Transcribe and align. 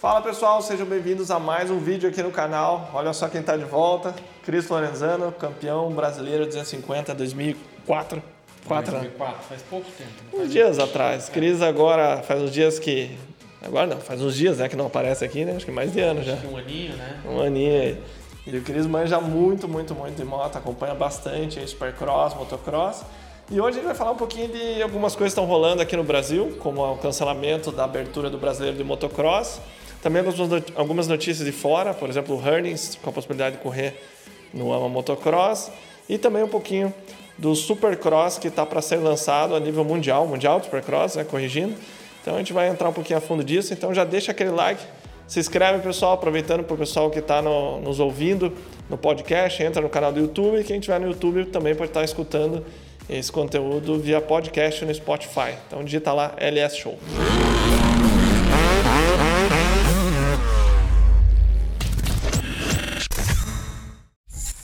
Fala 0.00 0.22
pessoal, 0.22 0.62
sejam 0.62 0.86
bem-vindos 0.86 1.30
a 1.30 1.38
mais 1.38 1.70
um 1.70 1.78
vídeo 1.78 2.08
aqui 2.08 2.22
no 2.22 2.30
canal. 2.30 2.88
Olha 2.94 3.12
só 3.12 3.28
quem 3.28 3.42
está 3.42 3.54
de 3.54 3.66
volta, 3.66 4.14
Cris 4.42 4.66
Lorenzano, 4.66 5.30
campeão 5.30 5.90
brasileiro 5.90 6.46
250 6.46 7.14
2004. 7.14 8.22
Quatro, 8.64 8.92
2004, 8.92 9.42
faz 9.46 9.60
pouco 9.60 9.84
tempo. 9.90 10.10
Uns 10.32 10.38
faz 10.38 10.52
dias 10.52 10.78
atrás. 10.78 11.28
É. 11.28 11.32
Cris 11.32 11.60
agora 11.60 12.22
faz 12.22 12.40
uns 12.40 12.50
dias 12.50 12.78
que. 12.78 13.14
Agora 13.60 13.86
não, 13.88 13.98
faz 13.98 14.22
uns 14.22 14.34
dias 14.34 14.56
né, 14.56 14.70
que 14.70 14.74
não 14.76 14.86
aparece 14.86 15.22
aqui, 15.22 15.44
né? 15.44 15.56
Acho 15.56 15.66
que 15.66 15.70
mais 15.70 15.92
de 15.92 16.00
ano 16.00 16.22
já. 16.22 16.38
Um 16.50 16.56
aninho, 16.56 16.96
né? 16.96 17.20
Um 17.26 17.42
aninho 17.42 17.82
aí. 17.82 18.02
E 18.46 18.56
o 18.56 18.62
Cris 18.62 18.86
manja 18.86 19.20
muito, 19.20 19.68
muito, 19.68 19.94
muito 19.94 20.16
de 20.16 20.24
moto, 20.24 20.56
acompanha 20.56 20.94
bastante 20.94 21.60
Supercross, 21.68 22.34
motocross. 22.34 23.04
E 23.50 23.60
hoje 23.60 23.72
a 23.72 23.72
gente 23.72 23.84
vai 23.84 23.94
falar 23.94 24.12
um 24.12 24.16
pouquinho 24.16 24.48
de 24.48 24.80
algumas 24.80 25.14
coisas 25.14 25.34
que 25.34 25.40
estão 25.40 25.44
rolando 25.44 25.82
aqui 25.82 25.94
no 25.94 26.04
Brasil, 26.04 26.56
como 26.58 26.82
o 26.90 26.96
cancelamento 26.96 27.70
da 27.70 27.84
abertura 27.84 28.30
do 28.30 28.38
brasileiro 28.38 28.78
de 28.78 28.84
motocross. 28.84 29.60
Também 30.02 30.22
algumas 30.76 31.06
notícias 31.06 31.44
de 31.44 31.52
fora, 31.52 31.92
por 31.92 32.08
exemplo, 32.08 32.34
o 32.34 32.38
Hurnings 32.38 32.98
com 33.02 33.10
a 33.10 33.12
possibilidade 33.12 33.56
de 33.56 33.62
correr 33.62 33.94
no 34.52 34.72
AMA 34.72 34.88
Motocross. 34.88 35.70
E 36.08 36.18
também 36.18 36.42
um 36.42 36.48
pouquinho 36.48 36.92
do 37.38 37.54
Supercross 37.54 38.38
que 38.38 38.48
está 38.48 38.66
para 38.66 38.82
ser 38.82 38.96
lançado 38.96 39.54
a 39.54 39.60
nível 39.60 39.84
mundial, 39.84 40.26
mundial 40.26 40.62
Supercross, 40.62 41.16
né, 41.16 41.24
corrigindo. 41.24 41.74
Então 42.20 42.34
a 42.34 42.38
gente 42.38 42.52
vai 42.52 42.68
entrar 42.68 42.88
um 42.88 42.92
pouquinho 42.92 43.18
a 43.18 43.20
fundo 43.20 43.42
disso. 43.44 43.72
Então 43.72 43.94
já 43.94 44.04
deixa 44.04 44.32
aquele 44.32 44.50
like, 44.50 44.82
se 45.26 45.38
inscreve 45.38 45.78
pessoal, 45.78 46.14
aproveitando 46.14 46.64
para 46.64 46.74
o 46.74 46.78
pessoal 46.78 47.10
que 47.10 47.18
está 47.18 47.40
no, 47.40 47.80
nos 47.80 48.00
ouvindo 48.00 48.52
no 48.88 48.98
podcast, 48.98 49.62
entra 49.62 49.80
no 49.80 49.88
canal 49.88 50.12
do 50.12 50.20
YouTube. 50.20 50.62
Quem 50.64 50.76
estiver 50.78 50.98
no 51.00 51.08
YouTube 51.08 51.46
também 51.46 51.74
pode 51.74 51.90
estar 51.90 52.04
escutando 52.04 52.64
esse 53.08 53.30
conteúdo 53.30 53.98
via 53.98 54.20
podcast 54.20 54.84
no 54.84 54.94
Spotify. 54.94 55.54
Então 55.66 55.84
digita 55.84 56.12
lá 56.12 56.34
LS 56.36 56.76
Show. 56.76 56.98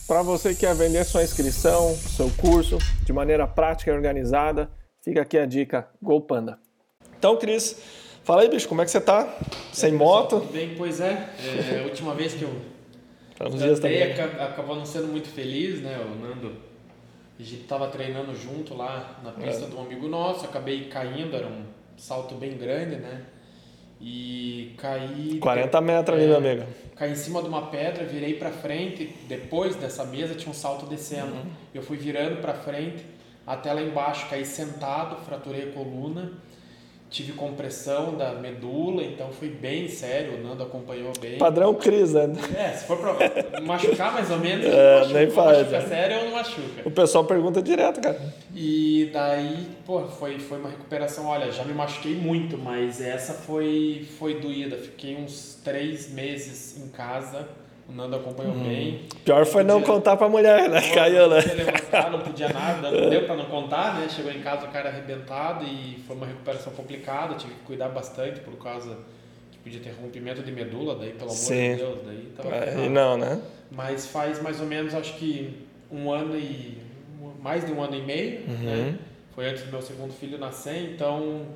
Para 0.07 0.23
você 0.23 0.55
que 0.55 0.61
quer 0.61 0.75
vender 0.75 1.05
sua 1.05 1.25
inscrição, 1.25 1.95
seu 1.95 2.31
curso 2.31 2.79
de 3.05 3.13
maneira 3.13 3.47
prática 3.47 3.91
e 3.91 3.95
organizada, 3.95 4.71
fica 5.03 5.23
aqui 5.23 5.37
a 5.37 5.45
dica 5.45 5.89
GoPanda. 6.01 6.61
Então, 7.19 7.37
Cris, 7.37 7.83
fala 8.23 8.43
aí, 8.43 8.49
bicho, 8.49 8.69
como 8.69 8.83
é 8.83 8.85
que 8.85 8.91
você 8.93 9.01
tá? 9.01 9.37
Sem 9.73 9.93
moto? 9.93 10.41
Tudo 10.41 10.53
bem, 10.53 10.75
pois 10.77 11.01
é. 11.01 11.29
é. 11.73 11.81
A 11.81 11.85
última 11.85 12.15
vez 12.15 12.35
que 12.35 12.45
eu 12.45 12.55
também. 13.81 14.13
acabou 14.13 14.77
não 14.77 14.87
sendo 14.87 15.09
muito 15.09 15.29
feliz, 15.29 15.83
né, 15.83 15.99
o 15.99 16.15
Nando 16.21 16.67
a 17.39 17.43
gente 17.43 17.63
estava 17.63 17.89
treinando 17.89 18.35
junto 18.35 18.75
lá 18.75 19.21
na 19.23 19.31
pista 19.31 19.67
é. 19.67 19.69
de 19.69 19.75
um 19.75 19.83
amigo 19.83 20.09
nosso, 20.09 20.47
acabei 20.47 20.89
caindo, 20.89 21.37
era 21.37 21.47
um 21.47 21.65
salto 21.97 22.35
bem 22.35 22.57
grande, 22.57 22.97
né? 22.97 23.27
E 24.01 24.75
caí. 24.79 25.39
40 25.39 25.81
metros 25.81 26.19
é, 26.19 26.21
ali, 26.21 26.29
meu 26.29 26.39
amigo. 26.39 26.65
Caí 26.97 27.13
em 27.13 27.17
cima 27.17 27.43
de 27.43 27.49
uma 27.49 27.67
pedra, 27.67 28.05
virei 28.05 28.35
para 28.35 28.51
frente. 28.51 29.15
Depois 29.29 29.77
dessa 29.77 30.05
mesa 30.05 30.35
tinha 30.35 30.51
um 30.51 30.55
salto 30.55 30.87
descendo. 30.87 31.33
Uhum. 31.33 31.51
Eu 31.75 31.83
fui 31.83 31.97
virando 31.97 32.41
para 32.41 32.55
frente 32.55 33.05
até 33.47 33.73
lá 33.73 33.81
embaixo, 33.81 34.29
caí 34.29 34.45
sentado, 34.45 35.25
fraturei 35.25 35.71
a 35.71 35.73
coluna 35.73 36.33
tive 37.11 37.33
compressão 37.33 38.17
da 38.17 38.35
medula, 38.35 39.03
então 39.03 39.31
foi 39.31 39.49
bem 39.49 39.89
sério, 39.89 40.39
o 40.39 40.43
Nando 40.43 40.63
acompanhou 40.63 41.13
bem. 41.21 41.39
Padrão 41.39 41.75
Cris, 41.75 42.13
né? 42.13 42.33
É, 42.57 42.71
se 42.73 42.85
for 42.85 42.99
pra 42.99 43.61
machucar 43.63 44.13
mais 44.13 44.31
ou 44.31 44.39
menos, 44.39 44.67
é, 44.67 45.01
machuca, 45.01 45.19
nem 45.19 45.31
faz. 45.31 45.59
Machuca 45.59 45.77
é. 45.77 45.81
sério 45.81 46.19
ou 46.19 46.25
não 46.25 46.33
machuca. 46.33 46.83
O 46.85 46.91
pessoal 46.91 47.25
pergunta 47.25 47.63
direto, 47.63 48.01
cara. 48.01 48.35
E 48.55 49.11
daí, 49.13 49.69
pô, 49.85 50.03
foi, 50.07 50.39
foi 50.39 50.59
uma 50.59 50.71
recuperação, 50.71 51.27
olha, 51.27 51.51
já 51.53 51.65
me 51.65 51.73
machuquei 51.73 52.15
muito, 52.15 52.59
mas 52.59 53.01
essa 53.01 53.35
foi, 53.35 54.07
foi 54.19 54.41
doída. 54.41 54.77
Fiquei 54.77 55.17
uns 55.17 55.61
três 55.63 56.11
meses 56.11 56.77
em 56.79 56.89
casa 56.89 57.47
o 57.89 57.93
Nando 57.93 58.17
acompanhou 58.17 58.55
hum. 58.55 58.65
bem. 58.65 59.03
Pior 59.25 59.47
foi 59.47 59.63
não 59.63 59.81
contar 59.81 60.17
pra 60.17 60.29
mulher, 60.29 60.69
né? 60.69 60.81
Pô, 60.81 60.95
Caiu, 60.95 61.29
né? 61.29 61.37
Não 61.37 61.43
podia 61.43 61.55
levantar, 61.55 62.11
não 62.11 62.21
podia 62.21 62.49
nada, 62.49 62.91
não 62.91 63.11
deu 63.11 63.25
pra 63.25 63.37
não 63.37 63.45
contar, 63.47 63.95
né? 63.95 64.09
Chegou 64.09 64.33
em 64.33 64.41
casa 64.41 64.67
o 64.67 64.71
cara 64.71 64.89
arrebentado 64.89 65.65
e 65.65 66.03
foi 66.07 66.17
uma 66.17 66.27
recuperação 66.27 66.73
complicada, 66.73 67.35
tive 67.37 67.55
que 67.55 67.61
cuidar 67.61 67.89
bastante 67.89 68.41
por 68.41 68.57
causa 68.57 68.99
que 69.53 69.59
podia 69.59 69.81
ter 69.81 69.95
rompimento 70.01 70.43
de 70.43 70.51
medula, 70.51 70.97
daí 70.97 71.11
pelo 71.11 71.31
amor 71.31 71.37
Sim. 71.37 71.73
de 71.73 71.77
Deus, 71.77 71.99
daí 72.05 72.33
tava 72.37 72.55
é, 72.55 72.89
não, 72.89 73.17
né? 73.17 73.41
Mas 73.71 74.07
faz 74.07 74.43
mais 74.43 74.61
ou 74.61 74.67
menos, 74.67 74.95
acho 74.95 75.15
que 75.15 75.67
um 75.91 76.11
ano 76.11 76.37
e. 76.37 76.79
mais 77.41 77.65
de 77.65 77.73
um 77.73 77.81
ano 77.81 77.95
e 77.95 78.03
meio, 78.03 78.41
uhum. 78.49 78.65
né? 78.65 78.99
Foi 79.35 79.47
antes 79.47 79.63
do 79.65 79.71
meu 79.71 79.83
segundo 79.83 80.13
filho 80.13 80.39
nascer, 80.39 80.95
então 80.95 81.47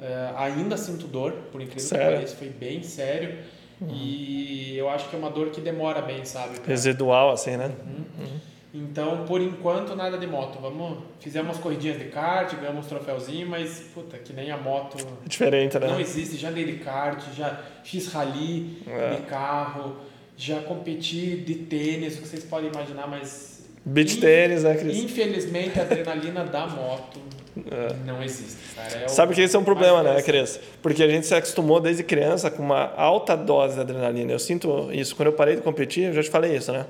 é, 0.00 0.32
ainda 0.36 0.76
sinto 0.76 1.06
dor, 1.06 1.32
por 1.50 1.60
incrível 1.60 1.82
sério? 1.82 2.06
que 2.06 2.14
pareça, 2.14 2.36
foi 2.36 2.48
bem 2.50 2.82
sério. 2.82 3.38
Uhum. 3.80 3.88
E 3.92 4.76
eu 4.76 4.88
acho 4.88 5.08
que 5.08 5.16
é 5.16 5.18
uma 5.18 5.30
dor 5.30 5.50
que 5.50 5.60
demora 5.60 6.00
bem, 6.00 6.24
sabe? 6.24 6.58
Pra... 6.60 6.68
Residual, 6.68 7.30
assim, 7.30 7.56
né? 7.56 7.72
Uhum. 7.86 8.24
Uhum. 8.24 8.40
Então, 8.74 9.24
por 9.24 9.40
enquanto, 9.40 9.96
nada 9.96 10.18
de 10.18 10.26
moto. 10.26 10.58
Vamos, 10.60 10.98
fizemos 11.18 11.48
umas 11.48 11.58
corridinhas 11.58 11.98
de 11.98 12.06
kart, 12.06 12.54
ganhamos 12.56 12.84
um 12.84 12.88
troféuzinho, 12.88 13.48
mas, 13.48 13.80
puta, 13.94 14.18
que 14.18 14.32
nem 14.34 14.50
a 14.50 14.56
moto. 14.56 14.98
É 15.24 15.28
diferente, 15.28 15.78
né? 15.78 15.86
Não 15.86 16.00
existe. 16.00 16.36
Já 16.36 16.50
dei 16.50 16.64
de 16.64 16.74
kart, 16.74 17.22
já 17.34 17.58
fiz 17.82 18.12
rally 18.12 18.82
é. 18.86 19.16
de 19.16 19.22
carro, 19.22 19.96
já 20.36 20.60
competi 20.60 21.36
de 21.36 21.54
tênis, 21.54 22.18
o 22.18 22.22
que 22.22 22.28
vocês 22.28 22.44
podem 22.44 22.70
imaginar, 22.70 23.06
mas. 23.08 23.66
Beach 23.84 24.18
tênis, 24.18 24.62
né, 24.62 24.74
Cris? 24.74 24.98
Infelizmente, 24.98 25.78
a 25.78 25.82
adrenalina 25.82 26.44
da 26.44 26.66
moto. 26.66 27.20
Não 28.04 28.22
existe, 28.22 28.58
cara. 28.74 29.04
É 29.04 29.08
Sabe 29.08 29.34
que 29.34 29.40
esse 29.40 29.56
é 29.56 29.58
um 29.58 29.64
problema, 29.64 30.02
né, 30.02 30.20
criança? 30.22 30.60
Porque 30.82 31.02
a 31.02 31.08
gente 31.08 31.26
se 31.26 31.34
acostumou 31.34 31.80
desde 31.80 32.02
criança 32.02 32.50
com 32.50 32.62
uma 32.62 32.92
alta 32.94 33.36
dose 33.36 33.74
de 33.74 33.80
adrenalina. 33.80 34.32
Eu 34.32 34.38
sinto 34.38 34.90
isso. 34.92 35.16
Quando 35.16 35.28
eu 35.28 35.32
parei 35.32 35.56
de 35.56 35.62
competir, 35.62 36.04
eu 36.04 36.12
já 36.12 36.22
te 36.22 36.30
falei 36.30 36.54
isso, 36.56 36.70
né? 36.72 36.84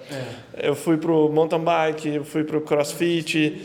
É. 0.56 0.68
Eu 0.68 0.74
fui 0.74 0.96
pro 0.96 1.28
mountain 1.28 1.60
bike, 1.60 2.20
fui 2.24 2.42
pro 2.42 2.60
crossfit, 2.60 3.64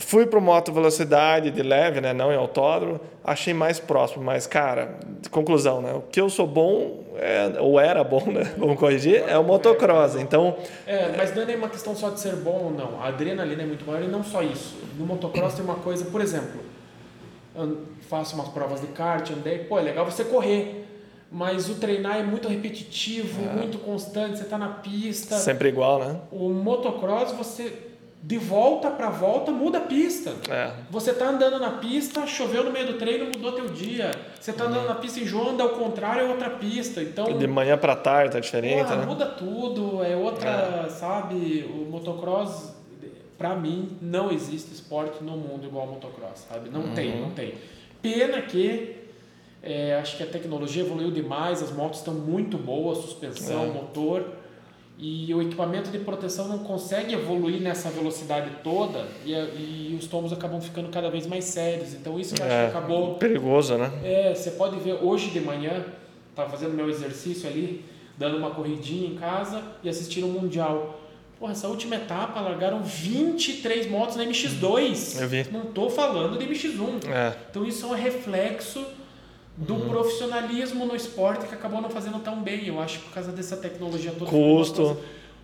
fui 0.00 0.26
pro 0.26 0.40
moto 0.40 0.72
velocidade 0.72 1.50
de 1.50 1.62
leve, 1.62 2.00
né? 2.00 2.12
Não 2.12 2.32
em 2.32 2.36
autódromo. 2.36 3.00
Achei 3.24 3.54
mais 3.54 3.78
próximo, 3.78 4.24
mas, 4.24 4.46
cara, 4.46 4.98
conclusão, 5.30 5.80
né? 5.80 5.92
O 5.92 6.00
que 6.00 6.20
eu 6.20 6.28
sou 6.28 6.46
bom, 6.46 7.04
é, 7.16 7.60
ou 7.60 7.78
era 7.78 8.02
bom, 8.02 8.24
né? 8.26 8.42
Vamos 8.58 8.78
corrigir, 8.78 9.22
é 9.28 9.38
o 9.38 9.44
motocross. 9.44 10.16
Então. 10.16 10.56
É, 10.86 11.14
mas 11.16 11.34
não 11.34 11.42
é 11.42 11.56
uma 11.56 11.68
questão 11.68 11.94
só 11.94 12.10
de 12.10 12.18
ser 12.18 12.36
bom 12.36 12.64
ou 12.64 12.70
não. 12.70 13.00
A 13.00 13.08
adrenalina 13.08 13.62
é 13.62 13.66
muito 13.66 13.86
maior 13.86 14.02
e 14.02 14.08
não 14.08 14.24
só 14.24 14.42
isso. 14.42 14.76
No 14.98 15.06
motocross 15.06 15.54
tem 15.54 15.64
uma 15.64 15.76
coisa, 15.76 16.04
por 16.06 16.20
exemplo, 16.20 16.60
faço 18.08 18.34
umas 18.34 18.48
provas 18.48 18.80
de 18.80 18.88
kart, 18.88 19.30
andei, 19.30 19.60
pô, 19.60 19.78
é 19.78 19.82
legal 19.82 20.04
você 20.04 20.24
correr. 20.24 20.86
Mas 21.32 21.70
o 21.70 21.76
treinar 21.76 22.18
é 22.18 22.24
muito 22.24 22.48
repetitivo, 22.48 23.48
é. 23.48 23.52
muito 23.52 23.78
constante, 23.78 24.38
você 24.38 24.42
está 24.42 24.58
na 24.58 24.68
pista. 24.68 25.36
Sempre 25.36 25.68
igual, 25.68 26.00
né? 26.00 26.20
O 26.32 26.48
motocross, 26.48 27.30
você 27.30 27.89
de 28.22 28.36
volta 28.36 28.90
para 28.90 29.08
volta 29.08 29.50
muda 29.50 29.78
a 29.78 29.80
pista. 29.80 30.34
É. 30.50 30.70
Você 30.90 31.12
tá 31.12 31.28
andando 31.28 31.58
na 31.58 31.70
pista, 31.70 32.26
choveu 32.26 32.62
no 32.62 32.70
meio 32.70 32.88
do 32.88 32.98
treino, 32.98 33.26
mudou 33.26 33.52
teu 33.52 33.68
dia. 33.68 34.10
Você 34.38 34.52
tá 34.52 34.64
andando 34.64 34.82
uhum. 34.82 34.88
na 34.88 34.94
pista 34.96 35.20
em 35.20 35.24
João, 35.24 35.50
anda 35.50 35.62
ao 35.62 35.70
contrário, 35.70 36.22
é 36.22 36.28
outra 36.28 36.50
pista. 36.50 37.02
Então 37.02 37.38
de 37.38 37.46
manhã 37.46 37.78
para 37.78 37.96
tarde 37.96 38.32
tá 38.32 38.40
diferente, 38.40 38.84
porra, 38.84 38.96
né? 38.96 39.06
Muda 39.06 39.26
tudo, 39.26 40.04
é 40.04 40.14
outra, 40.14 40.84
é. 40.86 40.90
sabe? 40.90 41.64
O 41.70 41.90
motocross 41.90 42.74
para 43.38 43.56
mim 43.56 43.96
não 44.02 44.30
existe 44.30 44.70
esporte 44.70 45.24
no 45.24 45.32
mundo 45.32 45.66
igual 45.66 45.86
ao 45.86 45.94
motocross, 45.94 46.46
sabe? 46.46 46.68
Não 46.68 46.82
uhum. 46.82 46.94
tem, 46.94 47.20
não 47.22 47.30
tem. 47.30 47.54
Pena 48.02 48.42
que 48.42 48.96
é, 49.62 49.94
acho 49.94 50.18
que 50.18 50.22
a 50.22 50.26
tecnologia 50.26 50.82
evoluiu 50.82 51.10
demais, 51.10 51.62
as 51.62 51.72
motos 51.72 52.00
estão 52.00 52.12
muito 52.12 52.58
boas, 52.58 52.98
suspensão, 52.98 53.64
é. 53.64 53.66
motor 53.68 54.39
e 55.00 55.32
o 55.32 55.40
equipamento 55.40 55.90
de 55.90 55.98
proteção 55.98 56.46
não 56.46 56.58
consegue 56.58 57.14
evoluir 57.14 57.58
nessa 57.62 57.88
velocidade 57.88 58.50
toda 58.62 59.06
e, 59.24 59.32
e 59.32 59.96
os 59.98 60.06
tombos 60.06 60.30
acabam 60.30 60.60
ficando 60.60 60.90
cada 60.90 61.08
vez 61.08 61.26
mais 61.26 61.44
sérios. 61.44 61.94
Então 61.94 62.20
isso 62.20 62.34
é, 62.34 62.44
acho 62.44 62.72
que 62.72 62.78
acabou 62.78 63.14
perigoso, 63.14 63.78
né? 63.78 63.90
É, 64.04 64.34
você 64.34 64.50
pode 64.50 64.78
ver 64.78 64.98
hoje 65.02 65.30
de 65.30 65.40
manhã, 65.40 65.86
estava 66.28 66.50
fazendo 66.50 66.74
meu 66.74 66.90
exercício 66.90 67.48
ali, 67.48 67.82
dando 68.18 68.36
uma 68.36 68.50
corridinha 68.50 69.08
em 69.08 69.14
casa 69.16 69.62
e 69.82 69.88
assistindo 69.88 70.26
o 70.26 70.30
mundial. 70.30 71.00
Porra, 71.38 71.52
essa 71.52 71.68
última 71.68 71.96
etapa 71.96 72.38
largaram 72.38 72.82
23 72.82 73.90
motos 73.90 74.16
na 74.16 74.24
MX2. 74.26 75.18
Eu 75.18 75.28
vi. 75.28 75.46
Não 75.50 75.62
estou 75.62 75.88
falando 75.88 76.38
de 76.38 76.44
MX1. 76.44 77.08
É. 77.08 77.34
Então 77.50 77.64
isso 77.64 77.86
é 77.86 77.88
um 77.88 77.94
reflexo 77.94 78.84
do 79.60 79.76
profissionalismo 79.76 80.86
no 80.86 80.96
esporte 80.96 81.46
que 81.46 81.54
acabou 81.54 81.82
não 81.82 81.90
fazendo 81.90 82.18
tão 82.20 82.42
bem, 82.42 82.66
eu 82.66 82.80
acho, 82.80 83.00
por 83.00 83.12
causa 83.12 83.30
dessa 83.30 83.56
tecnologia 83.56 84.10
toda. 84.12 84.30
Custo. 84.30 84.96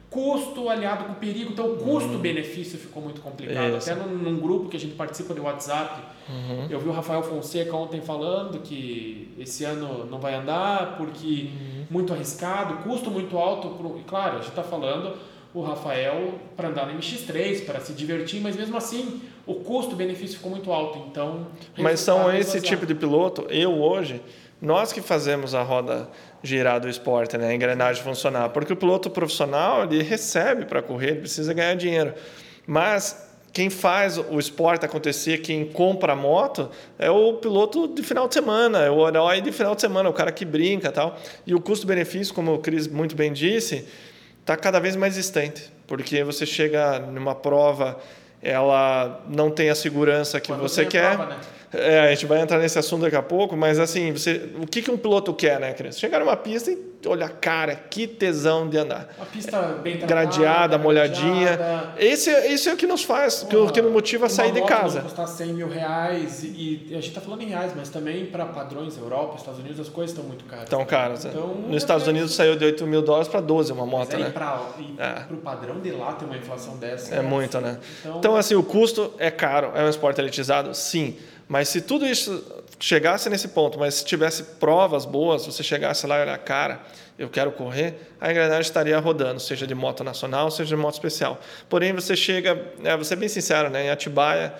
Custo 0.08 0.70
aliado 0.70 1.04
com 1.04 1.14
perigo, 1.14 1.52
então 1.52 1.72
o 1.72 1.76
custo-benefício 1.76 2.74
uhum. 2.74 2.80
ficou 2.80 3.02
muito 3.02 3.20
complicado. 3.20 3.76
Isso. 3.76 3.90
Até 3.90 4.00
num, 4.00 4.16
num, 4.16 4.38
grupo 4.38 4.70
que 4.70 4.76
a 4.76 4.80
gente 4.80 4.94
participa 4.94 5.34
de 5.34 5.40
WhatsApp, 5.40 6.00
uhum. 6.28 6.66
eu 6.70 6.80
vi 6.80 6.88
o 6.88 6.92
Rafael 6.92 7.22
Fonseca 7.22 7.76
ontem 7.76 8.00
falando 8.00 8.60
que 8.60 9.34
esse 9.38 9.64
ano 9.64 10.06
não 10.06 10.18
vai 10.18 10.34
andar 10.34 10.96
porque 10.96 11.50
uhum. 11.50 11.86
muito 11.90 12.12
arriscado, 12.14 12.82
custo 12.84 13.10
muito 13.10 13.36
alto. 13.36 13.68
Pro, 13.70 13.98
e 13.98 14.04
claro, 14.04 14.34
a 14.34 14.38
gente 14.38 14.50
está 14.50 14.62
falando 14.62 15.14
o 15.56 15.62
Rafael 15.62 16.34
para 16.54 16.68
andar 16.68 16.86
no 16.86 16.98
MX3, 16.98 17.64
para 17.64 17.80
se 17.80 17.94
divertir, 17.94 18.42
mas 18.42 18.54
mesmo 18.54 18.76
assim 18.76 19.22
o 19.46 19.54
custo-benefício 19.54 20.36
ficou 20.36 20.50
muito 20.50 20.70
alto. 20.70 20.98
Então, 21.10 21.46
mas 21.78 22.00
são 22.00 22.30
esse 22.30 22.60
tipo 22.60 22.84
de 22.84 22.94
piloto. 22.94 23.46
Eu 23.48 23.72
hoje 23.72 24.20
Nós 24.60 24.92
que 24.92 25.00
fazemos 25.00 25.54
a 25.54 25.62
roda 25.62 26.08
girar 26.42 26.78
do 26.78 26.88
esporte, 26.88 27.38
né? 27.38 27.48
a 27.48 27.54
engrenagem 27.54 28.02
funcionar. 28.02 28.50
Porque 28.50 28.72
o 28.72 28.76
piloto 28.76 29.08
profissional 29.08 29.84
ele 29.84 30.02
recebe 30.02 30.66
para 30.66 30.82
correr, 30.82 31.12
ele 31.12 31.20
precisa 31.20 31.54
ganhar 31.54 31.74
dinheiro. 31.74 32.12
Mas 32.66 33.26
quem 33.52 33.70
faz 33.70 34.18
o 34.18 34.38
esporte 34.38 34.84
acontecer, 34.84 35.38
quem 35.38 35.64
compra 35.64 36.12
a 36.12 36.16
moto, 36.16 36.68
é 36.98 37.10
o 37.10 37.32
piloto 37.34 37.88
de 37.88 38.02
final 38.02 38.28
de 38.28 38.34
semana, 38.34 38.80
é 38.80 38.90
o 38.90 39.08
herói 39.08 39.40
de 39.40 39.50
final 39.52 39.74
de 39.74 39.80
semana, 39.80 40.10
o 40.10 40.12
cara 40.12 40.30
que 40.30 40.44
brinca 40.44 40.92
tal. 40.92 41.18
E 41.46 41.54
o 41.54 41.60
custo-benefício, 41.60 42.34
como 42.34 42.52
o 42.52 42.58
Cris 42.58 42.86
muito 42.86 43.16
bem 43.16 43.32
disse, 43.32 43.86
está 44.46 44.56
cada 44.56 44.78
vez 44.78 44.94
mais 44.94 45.16
distante, 45.16 45.72
porque 45.88 46.22
você 46.22 46.46
chega 46.46 47.00
numa 47.00 47.34
prova, 47.34 47.98
ela 48.40 49.20
não 49.28 49.50
tem 49.50 49.70
a 49.70 49.74
segurança 49.74 50.40
que 50.40 50.46
Quando 50.46 50.60
você 50.60 50.86
quer. 50.86 51.16
Prova, 51.16 51.34
né? 51.34 51.40
É, 51.72 52.00
a 52.00 52.10
gente 52.10 52.26
vai 52.26 52.40
entrar 52.40 52.58
nesse 52.58 52.78
assunto 52.78 53.02
daqui 53.02 53.16
a 53.16 53.22
pouco, 53.22 53.56
mas 53.56 53.78
assim, 53.78 54.12
você, 54.12 54.50
o 54.60 54.66
que, 54.66 54.82
que 54.82 54.90
um 54.90 54.96
piloto 54.96 55.34
quer, 55.34 55.58
né, 55.60 55.72
Cris? 55.72 55.98
Chegar 55.98 56.20
numa 56.20 56.36
pista 56.36 56.70
e 56.70 56.78
olha, 57.06 57.28
cara, 57.28 57.74
que 57.74 58.06
tesão 58.06 58.68
de 58.68 58.78
andar. 58.78 59.08
Uma 59.16 59.26
pista 59.26 59.60
bem 59.82 59.98
tratada, 59.98 60.24
gradeada, 60.26 60.78
molhadinha. 60.78 61.58
Esse, 61.98 62.30
esse 62.30 62.68
é 62.68 62.74
o 62.74 62.76
que 62.76 62.86
nos 62.86 63.04
faz, 63.04 63.42
o 63.42 63.70
que 63.72 63.82
nos 63.82 63.92
motiva 63.92 64.26
a 64.26 64.28
sair 64.28 64.52
de 64.52 64.62
casa. 64.62 65.00
custar 65.00 65.28
100 65.28 65.52
mil 65.52 65.68
reais 65.68 66.42
e, 66.42 66.86
e 66.88 66.92
a 66.92 66.94
gente 66.96 67.08
está 67.08 67.20
falando 67.20 67.42
em 67.42 67.48
reais, 67.48 67.72
mas 67.76 67.88
também 67.88 68.26
para 68.26 68.46
padrões 68.46 68.96
Europa, 68.96 69.36
Estados 69.36 69.60
Unidos, 69.60 69.80
as 69.80 69.88
coisas 69.88 70.16
estão 70.16 70.26
muito 70.26 70.44
caras. 70.44 70.64
Estão 70.64 70.84
caras. 70.84 71.24
É. 71.24 71.28
Então, 71.28 71.54
Nos 71.54 71.76
Estados 71.76 72.06
Unidos 72.06 72.34
saiu 72.34 72.56
de 72.56 72.64
8 72.64 72.86
mil 72.86 73.02
dólares 73.02 73.28
para 73.28 73.40
12 73.40 73.72
uma 73.72 73.86
moto, 73.86 74.12
mas 74.12 74.20
né? 74.20 74.30
Para 74.30 74.60
é. 74.98 75.32
o 75.32 75.36
padrão 75.36 75.80
de 75.80 75.90
lá 75.90 76.12
ter 76.12 76.24
uma 76.24 76.36
inflação 76.36 76.76
dessa. 76.76 77.14
É, 77.14 77.18
é 77.18 77.22
muito, 77.22 77.60
né? 77.60 77.78
Então, 78.00 78.18
então, 78.18 78.36
assim, 78.36 78.54
o 78.54 78.62
custo 78.62 79.12
é 79.18 79.30
caro, 79.30 79.72
é 79.74 79.84
um 79.84 79.88
esporte 79.88 80.20
elitizado, 80.20 80.74
sim. 80.74 81.16
Mas 81.48 81.68
se 81.68 81.80
tudo 81.80 82.06
isso 82.06 82.44
chegasse 82.78 83.30
nesse 83.30 83.48
ponto, 83.48 83.78
mas 83.78 83.94
se 83.94 84.04
tivesse 84.04 84.42
provas 84.42 85.04
boas, 85.04 85.46
você 85.46 85.62
chegasse 85.62 86.06
lá 86.06 86.18
e 86.18 86.22
olhar, 86.22 86.38
cara, 86.38 86.80
eu 87.18 87.28
quero 87.28 87.52
correr, 87.52 87.94
a 88.20 88.30
engrenagem 88.30 88.62
estaria 88.62 88.98
rodando, 88.98 89.40
seja 89.40 89.66
de 89.66 89.74
moto 89.74 90.04
nacional, 90.04 90.50
seja 90.50 90.76
de 90.76 90.80
moto 90.80 90.94
especial. 90.94 91.40
Porém, 91.68 91.92
você 91.92 92.14
chega, 92.14 92.60
é, 92.84 92.94
vou 92.94 93.04
ser 93.04 93.16
bem 93.16 93.28
sincero, 93.28 93.70
né, 93.70 93.86
em 93.86 93.90
Atibaia, 93.90 94.52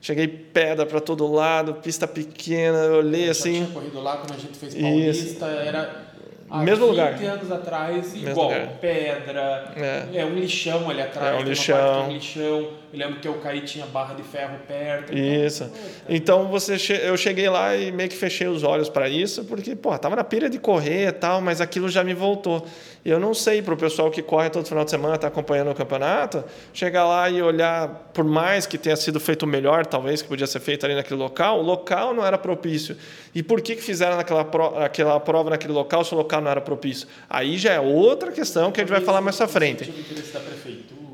cheguei 0.00 0.28
pedra 0.28 0.86
para 0.86 1.00
todo 1.00 1.26
lado, 1.26 1.74
pista 1.74 2.06
pequena, 2.06 2.78
eu 2.78 2.98
olhei 2.98 3.26
eu 3.26 3.30
assim. 3.32 3.64
Tinha 3.64 3.66
corrido 3.68 4.00
lá 4.00 4.18
quando 4.18 4.34
a 4.34 4.38
gente 4.38 4.56
fez 4.56 4.74
Paulista, 4.74 5.46
Isso. 5.46 5.60
era 5.60 6.06
Há 6.48 6.58
mesmo 6.62 6.86
20 6.86 6.90
lugar. 6.90 7.14
anos 7.24 7.50
atrás, 7.50 8.14
igual, 8.14 8.50
pedra, 8.80 9.72
é. 9.76 10.20
é. 10.20 10.24
um 10.24 10.34
lixão 10.34 10.88
ali 10.88 11.02
atrás, 11.02 11.34
é 11.34 11.38
um 11.38 11.42
lixão. 11.42 12.04
um 12.04 12.12
lixão. 12.12 12.68
Eu 12.96 13.00
lembro 13.00 13.20
que 13.20 13.28
eu 13.28 13.34
caí 13.34 13.60
tinha 13.60 13.84
barra 13.84 14.14
de 14.14 14.22
ferro 14.22 14.58
perto. 14.66 15.14
Isso. 15.14 15.64
Então, 16.08 16.40
então 16.40 16.48
você 16.48 16.78
che... 16.78 16.94
eu 16.94 17.14
cheguei 17.14 17.46
lá 17.46 17.76
e 17.76 17.92
meio 17.92 18.08
que 18.08 18.16
fechei 18.16 18.46
os 18.46 18.62
olhos 18.62 18.88
para 18.88 19.06
isso, 19.06 19.44
porque, 19.44 19.76
pô, 19.76 19.96
tava 19.98 20.16
na 20.16 20.24
pilha 20.24 20.48
de 20.48 20.58
correr 20.58 21.08
e 21.08 21.12
tal, 21.12 21.42
mas 21.42 21.60
aquilo 21.60 21.90
já 21.90 22.02
me 22.02 22.14
voltou. 22.14 22.66
Eu 23.04 23.20
não 23.20 23.34
sei 23.34 23.60
para 23.60 23.74
o 23.74 23.76
pessoal 23.76 24.10
que 24.10 24.22
corre 24.22 24.48
todo 24.48 24.66
final 24.66 24.82
de 24.82 24.90
semana, 24.90 25.16
está 25.16 25.28
acompanhando 25.28 25.70
o 25.70 25.74
campeonato, 25.74 26.42
chegar 26.72 27.06
lá 27.06 27.28
e 27.28 27.42
olhar, 27.42 28.10
por 28.14 28.24
mais 28.24 28.66
que 28.66 28.78
tenha 28.78 28.96
sido 28.96 29.20
feito 29.20 29.46
melhor, 29.46 29.84
talvez, 29.84 30.22
que 30.22 30.28
podia 30.28 30.46
ser 30.46 30.60
feito 30.60 30.86
ali 30.86 30.94
naquele 30.94 31.20
local, 31.20 31.60
o 31.60 31.62
local 31.62 32.14
não 32.14 32.24
era 32.24 32.38
propício. 32.38 32.96
E 33.34 33.42
por 33.42 33.60
que, 33.60 33.76
que 33.76 33.82
fizeram 33.82 34.18
aquela, 34.18 34.44
pro, 34.44 34.78
aquela 34.78 35.20
prova 35.20 35.50
naquele 35.50 35.74
local 35.74 36.02
se 36.02 36.14
o 36.14 36.16
local 36.16 36.40
não 36.40 36.50
era 36.50 36.62
propício? 36.62 37.06
Aí 37.28 37.58
já 37.58 37.74
é 37.74 37.80
outra 37.80 38.32
questão 38.32 38.72
que 38.72 38.80
a 38.80 38.84
gente 38.84 38.90
vai 38.90 39.02
falar 39.02 39.20
mais 39.20 39.38
à 39.38 39.46
frente. 39.46 39.84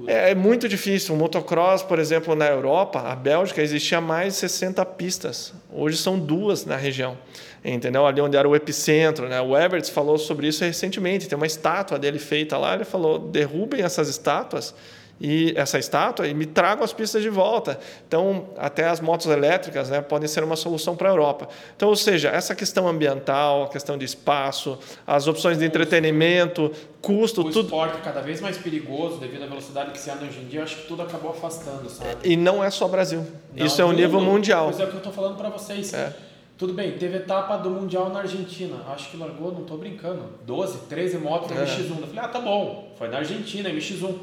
É, 0.07 0.31
é 0.31 0.35
muito 0.35 0.69
difícil. 0.69 1.15
O 1.15 1.19
motocross, 1.19 1.83
por 1.83 1.99
exemplo, 1.99 2.35
na 2.35 2.47
Europa, 2.47 3.01
a 3.01 3.17
Bélgica, 3.17 3.63
existia 3.63 4.01
mais 4.01 4.35
de 4.35 4.41
60 4.41 4.85
pistas. 4.87 5.53
Hoje 5.73 5.97
são 5.97 6.19
duas 6.19 6.65
na 6.65 6.77
região 6.77 7.17
entendeu? 7.65 8.05
Ali 8.07 8.21
onde 8.21 8.37
era 8.37 8.49
o 8.49 8.57
epicentro, 8.57 9.29
né? 9.29 9.41
O 9.41 9.57
Everts 9.57 9.89
falou 9.89 10.19
sobre 10.19 10.49
isso 10.49 10.65
recentemente, 10.65 11.29
tem 11.29 11.37
uma 11.37 11.47
estátua 11.47 11.99
dele 11.99 12.19
feita 12.19 12.59
lá, 12.59 12.75
ele 12.75 12.85
falou: 12.85 13.19
"Derrubem 13.19 13.83
essas 13.83 14.09
estátuas 14.09 14.75
e 15.21 15.53
essa 15.57 15.79
estátua 15.79 16.27
e 16.27 16.35
me 16.35 16.47
tragam 16.47 16.85
as 16.85 16.93
pistas 16.93 17.23
de 17.23 17.29
volta". 17.29 17.79
Então, 18.07 18.47
até 18.57 18.89
as 18.89 19.01
motos 19.01 19.27
elétricas, 19.27 19.91
né, 19.91 20.01
podem 20.01 20.29
ser 20.29 20.45
uma 20.45 20.57
solução 20.57 20.97
para 20.97 21.09
a 21.09 21.13
Europa. 21.13 21.49
Então, 21.77 21.89
ou 21.89 21.97
seja, 21.97 22.29
essa 22.29 22.55
questão 22.55 22.89
ambiental, 22.89 23.65
a 23.65 23.69
questão 23.69 23.97
de 23.99 24.05
espaço, 24.05 24.79
as 25.07 25.27
opções 25.27 25.59
de 25.59 25.65
entretenimento, 25.65 26.71
custo, 27.01 27.41
o 27.41 27.45
tudo. 27.45 27.59
O 27.59 27.63
esporte 27.65 28.01
cada 28.03 28.21
vez 28.21 28.41
mais 28.41 28.57
perigoso 28.57 29.19
devido 29.19 29.43
à 29.43 29.47
velocidade 29.47 29.91
que 29.91 29.99
se 29.99 30.11
anda 30.11 30.25
hoje 30.25 30.41
em 30.41 30.47
dia, 30.47 30.63
acho 30.63 30.77
que 30.77 30.89
tudo 30.89 31.03
acabou 31.03 31.31
afastando, 31.31 31.89
sabe? 31.91 32.17
E 32.25 32.37
não 32.37 32.63
é 32.63 32.71
só 32.71 32.87
Brasil. 32.89 33.27
Não, 33.55 33.67
isso 33.67 33.81
é 33.81 33.85
um 33.85 33.93
nível 33.93 34.21
mundial. 34.21 34.67
Pois 34.67 34.81
é 34.81 34.85
o 34.85 34.89
que 34.89 34.95
eu 34.95 34.99
estou 34.99 35.13
falando 35.13 35.37
para 35.37 35.49
vocês. 35.51 35.93
É. 35.93 36.15
Tudo 36.63 36.75
bem, 36.75 36.93
teve 36.93 37.17
etapa 37.17 37.57
do 37.57 37.71
Mundial 37.71 38.11
na 38.11 38.21
Argentina. 38.21 38.77
Acho 38.89 39.11
que 39.11 39.17
largou, 39.17 39.51
não 39.51 39.63
estou 39.63 39.77
brincando, 39.77 40.23
12, 40.47 40.79
13 40.89 41.19
motos 41.19 41.51
é. 41.51 41.55
MX1. 41.55 42.01
Eu 42.01 42.07
falei, 42.07 42.21
ah, 42.21 42.29
tá 42.29 42.41
bom, 42.41 42.93
foi 42.97 43.09
na 43.09 43.19
Argentina, 43.19 43.69
MX1. 43.69 44.15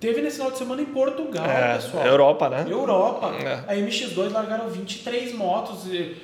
Teve 0.00 0.20
nesse 0.20 0.36
final 0.36 0.50
de 0.52 0.58
semana 0.58 0.82
em 0.82 0.86
Portugal, 0.86 1.46
é, 1.46 1.74
pessoal. 1.76 2.06
Europa, 2.06 2.48
né? 2.48 2.66
Europa. 2.68 3.32
É. 3.36 3.64
A 3.72 3.76
MX2 3.76 4.32
largaram 4.32 4.68
23 4.68 5.34
motos. 5.34 5.86
E, 5.86 6.16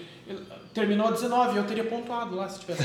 terminou 0.73 1.09
a 1.09 1.11
19, 1.11 1.57
eu 1.57 1.65
teria 1.65 1.85
pontuado 1.85 2.37
lá 2.37 2.49
se 2.49 2.61
tivesse 2.61 2.83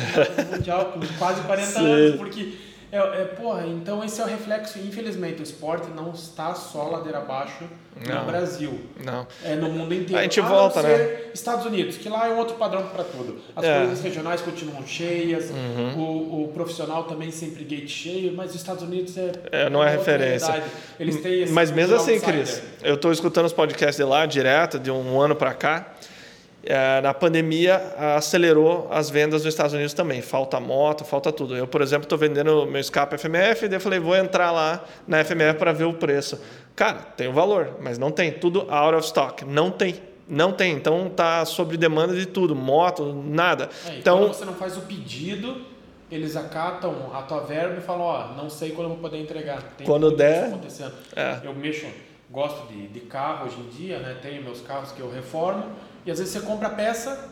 Mundial 0.52 0.86
com 0.86 1.00
quase 1.18 1.42
40 1.42 1.68
Sim. 1.70 1.92
anos, 1.92 2.16
porque 2.16 2.54
é, 2.92 2.98
é, 2.98 3.26
porra, 3.26 3.66
então 3.66 4.04
esse 4.04 4.22
é 4.22 4.24
o 4.24 4.28
reflexo, 4.28 4.80
infelizmente, 4.80 5.42
o 5.42 5.44
esporte 5.44 5.90
não 5.90 6.12
está 6.12 6.54
só 6.54 6.84
ladeira 6.90 7.20
abaixo 7.20 7.66
no 7.96 8.14
não, 8.14 8.26
Brasil. 8.26 8.80
Não. 9.04 9.26
É 9.44 9.56
no 9.56 9.70
mundo 9.70 9.94
inteiro. 9.94 10.18
A 10.18 10.24
gente 10.24 10.40
ah, 10.40 10.48
volta, 10.48 10.84
né? 10.84 11.22
Estados 11.34 11.66
Unidos, 11.66 11.98
que 11.98 12.10
lá 12.10 12.28
é 12.28 12.32
um 12.32 12.38
outro 12.38 12.56
padrão 12.56 12.84
para 12.88 13.04
tudo. 13.04 13.40
As 13.56 13.64
é. 13.64 13.74
corridas 13.76 14.02
regionais 14.02 14.42
continuam 14.42 14.86
cheias, 14.86 15.50
uhum. 15.50 15.98
o, 15.98 16.44
o, 16.44 16.48
profissional 16.50 17.06
também 17.06 17.32
sempre 17.32 17.64
gate 17.64 17.90
cheio, 17.90 18.34
mas 18.34 18.52
os 18.52 18.58
Estados 18.58 18.84
Unidos 18.84 19.18
é. 19.18 19.32
é 19.52 19.70
não 19.70 19.84
é 19.84 19.90
referência. 19.90 20.64
Eles 21.00 21.22
têm 21.22 21.44
esse 21.44 21.54
mas 21.54 21.72
mesmo 21.72 21.96
assim, 21.96 22.20
Cris, 22.20 22.62
eu 22.84 22.96
estou 22.96 23.12
escutando 23.12 23.46
os 23.46 23.54
podcasts 23.54 23.98
de 23.98 24.04
lá 24.04 24.26
direto, 24.26 24.78
de 24.78 24.92
um 24.92 25.20
ano 25.20 25.36
para 25.36 25.54
cá. 25.54 25.95
É, 26.66 27.00
na 27.02 27.14
pandemia 27.14 27.76
acelerou 28.16 28.88
as 28.90 29.10
vendas 29.10 29.44
nos 29.44 29.54
Estados 29.54 29.74
Unidos 29.74 29.94
também. 29.94 30.22
Falta 30.22 30.60
moto, 30.60 31.06
falta 31.06 31.32
tudo. 31.32 31.56
Eu, 31.56 31.68
por 31.68 31.82
exemplo, 31.82 32.06
estou 32.06 32.18
vendendo 32.18 32.66
meu 32.66 32.82
escape 32.82 33.18
FMF, 33.18 33.68
daí 33.68 33.78
eu 33.78 33.82
falei, 33.82 34.00
vou 34.00 34.16
entrar 34.16 34.52
lá 34.52 34.84
na 35.08 35.24
FMF 35.24 35.60
para 35.60 35.72
ver 35.72 35.84
o 35.84 35.94
preço. 35.94 36.42
Cara, 36.76 37.00
tem 37.16 37.28
o 37.28 37.34
valor, 37.34 37.78
mas 37.80 38.00
não 38.00 38.10
tem. 38.10 38.32
Tudo 38.32 38.66
out 38.70 38.96
of 38.96 39.06
stock. 39.06 39.46
Não 39.46 39.70
tem. 39.70 40.02
Não 40.28 40.52
tem. 40.52 40.74
Então 40.74 41.08
tá 41.08 41.46
sobre 41.46 41.78
demanda 41.78 42.16
de 42.16 42.26
tudo, 42.26 42.56
moto, 42.56 43.14
nada. 43.14 43.70
É, 43.88 43.98
então 43.98 44.18
quando 44.18 44.34
você 44.34 44.46
não 44.46 44.56
faz 44.56 44.76
o 44.76 44.82
pedido, 44.82 45.62
eles 46.10 46.36
acatam 46.36 47.12
a 47.14 47.22
tua 47.22 47.42
verba 47.42 47.78
e 47.78 47.82
falam, 47.82 48.02
ó, 48.02 48.26
oh, 48.32 48.42
não 48.42 48.50
sei 48.50 48.72
quando 48.72 48.86
eu 48.86 48.90
vou 48.90 48.98
poder 48.98 49.22
entregar. 49.22 49.62
Tem 49.78 49.86
quando 49.86 50.10
der. 50.10 50.46
Acontecendo. 50.46 50.94
É. 51.16 51.42
Eu 51.44 51.54
mexo, 51.54 51.86
gosto 52.32 52.68
de, 52.68 52.88
de 52.88 53.02
carro 53.02 53.46
hoje 53.46 53.60
em 53.60 53.70
dia, 53.70 54.00
né? 54.00 54.18
Tenho 54.20 54.44
meus 54.44 54.62
carros 54.62 54.92
que 54.92 55.00
eu 55.00 55.12
reformo 55.12 55.64
e 56.06 56.12
às 56.12 56.20
vezes 56.20 56.34
você 56.34 56.40
compra 56.42 56.68
a 56.68 56.72
peça 56.72 57.30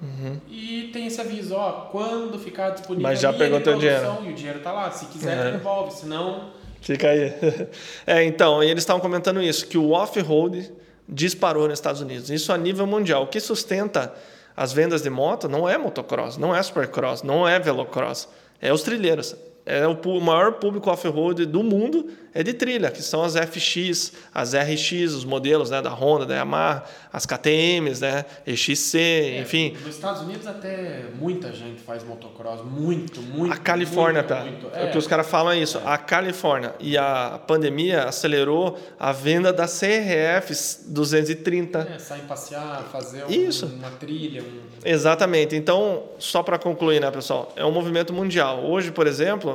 uhum. 0.00 0.38
e 0.48 0.90
tem 0.92 1.06
esse 1.06 1.20
aviso, 1.20 1.54
ó, 1.54 1.86
quando 1.90 2.38
ficar 2.38 2.70
disponível 2.70 3.02
Mas 3.08 3.20
já 3.20 3.32
pegou 3.32 3.60
teu 3.60 3.78
dinheiro. 3.78 4.18
E 4.24 4.30
o 4.30 4.34
dinheiro 4.34 4.58
está 4.58 4.72
lá. 4.72 4.90
Se 4.90 5.06
quiser, 5.06 5.48
é. 5.48 5.50
devolve, 5.52 5.92
senão... 5.92 6.50
Fica 6.80 7.08
aí. 7.08 7.32
É, 8.06 8.22
então, 8.22 8.62
eles 8.62 8.82
estavam 8.82 9.00
comentando 9.00 9.42
isso, 9.42 9.66
que 9.66 9.78
o 9.78 9.90
off-road 9.90 10.70
disparou 11.08 11.68
nos 11.68 11.78
Estados 11.78 12.00
Unidos. 12.00 12.30
Isso 12.30 12.52
a 12.52 12.58
nível 12.58 12.86
mundial. 12.86 13.24
O 13.24 13.26
que 13.26 13.40
sustenta 13.40 14.14
as 14.56 14.72
vendas 14.72 15.02
de 15.02 15.10
moto 15.10 15.48
não 15.48 15.68
é 15.68 15.76
motocross, 15.76 16.36
não 16.36 16.54
é 16.54 16.62
supercross, 16.62 17.22
não 17.22 17.48
é 17.48 17.58
velocross. 17.58 18.28
É 18.60 18.72
os 18.72 18.82
trilheiros 18.82 19.34
é 19.66 19.86
o 19.86 20.20
maior 20.20 20.52
público 20.52 20.90
off-road 20.90 21.46
do 21.46 21.62
mundo 21.62 22.10
é 22.34 22.42
de 22.42 22.52
trilha, 22.52 22.90
que 22.90 23.00
são 23.00 23.22
as 23.22 23.34
FX, 23.36 24.12
as 24.34 24.52
RX, 24.54 25.12
os 25.14 25.24
modelos 25.24 25.70
né, 25.70 25.80
da 25.80 25.90
Honda, 25.90 26.26
da 26.26 26.34
Yamaha, 26.34 26.82
as 27.12 27.24
KTMs, 27.24 28.00
né, 28.00 28.24
EXC, 28.44 28.98
é, 28.98 29.40
enfim. 29.40 29.76
Nos 29.84 29.94
Estados 29.94 30.22
Unidos 30.22 30.44
até 30.44 31.04
muita 31.16 31.52
gente 31.52 31.80
faz 31.80 32.02
motocross, 32.02 32.62
muito, 32.64 33.22
muito. 33.22 33.52
A 33.54 33.56
Califórnia 33.56 34.22
muito, 34.22 34.34
tá. 34.34 34.40
Muito. 34.40 34.68
É. 34.74 34.86
é. 34.86 34.90
que 34.90 34.98
os 34.98 35.06
caras 35.06 35.28
falam 35.28 35.52
é 35.52 35.58
isso. 35.58 35.78
É. 35.78 35.82
A 35.86 35.96
Califórnia 35.96 36.74
e 36.80 36.98
a 36.98 37.40
pandemia 37.46 38.02
acelerou 38.02 38.76
a 38.98 39.12
venda 39.12 39.52
da 39.52 39.66
CRF 39.66 40.52
230. 40.88 41.78
É, 41.78 41.98
sair 42.00 42.22
passear, 42.22 42.82
fazer 42.90 43.30
isso. 43.30 43.66
uma 43.66 43.90
trilha. 43.90 44.42
Um... 44.42 44.60
Exatamente. 44.84 45.54
Então, 45.54 46.02
só 46.18 46.42
para 46.42 46.58
concluir, 46.58 47.00
né, 47.00 47.12
pessoal, 47.12 47.52
é 47.54 47.64
um 47.64 47.70
movimento 47.70 48.12
mundial. 48.12 48.64
Hoje, 48.64 48.90
por 48.90 49.06
exemplo, 49.06 49.53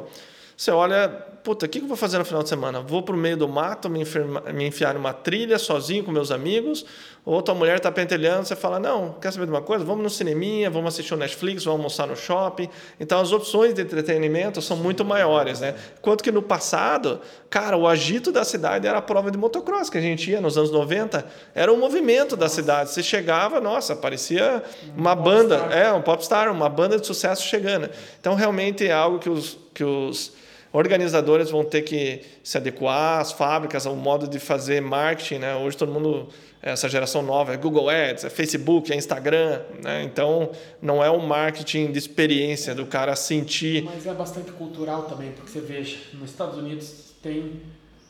você 0.55 0.71
olha 0.71 1.25
puta, 1.49 1.65
o 1.65 1.69
que 1.69 1.79
eu 1.79 1.87
vou 1.87 1.97
fazer 1.97 2.19
no 2.19 2.25
final 2.25 2.43
de 2.43 2.49
semana? 2.49 2.79
Vou 2.79 3.01
para 3.01 3.15
o 3.15 3.17
meio 3.17 3.35
do 3.35 3.47
mato, 3.47 3.89
me, 3.89 4.01
enferma, 4.01 4.39
me 4.53 4.67
enfiar 4.67 4.93
numa 4.93 5.13
trilha 5.13 5.57
sozinho 5.57 6.03
com 6.03 6.11
meus 6.11 6.29
amigos? 6.29 6.85
Ou 7.25 7.41
tua 7.41 7.55
mulher 7.55 7.77
está 7.77 7.91
pentelhando, 7.91 8.45
você 8.45 8.55
fala, 8.55 8.79
não, 8.79 9.13
quer 9.13 9.33
saber 9.33 9.47
de 9.47 9.51
uma 9.51 9.61
coisa? 9.63 9.83
Vamos 9.83 10.03
no 10.03 10.11
cineminha, 10.11 10.69
vamos 10.69 10.93
assistir 10.93 11.15
o 11.15 11.17
Netflix, 11.17 11.63
vamos 11.63 11.79
almoçar 11.79 12.05
no 12.05 12.15
shopping. 12.15 12.69
Então 12.99 13.19
as 13.19 13.31
opções 13.31 13.73
de 13.73 13.81
entretenimento 13.81 14.61
são 14.61 14.77
muito 14.77 15.03
maiores, 15.03 15.59
né? 15.59 15.73
Enquanto 15.97 16.23
que 16.23 16.31
no 16.31 16.43
passado, 16.43 17.19
cara, 17.49 17.75
o 17.75 17.87
agito 17.87 18.31
da 18.31 18.43
cidade 18.43 18.85
era 18.85 18.99
a 18.99 19.01
prova 19.01 19.31
de 19.31 19.37
motocross 19.37 19.89
que 19.89 19.97
a 19.97 20.01
gente 20.01 20.29
ia 20.29 20.39
nos 20.39 20.55
anos 20.55 20.69
90, 20.69 21.25
era 21.55 21.73
o 21.73 21.77
movimento 21.77 22.37
da 22.37 22.47
cidade. 22.47 22.91
Você 22.91 23.01
chegava, 23.01 23.59
nossa, 23.59 23.95
parecia 23.95 24.61
uma 24.95 25.15
banda, 25.15 25.55
é, 25.71 25.91
um 25.91 26.01
popstar, 26.03 26.51
uma 26.51 26.69
banda 26.69 26.99
de 26.99 27.07
sucesso 27.07 27.41
chegando. 27.41 27.89
Então 28.19 28.35
realmente 28.35 28.87
é 28.87 28.93
algo 28.93 29.17
que 29.17 29.31
os, 29.31 29.57
que 29.73 29.83
os 29.83 30.37
organizadores 30.71 31.49
vão 31.49 31.63
ter 31.63 31.81
que 31.81 32.21
se 32.43 32.57
adequar, 32.57 33.19
as 33.19 33.31
fábricas, 33.31 33.85
ao 33.85 33.95
modo 33.95 34.27
de 34.27 34.39
fazer 34.39 34.81
marketing. 34.81 35.39
Né? 35.39 35.55
Hoje 35.55 35.75
todo 35.75 35.91
mundo, 35.91 36.27
essa 36.61 36.87
geração 36.87 37.21
nova, 37.21 37.53
é 37.53 37.57
Google 37.57 37.89
Ads, 37.89 38.23
é 38.23 38.29
Facebook, 38.29 38.91
é 38.91 38.95
Instagram. 38.95 39.61
Né? 39.83 40.03
Então 40.03 40.51
não 40.81 41.03
é 41.03 41.09
um 41.09 41.19
marketing 41.19 41.91
de 41.91 41.97
experiência 41.97 42.75
do 42.75 42.85
cara 42.85 43.15
sentir. 43.15 43.83
Mas 43.83 44.05
é 44.05 44.13
bastante 44.13 44.51
cultural 44.51 45.03
também, 45.03 45.31
porque 45.31 45.51
você 45.51 45.61
veja, 45.61 45.97
nos 46.13 46.29
Estados 46.29 46.57
Unidos 46.57 47.13
tem 47.21 47.61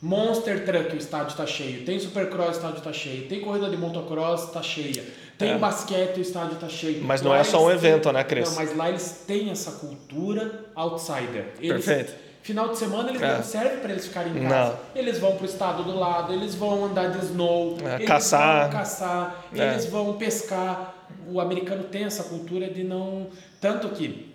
Monster 0.02 0.64
Truck, 0.64 0.94
o 0.94 0.98
estádio 0.98 1.28
está 1.28 1.46
cheio. 1.46 1.84
Tem 1.84 1.98
Supercross, 1.98 2.48
o 2.48 2.52
estádio 2.52 2.78
está 2.78 2.92
cheio. 2.92 3.28
Tem 3.28 3.40
corrida 3.40 3.68
de 3.68 3.76
motocross, 3.76 4.44
está 4.44 4.62
cheia. 4.62 5.04
Tem 5.36 5.52
é. 5.52 5.58
basquete, 5.58 6.18
o 6.18 6.20
estádio 6.20 6.54
está 6.54 6.68
cheio. 6.68 7.02
Mas 7.02 7.22
não 7.22 7.30
lá 7.30 7.38
é 7.38 7.44
só 7.44 7.64
um 7.64 7.70
evento, 7.70 8.04
têm... 8.04 8.12
né, 8.12 8.24
Cris? 8.24 8.48
Não, 8.48 8.56
mas 8.56 8.76
lá 8.76 8.88
eles 8.88 9.24
têm 9.26 9.50
essa 9.50 9.72
cultura 9.72 10.66
outsider. 10.74 11.48
Eles, 11.60 11.84
Perfeito 11.84 12.29
Final 12.42 12.68
de 12.68 12.78
semana 12.78 13.10
eles 13.10 13.20
é. 13.20 13.36
não 13.36 13.42
servem 13.42 13.78
para 13.80 13.92
eles 13.92 14.06
ficarem 14.06 14.36
em 14.36 14.48
casa. 14.48 14.72
Não. 14.72 14.78
Eles 14.94 15.18
vão 15.18 15.36
para 15.36 15.42
o 15.42 15.46
estado 15.46 15.82
do 15.84 15.98
lado, 15.98 16.32
eles 16.32 16.54
vão 16.54 16.86
andar 16.86 17.10
de 17.10 17.18
snow, 17.26 17.76
é, 17.84 17.96
eles 17.96 18.08
caçar. 18.08 18.70
vão 18.70 18.78
caçar, 18.78 19.44
é. 19.54 19.72
eles 19.72 19.86
vão 19.86 20.14
pescar. 20.16 20.94
O 21.28 21.40
americano 21.40 21.84
tem 21.84 22.04
essa 22.04 22.24
cultura 22.24 22.68
de 22.70 22.82
não. 22.82 23.28
Tanto 23.60 23.90
que 23.90 24.34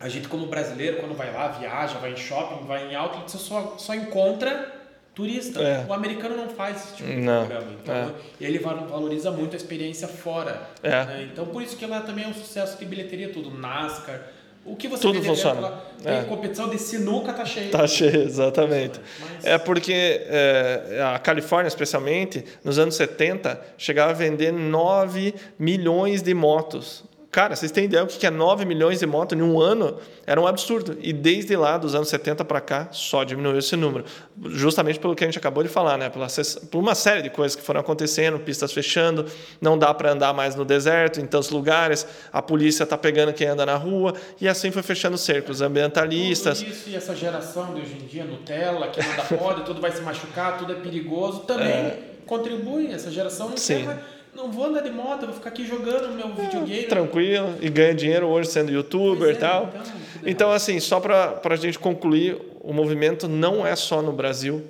a 0.00 0.08
gente, 0.08 0.28
como 0.28 0.46
brasileiro, 0.46 0.96
quando 0.96 1.14
vai 1.14 1.32
lá, 1.32 1.48
viaja, 1.48 1.98
vai 1.98 2.12
em 2.12 2.16
shopping, 2.16 2.66
vai 2.66 2.90
em 2.90 2.94
outlet, 2.96 3.30
você 3.30 3.38
só, 3.38 3.74
só 3.76 3.94
encontra 3.94 4.72
turista. 5.14 5.60
É. 5.60 5.84
O 5.86 5.92
americano 5.92 6.36
não 6.36 6.48
faz 6.48 6.84
esse 6.84 6.96
tipo 6.96 7.10
de 7.10 7.16
não. 7.16 7.46
programa. 7.46 7.72
Então, 7.80 7.94
é. 7.94 8.12
ele 8.40 8.58
valoriza 8.58 9.30
muito 9.30 9.52
a 9.52 9.56
experiência 9.56 10.08
fora. 10.08 10.70
É. 10.82 11.04
Né? 11.04 11.28
Então, 11.30 11.46
por 11.46 11.62
isso 11.62 11.76
que 11.76 11.84
lá 11.84 12.00
também 12.00 12.24
é 12.24 12.28
um 12.28 12.34
sucesso 12.34 12.78
de 12.78 12.84
bilheteria, 12.86 13.30
tudo. 13.30 13.50
NASCAR 13.50 14.22
o 14.64 14.76
que 14.76 14.86
você 14.86 15.02
Tudo 15.02 15.22
funciona. 15.22 15.72
Tem 16.02 16.18
é. 16.18 16.24
competição 16.24 16.68
de 16.68 16.78
sinuca, 16.78 17.32
tá 17.32 17.44
cheio. 17.44 17.70
Tá 17.70 17.86
cheio, 17.86 18.22
exatamente. 18.22 19.00
Mas... 19.20 19.44
É 19.44 19.58
porque 19.58 19.92
é, 19.92 21.02
a 21.14 21.18
Califórnia, 21.18 21.68
especialmente, 21.68 22.44
nos 22.62 22.78
anos 22.78 22.94
70, 22.94 23.60
chegava 23.76 24.10
a 24.10 24.14
vender 24.14 24.52
9 24.52 25.34
milhões 25.58 26.22
de 26.22 26.32
motos 26.32 27.04
Cara, 27.32 27.56
vocês 27.56 27.72
têm 27.72 27.86
ideia 27.86 28.04
do 28.04 28.12
que 28.12 28.26
é 28.26 28.30
9 28.30 28.66
milhões 28.66 28.98
de 28.98 29.06
motos 29.06 29.38
em 29.38 29.40
um 29.40 29.58
ano? 29.58 29.96
Era 30.26 30.38
um 30.38 30.46
absurdo. 30.46 30.98
E 31.00 31.14
desde 31.14 31.56
lá, 31.56 31.78
dos 31.78 31.94
anos 31.94 32.10
70 32.10 32.44
para 32.44 32.60
cá, 32.60 32.88
só 32.92 33.24
diminuiu 33.24 33.58
esse 33.58 33.74
número. 33.74 34.04
Justamente 34.50 35.00
pelo 35.00 35.14
que 35.14 35.24
a 35.24 35.26
gente 35.26 35.38
acabou 35.38 35.62
de 35.62 35.70
falar, 35.70 35.96
né? 35.96 36.10
Pela, 36.10 36.26
por 36.70 36.78
uma 36.78 36.94
série 36.94 37.22
de 37.22 37.30
coisas 37.30 37.56
que 37.56 37.62
foram 37.62 37.80
acontecendo, 37.80 38.38
pistas 38.38 38.70
fechando, 38.70 39.24
não 39.62 39.78
dá 39.78 39.94
para 39.94 40.12
andar 40.12 40.34
mais 40.34 40.54
no 40.54 40.62
deserto, 40.62 41.22
em 41.22 41.26
tantos 41.26 41.48
lugares, 41.48 42.06
a 42.30 42.42
polícia 42.42 42.82
está 42.82 42.98
pegando 42.98 43.32
quem 43.32 43.46
anda 43.46 43.64
na 43.64 43.76
rua, 43.76 44.12
e 44.38 44.46
assim 44.46 44.70
foi 44.70 44.82
fechando 44.82 45.16
cercos 45.16 45.62
ambientalistas. 45.62 46.58
Tudo 46.58 46.70
isso 46.70 46.90
e 46.90 46.96
essa 46.96 47.16
geração 47.16 47.72
de 47.72 47.80
hoje 47.80 47.94
em 47.94 48.06
dia, 48.06 48.24
Nutella, 48.26 48.88
que 48.88 49.00
anda 49.00 49.22
pode, 49.38 49.62
tudo 49.64 49.80
vai 49.80 49.90
se 49.90 50.02
machucar, 50.02 50.58
tudo 50.58 50.72
é 50.72 50.76
perigoso, 50.76 51.38
também 51.40 51.66
é... 51.66 51.98
contribui. 52.26 52.92
Essa 52.92 53.10
geração 53.10 53.48
não 53.48 53.56
Sim. 53.56 53.88
Não 54.34 54.50
vou 54.50 54.66
andar 54.66 54.80
de 54.80 54.90
moto, 54.90 55.26
vou 55.26 55.34
ficar 55.34 55.50
aqui 55.50 55.66
jogando 55.66 56.14
meu 56.14 56.26
é, 56.26 56.46
videogame. 56.46 56.84
Tranquilo, 56.84 57.54
e 57.60 57.68
ganha 57.68 57.94
dinheiro 57.94 58.26
hoje 58.26 58.50
sendo 58.50 58.72
youtuber 58.72 59.28
e 59.28 59.32
é, 59.32 59.34
tal. 59.34 59.68
Então, 59.68 59.82
então 60.24 60.52
assim, 60.52 60.80
só 60.80 61.00
para 61.00 61.40
a 61.42 61.56
gente 61.56 61.78
concluir, 61.78 62.38
o 62.60 62.72
movimento 62.72 63.28
não 63.28 63.66
é 63.66 63.76
só 63.76 64.00
no 64.00 64.12
Brasil 64.12 64.62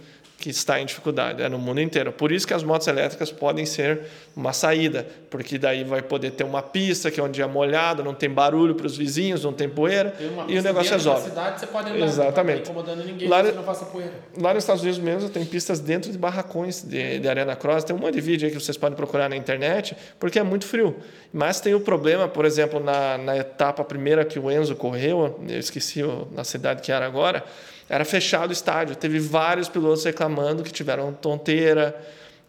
que 0.43 0.51
está 0.51 0.81
em 0.81 0.85
dificuldade, 0.85 1.41
é 1.41 1.49
no 1.49 1.57
mundo 1.57 1.81
inteiro. 1.81 2.11
Por 2.11 2.33
isso 2.33 2.45
que 2.45 2.53
as 2.53 2.65
motos 2.65 2.89
elétricas 2.89 3.31
podem 3.31 3.65
ser 3.65 4.01
uma 4.35 4.53
saída, 4.53 5.07
porque 5.31 5.57
daí 5.57 5.85
vai 5.85 6.03
poder 6.03 6.33
ter 6.33 6.43
uma 6.43 6.61
pista 6.61 7.13
que 7.13 7.21
é 7.21 7.23
um 7.23 7.31
dia 7.31 7.47
molhado, 7.47 8.03
não 8.03 8.13
tem 8.13 8.29
barulho 8.29 8.75
para 8.75 8.85
os 8.85 8.97
vizinhos, 8.97 9.45
não 9.45 9.53
tem 9.53 9.69
poeira, 9.69 10.11
tem 10.11 10.27
e 10.49 10.59
o 10.59 10.63
negócio 10.63 10.91
resolve. 10.91 11.29
cidade 11.29 11.61
você 11.61 11.67
pode 11.69 11.91
andar, 11.91 12.05
Exatamente. 12.05 12.73
Não 12.73 12.97
ninguém, 12.97 13.29
lá, 13.29 13.41
não 13.45 13.63
passa 13.63 13.85
poeira. 13.85 14.15
Lá 14.37 14.53
nos 14.53 14.65
Estados 14.65 14.83
Unidos 14.83 14.99
mesmo 14.99 15.31
tem 15.31 15.45
pistas 15.45 15.79
dentro 15.79 16.11
de 16.11 16.19
barracões 16.19 16.83
de, 16.83 17.21
de 17.21 17.29
arena 17.29 17.55
cross, 17.55 17.85
tem 17.85 17.95
um 17.95 18.01
monte 18.01 18.15
de 18.15 18.21
vídeo 18.21 18.47
aí 18.49 18.53
que 18.53 18.61
vocês 18.61 18.77
podem 18.77 18.97
procurar 18.97 19.29
na 19.29 19.37
internet, 19.37 19.97
porque 20.19 20.41
é 20.41 20.43
muito 20.43 20.67
frio. 20.67 20.97
Mas 21.33 21.61
tem 21.61 21.73
o 21.73 21.81
problema, 21.81 22.27
por 22.27 22.45
exemplo, 22.45 22.81
na, 22.81 23.17
na 23.17 23.37
etapa 23.37 23.85
primeira 23.85 24.25
que 24.25 24.41
o 24.41 24.51
Enzo 24.51 24.75
correu, 24.75 25.39
eu 25.49 25.59
esqueci 25.61 26.03
na 26.33 26.43
cidade 26.43 26.83
que 26.83 26.91
era 26.91 27.07
agora, 27.07 27.45
era 27.93 28.07
fechado 28.07 28.49
o 28.49 28.53
estádio. 28.55 28.97
Teve 28.97 29.19
vários 29.19 29.69
pilotos 29.69 30.03
reclamando 30.03 30.63
que 30.63 30.73
tiveram 30.73 31.13
tonteira. 31.13 31.95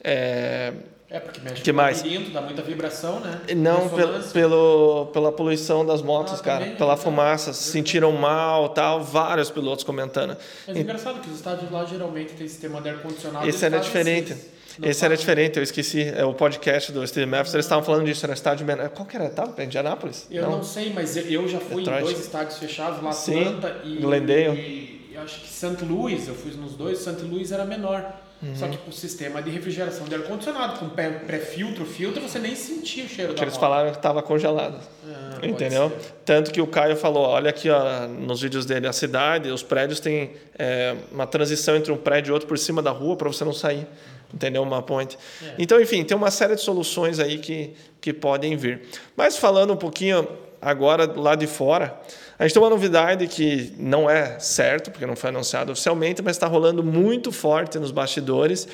É, 0.02 0.72
é 1.10 1.20
porque 1.20 1.42
mexe 1.42 1.62
que 1.62 1.74
mais? 1.74 1.98
labirinto, 1.98 2.32
dá 2.32 2.42
muita 2.42 2.62
vibração, 2.62 3.20
né? 3.20 3.42
Não, 3.54 3.90
pelo, 3.90 4.24
pelo, 4.24 5.06
pela 5.08 5.32
poluição 5.34 5.86
das 5.86 6.02
motos, 6.02 6.40
ah, 6.40 6.44
cara. 6.44 6.60
Também, 6.62 6.78
pela 6.78 6.96
fumaça, 6.96 7.52
se 7.52 7.64
sentiram 7.64 8.14
mal 8.14 8.70
tal. 8.70 9.04
Vários 9.04 9.52
pilotos 9.52 9.84
comentando. 9.84 10.38
Mas 10.66 10.78
é 10.78 10.80
engraçado 10.80 11.20
que 11.20 11.30
os 11.30 11.36
estádios 11.36 11.70
lá 11.70 11.84
geralmente 11.84 12.36
tem 12.36 12.48
sistema 12.48 12.80
de 12.80 12.90
ar-condicionado. 12.92 13.46
Esse 13.46 13.66
era 13.66 13.80
diferente. 13.80 14.34
Esse 14.82 15.04
era 15.04 15.16
diferente, 15.16 15.58
eu 15.58 15.64
esqueci. 15.64 16.04
É 16.04 16.24
o 16.24 16.34
podcast 16.34 16.90
do 16.94 17.06
Steve 17.06 17.26
Maps, 17.26 17.54
eles 17.54 17.66
estavam 17.66 17.84
falando 17.84 18.06
disso, 18.06 18.26
era 18.26 18.34
estádio 18.34 18.66
menor. 18.66 18.90
Qual 18.90 19.06
que 19.06 19.18
era 19.18 19.26
a 19.26 19.28
etapa? 19.28 19.62
Indianápolis? 19.62 20.26
Eu 20.32 20.44
não. 20.44 20.52
não 20.52 20.64
sei, 20.64 20.92
mas 20.94 21.18
eu 21.18 21.48
já 21.50 21.60
fui 21.60 21.84
Detroit. 21.84 22.02
em 22.02 22.06
dois 22.06 22.20
estádios 22.20 22.58
fechados 22.58 23.04
lá, 23.04 23.12
Atlanta 23.12 23.82
Sim, 23.84 23.98
e. 23.98 23.98
Glendale. 23.98 24.60
E, 24.60 24.93
acho 25.22 25.42
que 25.42 25.48
St. 25.48 25.84
Louis, 25.86 26.28
eu 26.28 26.36
fui 26.36 26.52
nos 26.54 26.74
dois, 26.74 27.00
St. 27.00 27.22
Louis 27.24 27.52
era 27.52 27.66
menor. 27.66 28.14
Uhum. 28.42 28.56
Só 28.56 28.68
que 28.68 28.78
o 28.90 28.92
sistema 28.92 29.42
de 29.42 29.50
refrigeração 29.50 30.06
de 30.06 30.16
ar-condicionado, 30.16 30.78
com 30.78 30.90
pré-filtro, 30.90 31.86
filtro, 31.86 32.22
você 32.22 32.40
nem 32.40 32.54
sentia 32.56 33.06
o 33.06 33.08
cheiro 33.08 33.30
Porque 33.30 33.40
da 33.40 33.46
eles 33.46 33.54
moto. 33.54 33.62
falaram 33.62 33.92
que 33.92 33.98
estava 33.98 34.22
congelado. 34.22 34.80
Ah, 35.08 35.40
entendeu? 35.42 35.90
Tanto 36.26 36.52
que 36.52 36.60
o 36.60 36.68
Caio 36.68 36.98
falou, 36.98 37.24
olha 37.26 37.50
aqui 37.50 37.70
ó, 37.70 38.06
nos 38.08 38.42
vídeos 38.42 38.66
dele, 38.66 38.86
a 38.86 38.92
cidade, 38.92 39.50
os 39.50 39.64
prédios 39.64 40.02
têm 40.02 40.32
é, 40.60 40.94
uma 41.10 41.26
transição 41.26 41.78
entre 41.78 41.92
um 41.94 41.98
prédio 41.98 42.32
e 42.32 42.34
outro 42.34 42.48
por 42.48 42.58
cima 42.58 42.82
da 42.82 42.92
rua 42.92 43.16
para 43.16 43.30
você 43.30 43.46
não 43.46 43.54
sair. 43.54 43.88
Entendeu? 44.34 44.64
Uma 44.64 44.82
ponte. 44.82 45.18
É. 45.42 45.54
Então, 45.60 45.80
enfim, 45.80 46.04
tem 46.04 46.18
uma 46.18 46.32
série 46.32 46.56
de 46.56 46.62
soluções 46.62 47.20
aí 47.20 47.38
que, 47.38 47.76
que 48.02 48.12
podem 48.12 48.58
vir. 48.58 48.82
Mas 49.16 49.38
falando 49.38 49.72
um 49.72 49.78
pouquinho 49.78 50.28
agora 50.64 51.12
lá 51.16 51.36
de 51.36 51.48
fora, 51.48 52.00
a 52.38 52.44
gente 52.44 52.54
tem 52.54 52.62
uma 52.62 52.70
novidade 52.70 53.28
que 53.28 53.74
não 53.78 54.10
é 54.10 54.40
certo, 54.40 54.92
porque 54.92 55.06
não 55.06 55.16
foi 55.16 55.30
anunciado 55.30 55.72
oficialmente, 55.72 56.22
mas 56.22 56.36
está 56.36 56.48
rolando 56.48 56.84
muito 56.84 57.32
forte 57.32 57.78
nos 57.78 57.92
bastidores, 57.92 58.68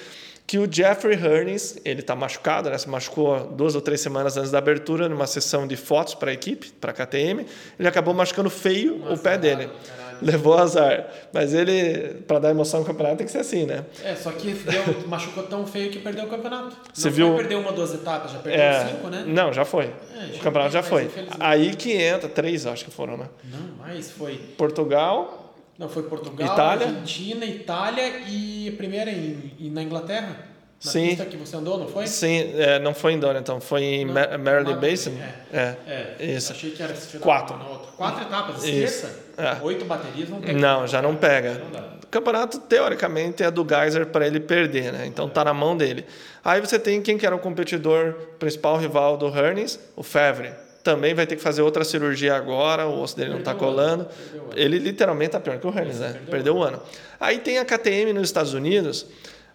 que 0.48 0.58
o 0.58 0.68
Jeffrey 0.72 1.16
Hearns, 1.16 1.78
ele 1.86 2.00
está 2.00 2.16
machucado, 2.16 2.70
né? 2.70 2.78
se 2.78 2.90
machucou 2.90 3.46
duas 3.52 3.76
ou 3.76 3.82
três 3.82 4.02
semanas 4.02 4.36
antes 4.36 4.50
da 4.50 4.58
abertura, 4.58 5.08
numa 5.08 5.28
sessão 5.28 5.68
de 5.68 5.76
fotos 5.76 6.16
para 6.16 6.32
a 6.32 6.34
equipe, 6.34 6.72
para 6.82 6.92
a 6.92 6.94
KTM, 6.94 7.46
ele 7.78 7.88
acabou 7.88 8.14
machucando 8.14 8.50
feio 8.50 8.98
Nossa, 8.98 9.14
o 9.14 9.20
pé 9.20 9.38
dele. 9.38 9.70
Cara 9.98 10.09
levou 10.22 10.58
azar. 10.58 11.08
Mas 11.34 11.54
ele, 11.54 12.22
para 12.28 12.40
dar 12.40 12.50
emoção 12.52 12.82
no 12.82 12.86
campeonato, 12.86 13.18
tem 13.18 13.26
que 13.26 13.32
ser 13.32 13.40
assim, 13.40 13.66
né? 13.66 13.86
É, 14.04 14.16
só 14.16 14.32
que 14.32 14.52
deu, 14.54 15.08
machucou 15.08 15.44
tão 15.44 15.66
feio 15.66 15.92
que 15.92 16.00
perdeu 16.00 16.26
o 16.26 16.28
campeonato. 16.28 16.76
Você 16.94 17.10
não 17.10 17.16
viu? 17.16 17.36
perdeu 17.36 17.60
uma, 17.60 17.72
duas 17.72 17.94
etapas, 17.94 18.32
já 18.32 18.40
perdeu 18.40 18.62
é, 18.62 18.88
cinco, 18.88 19.08
né? 19.08 19.24
Não, 19.28 19.54
já 19.54 19.66
foi. 19.66 19.86
É, 19.86 20.36
o 20.36 20.40
campeonato 20.40 20.74
já 20.74 20.84
foi. 20.84 21.10
Aí 21.40 21.76
que 21.76 21.94
entra, 21.94 22.30
três 22.30 22.66
acho 22.66 22.86
que 22.86 22.92
foram, 22.92 23.18
né? 23.18 23.28
Não, 23.44 23.78
mais 23.78 24.12
foi. 24.12 24.36
Portugal. 24.58 25.56
Não, 25.78 25.88
foi 25.88 26.04
Portugal, 26.04 26.54
Itália. 26.54 26.88
Argentina, 26.88 27.46
Itália 27.46 28.22
e 28.28 28.68
a 28.68 28.78
primeira 28.78 29.10
em, 29.10 29.54
em, 29.60 29.70
na 29.72 29.82
Inglaterra. 29.82 30.50
Na 30.84 30.92
Sim. 30.92 31.08
pista 31.10 31.26
que 31.26 31.36
você 31.36 31.56
andou, 31.58 31.78
não 31.78 31.88
foi? 31.88 32.08
Sim, 32.08 32.54
é, 32.58 32.80
não 32.80 32.94
foi 32.94 33.14
em 33.14 33.20
Donington, 33.20 33.60
foi 33.60 33.84
em 33.84 34.06
Maryland 34.06 34.80
Basin. 34.80 35.18
É, 35.52 35.76
é, 35.88 36.16
é, 36.20 36.26
isso. 36.36 36.54
Achei 36.54 36.72
que 36.72 36.82
era 36.82 36.94
Quatro. 37.20 37.56
Quatro 37.98 38.24
etapas, 38.24 38.62
terça? 38.62 39.29
É. 39.40 39.58
Oito 39.64 39.86
baterias 39.86 40.30
não 40.30 40.42
pega. 40.42 40.60
Não, 40.60 40.88
já 40.88 41.02
não 41.02 41.16
pega. 41.16 41.62
o 42.04 42.08
campeonato, 42.08 42.60
teoricamente, 42.60 43.42
é 43.42 43.50
do 43.50 43.66
Geyser 43.68 44.08
para 44.08 44.28
ele 44.28 44.40
perder, 44.40 44.92
né? 44.92 45.06
Então 45.06 45.30
tá 45.30 45.44
na 45.44 45.54
mão 45.54 45.78
dele. 45.78 46.06
Aí 46.44 46.60
você 46.60 46.78
tem 46.78 47.02
quem 47.02 47.18
que 47.18 47.26
era 47.26 47.36
o 47.36 47.40
competidor 47.40 48.14
principal 48.38 48.78
rival 48.78 49.18
do 49.18 49.28
Hernes, 49.28 49.80
o 49.96 50.04
Fevre. 50.04 50.52
Também 50.84 51.14
vai 51.14 51.26
ter 51.26 51.36
que 51.36 51.42
fazer 51.42 51.62
outra 51.62 51.84
cirurgia 51.84 52.36
agora, 52.36 52.88
o 52.88 53.02
osso 53.02 53.16
dele 53.16 53.32
não 53.32 53.40
está 53.40 53.54
colando. 53.54 54.08
Ele 54.56 54.80
literalmente 54.80 55.30
está 55.30 55.40
pior 55.40 55.58
que 55.60 55.68
o 55.68 55.70
Hernes, 55.70 56.00
né? 56.00 56.14
Perdeu, 56.14 56.32
perdeu 56.32 56.56
o 56.58 56.64
ano. 56.64 56.82
Aí 57.20 57.40
tem 57.40 57.60
a 57.60 57.66
KTM 57.66 58.14
nos 58.14 58.24
Estados 58.24 58.54
Unidos 58.54 59.06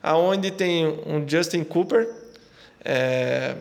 aonde 0.05 0.50
tem 0.50 0.87
um 1.07 1.26
Justin 1.26 1.64
Cooper, 1.64 2.07
é, 2.85 3.55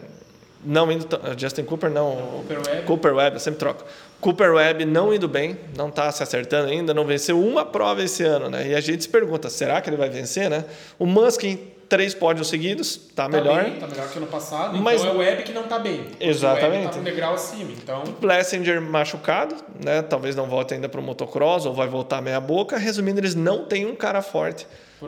não 0.65 0.91
indo. 0.91 1.07
Justin 1.37 1.63
Cooper 1.63 1.89
não. 1.89 2.15
Cooper 2.15 2.57
Webb. 2.57 2.85
Cooper 2.85 3.15
Webb, 3.15 3.35
eu 3.35 3.39
sempre 3.39 3.59
troco. 3.59 3.83
Cooper 4.21 4.53
Webb 4.53 4.85
não 4.85 5.13
indo 5.13 5.27
bem, 5.27 5.57
não 5.77 5.89
está 5.89 6.11
se 6.11 6.23
acertando 6.23 6.69
ainda, 6.69 6.93
não 6.93 7.05
venceu 7.05 7.39
uma 7.39 7.65
prova 7.65 8.01
esse 8.03 8.23
ano, 8.23 8.49
né? 8.49 8.69
E 8.69 8.75
a 8.75 8.79
gente 8.79 9.03
se 9.03 9.09
pergunta, 9.09 9.49
será 9.49 9.81
que 9.81 9.89
ele 9.89 9.97
vai 9.97 10.09
vencer, 10.09 10.49
né? 10.49 10.63
O 10.97 11.05
Muskin, 11.05 11.59
três 11.93 12.13
pódios 12.15 12.47
seguidos, 12.49 12.95
está 12.95 13.23
Tá 13.23 13.29
melhor. 13.29 13.63
bem, 13.63 13.75
tá 13.75 13.85
melhor 13.87 14.09
que 14.09 14.17
ano 14.17 14.27
passado. 14.27 14.77
Mas- 14.79 15.01
Então 15.01 15.13
é 15.13 15.15
o 15.15 15.19
Web 15.19 15.43
que 15.43 15.53
não 15.53 15.63
tá 15.63 15.77
bem. 15.77 16.07
Exatamente. 16.19 16.71
O 16.71 16.79
Web 16.81 16.93
tá 16.93 16.99
um 16.99 17.03
degrau 17.03 17.33
acima. 17.35 17.71
Então, 17.71 18.01
Plessinger 18.19 18.81
machucado, 18.81 19.55
né? 19.83 20.01
Talvez 20.01 20.35
não 20.35 20.47
volte 20.47 20.73
ainda 20.73 20.89
para 20.89 20.99
o 20.99 21.03
motocross 21.03 21.65
ou 21.65 21.73
vai 21.73 21.87
voltar 21.87 22.21
meia 22.21 22.39
boca. 22.39 22.77
Resumindo, 22.77 23.19
eles 23.19 23.35
não 23.35 23.65
têm 23.65 23.85
um 23.85 23.95
cara 23.95 24.21
forte 24.21 24.65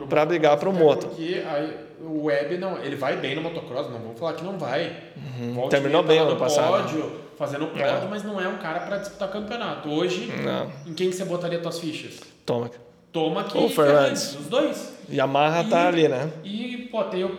para 0.08 0.24
brigar 0.24 0.56
para 0.56 0.68
o 0.68 0.72
até 0.72 0.80
moto. 0.80 1.06
Porque 1.08 1.42
aí, 1.46 1.76
o 2.00 2.24
Web 2.26 2.58
não, 2.58 2.78
ele 2.82 2.94
vai 2.96 3.16
bem 3.16 3.34
no 3.34 3.42
motocross, 3.42 3.90
não 3.90 3.98
vamos 3.98 4.18
falar 4.18 4.34
que 4.34 4.44
não 4.44 4.58
vai. 4.58 4.92
Uhum. 5.40 5.68
Terminou 5.68 6.02
bem 6.02 6.18
tá 6.18 6.22
lá 6.22 6.28
ano 6.30 6.38
no 6.38 6.40
passado. 6.44 6.82
Pódio, 6.84 7.12
fazendo 7.38 7.66
pódio, 7.66 7.84
É. 7.84 8.06
mas 8.08 8.22
não 8.22 8.40
é 8.40 8.46
um 8.46 8.58
cara 8.58 8.80
para 8.80 8.98
disputar 8.98 9.30
campeonato. 9.30 9.88
Hoje, 9.90 10.32
Não, 10.44 10.70
em 10.86 10.94
quem 10.94 11.10
que 11.10 11.16
você 11.16 11.24
botaria 11.24 11.60
suas 11.60 11.78
fichas? 11.78 12.20
toma. 12.44 12.70
Toma 13.16 13.40
aqui. 13.40 13.68
Fernandes, 13.70 14.34
os 14.38 14.46
dois. 14.46 14.92
Yamaha 15.10 15.64
tá 15.64 15.84
E- 15.84 15.86
ali, 15.86 16.08
né? 16.08 16.30
E, 16.44 16.88
pô, 16.92 17.02
tem 17.04 17.24
o 17.24 17.30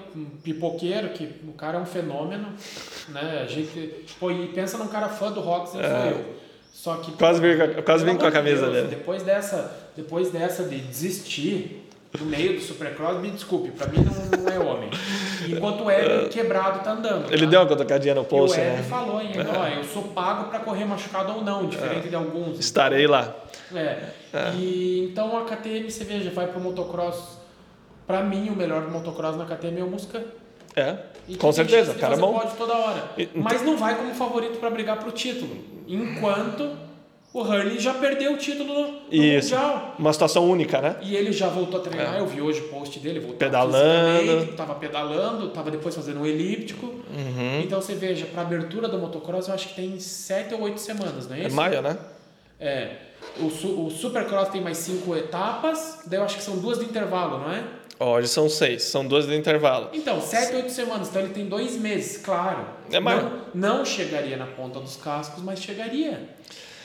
pipoqueiro, 0.43 1.09
que 1.09 1.29
o 1.47 1.51
cara 1.53 1.77
é 1.77 1.81
um 1.81 1.85
fenômeno, 1.85 2.47
né? 3.09 3.41
A 3.43 3.45
gente, 3.47 3.93
pô, 4.19 4.31
e 4.31 4.47
pensa 4.47 4.77
num 4.79 4.87
cara 4.87 5.07
fã 5.07 5.31
do 5.31 5.39
eu 5.77 5.83
sou 5.83 6.09
eu. 6.09 6.25
Só 6.73 6.95
que... 6.95 7.11
É. 7.11 7.15
Quase 7.17 7.41
vim 7.41 7.57
com 7.57 7.63
a- 7.63 7.67
pô, 7.67 7.83
quase 7.83 8.05
vim 8.05 8.15
com 8.15 8.25
a 8.25 8.31
camisa 8.31 8.61
Deus, 8.61 8.73
dele. 8.73 8.87
Depois 8.87 9.21
dessa, 9.21 9.71
depois 9.95 10.31
dessa 10.31 10.63
de 10.63 10.79
desistir 10.79 11.83
no 12.19 12.25
meio 12.25 12.53
do 12.53 12.61
Supercross, 12.61 13.19
me 13.19 13.29
desculpe, 13.29 13.69
pra 13.71 13.85
mim 13.87 13.99
não, 13.99 14.39
não 14.41 14.49
é 14.51 14.57
homem. 14.59 14.89
Enquanto 15.47 15.81
o 15.81 15.85
Web 15.85 16.29
quebrado 16.29 16.83
tá 16.83 16.91
andando. 16.93 17.31
Ele 17.31 17.43
tá? 17.43 17.49
deu 17.51 17.59
uma 17.61 17.75
tocadinha 17.75 18.15
no 18.15 18.21
E 18.21 18.23
o 18.23 18.25
post, 18.25 18.57
Web 18.59 18.71
né? 18.77 18.83
falou 18.83 19.17
ainda, 19.17 19.45
ó, 19.55 19.67
eu 19.67 19.83
sou 19.83 20.03
pago 20.03 20.49
pra 20.49 20.59
correr 20.59 20.85
machucado 20.85 21.33
ou 21.33 21.43
não, 21.43 21.67
diferente 21.67 22.07
de 22.09 22.15
alguns. 22.15 22.57
Estarei 22.59 23.05
lá. 23.05 23.35
É. 23.73 24.09
E 24.55 25.09
então 25.11 25.37
a 25.37 25.43
KTM, 25.45 25.89
você 25.89 26.03
veja, 26.03 26.29
vai 26.31 26.47
pro 26.47 26.59
motocross. 26.59 27.37
Pra 28.05 28.23
mim, 28.23 28.49
o 28.49 28.55
melhor 28.55 28.83
do 28.83 28.89
motocross 28.91 29.35
na 29.35 29.45
KTM 29.45 29.79
é 29.81 29.83
o 29.83 29.87
Muscan. 29.89 30.23
É, 30.75 30.95
E 31.27 31.35
com 31.35 31.51
certeza, 31.51 31.93
cara 31.95 32.13
é 32.13 32.17
bom. 32.17 32.33
pódio 32.39 32.55
toda 32.57 32.73
hora. 32.77 33.03
E- 33.17 33.27
Mas 33.33 33.63
não 33.63 33.75
vai 33.75 33.95
como 33.95 34.13
favorito 34.13 34.59
pra 34.59 34.69
brigar 34.69 34.97
pro 34.99 35.11
título. 35.11 35.57
Enquanto 35.87 36.77
o 37.33 37.41
Hurley 37.41 37.79
já 37.79 37.93
perdeu 37.95 38.33
o 38.33 38.37
título 38.37 38.73
no, 38.73 38.91
no 38.91 39.01
Isso. 39.11 39.55
Mundial. 39.55 39.95
Uma 39.99 40.13
situação 40.13 40.47
única, 40.49 40.79
né? 40.79 40.95
E 41.01 41.15
ele 41.15 41.31
já 41.33 41.47
voltou 41.49 41.79
a 41.79 41.83
treinar, 41.83 42.17
eu 42.17 42.27
vi 42.27 42.41
hoje 42.41 42.61
o 42.61 42.67
post 42.69 42.99
dele, 42.99 43.19
voltou 43.19 43.37
Pedalando. 43.37 44.53
Tava 44.53 44.75
pedalando, 44.75 45.49
tava 45.49 45.71
depois 45.71 45.95
fazendo 45.95 46.21
um 46.21 46.25
elíptico. 46.25 46.85
Uhum. 46.85 47.61
Então 47.63 47.81
você 47.81 47.95
veja, 47.95 48.25
pra 48.27 48.43
abertura 48.43 48.87
do 48.87 48.97
motocross 48.99 49.47
eu 49.47 49.53
acho 49.55 49.69
que 49.69 49.75
tem 49.75 49.99
7 49.99 50.53
ou 50.53 50.61
8 50.61 50.79
semanas, 50.79 51.27
não 51.27 51.35
é 51.35 51.41
É 51.41 51.47
isso? 51.47 51.55
maio, 51.55 51.81
né? 51.81 51.97
É. 52.59 52.91
O, 53.39 53.49
su- 53.49 53.85
o 53.85 53.89
Supercross 53.91 54.49
tem 54.49 54.61
mais 54.61 54.77
cinco 54.77 55.15
etapas, 55.15 55.99
daí 56.07 56.19
eu 56.19 56.23
acho 56.23 56.37
que 56.37 56.43
são 56.43 56.57
duas 56.57 56.79
de 56.79 56.85
intervalo, 56.85 57.39
não 57.39 57.51
é? 57.51 57.63
Hoje 57.99 58.27
são 58.27 58.47
seis, 58.49 58.83
são 58.83 59.05
duas 59.07 59.25
de 59.27 59.35
intervalo. 59.35 59.89
Então, 59.93 60.21
sete, 60.21 60.55
oito 60.55 60.69
semanas, 60.71 61.09
então 61.09 61.21
ele 61.21 61.33
tem 61.33 61.47
dois 61.47 61.75
meses, 61.77 62.17
claro. 62.23 62.65
É 62.91 62.99
mais- 62.99 63.23
não, 63.23 63.77
não 63.79 63.85
chegaria 63.85 64.37
na 64.37 64.45
ponta 64.45 64.79
dos 64.79 64.95
cascos, 64.97 65.43
mas 65.43 65.59
chegaria. 65.61 66.29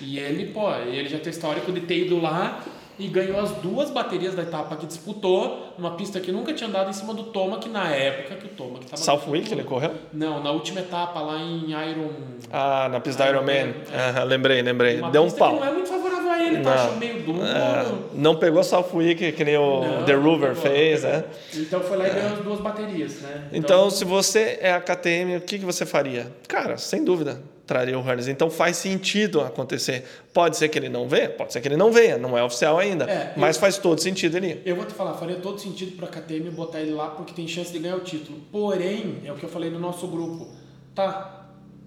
E 0.01 0.19
ele, 0.19 0.47
pô, 0.53 0.71
ele 0.75 1.09
já 1.09 1.19
tem 1.19 1.31
histórico 1.31 1.71
de 1.71 1.83
ter 1.83 2.07
ido 2.07 2.21
lá 2.21 2.61
e 2.99 3.07
ganhou 3.09 3.39
as 3.41 3.51
duas 3.53 3.91
baterias 3.91 4.35
da 4.35 4.43
etapa 4.43 4.75
que 4.77 4.85
disputou, 4.87 5.75
numa 5.79 5.93
pista 5.97 6.19
que 6.21 6.31
nunca 6.33 6.53
tinha 6.53 6.69
andado 6.69 6.91
em 6.91 6.93
cima 6.93 7.13
do 7.15 7.25
Toma, 7.25 7.59
que 7.59 7.69
na 7.69 7.89
época 7.91 8.35
que 8.37 8.47
o 8.47 8.49
Toma 8.51 8.79
que 8.79 8.87
tava 8.87 8.97
Southwick 9.03 9.51
ele 9.53 9.65
correu? 9.65 9.93
Não, 10.13 10.43
na 10.43 10.51
última 10.51 10.81
etapa 10.81 11.21
lá 11.21 11.39
em 11.39 11.71
Iron. 11.91 12.11
Ah, 12.51 12.89
na 12.91 13.01
pista 13.01 13.27
Iron 13.29 13.43
Iron 13.43 13.47
Man. 13.47 13.75
Man, 13.75 14.21
é. 14.21 14.25
Lembrei, 14.25 14.61
lembrei. 14.63 14.99
uma 14.99 15.11
Deu 15.11 15.23
um 15.25 15.31
pau. 15.31 15.57
Não 15.57 15.65
é 15.67 15.71
muito 15.73 15.89
favorável 15.89 16.12
a 16.43 16.47
ele, 16.47 16.63
tá? 16.63 16.75
Não. 16.75 16.85
Achou 16.85 16.97
meio 16.97 17.23
duro. 17.23 17.43
É, 17.43 17.93
não 18.15 18.37
pegou 18.37 18.63
Southwick 18.65 19.33
que 19.33 19.45
nem 19.45 19.57
o 19.57 19.81
Não, 19.81 20.05
The 20.05 20.15
Rover 20.15 20.55
fez, 20.55 21.03
né? 21.03 21.25
Então 21.55 21.81
foi 21.81 21.97
lá 21.97 22.09
e 22.09 22.11
ganhou 22.11 22.33
as 22.33 22.39
duas 22.41 22.61
baterias, 22.61 23.21
né? 23.21 23.49
Então, 23.53 23.91
se 23.91 24.05
você 24.05 24.59
é 24.61 24.73
a 24.73 24.81
KTM, 24.81 25.37
o 25.37 25.41
que, 25.41 25.59
que 25.59 25.65
você 25.65 25.87
faria? 25.87 26.31
Cara, 26.49 26.77
sem 26.77 27.05
dúvida, 27.05 27.43
traria 27.67 27.99
o 27.99 28.03
Harness. 28.07 28.29
Então 28.29 28.51
faz 28.51 28.77
sentido 28.77 29.41
acontecer. 29.41 30.05
Pode 30.33 30.57
ser 30.57 30.69
que 30.69 30.79
ele 30.79 30.89
não 30.89 31.09
venha, 31.09 31.31
pode 31.31 31.53
ser 31.53 31.61
que 31.61 31.69
ele 31.69 31.77
não 31.77 31.91
venha, 31.93 32.19
não 32.19 32.37
é 32.37 32.43
oficial 32.43 32.79
ainda, 32.79 33.05
É, 33.05 33.33
mas 33.37 33.57
faz 33.57 33.79
todo 33.79 34.01
sentido 34.01 34.37
ele. 34.37 34.61
Eu 34.65 34.77
vou 34.77 34.85
te 34.85 34.93
falar, 34.93 35.15
faria 35.15 35.37
todo 35.37 35.59
sentido 35.61 35.97
pra 35.97 36.07
KTM 36.09 36.51
botar 36.51 36.81
ele 36.81 36.93
lá 36.93 37.09
porque 37.09 37.33
tem 37.33 37.47
chance 37.49 37.73
de 37.73 37.79
ganhar 37.79 37.97
o 37.97 38.01
título. 38.01 38.39
Porém, 38.51 39.23
é 39.25 39.33
o 39.33 39.37
que 39.37 39.45
eu 39.45 39.49
falei 39.49 39.71
no 39.71 39.79
nosso 39.79 40.07
grupo. 40.07 40.49
Tá, 40.95 41.42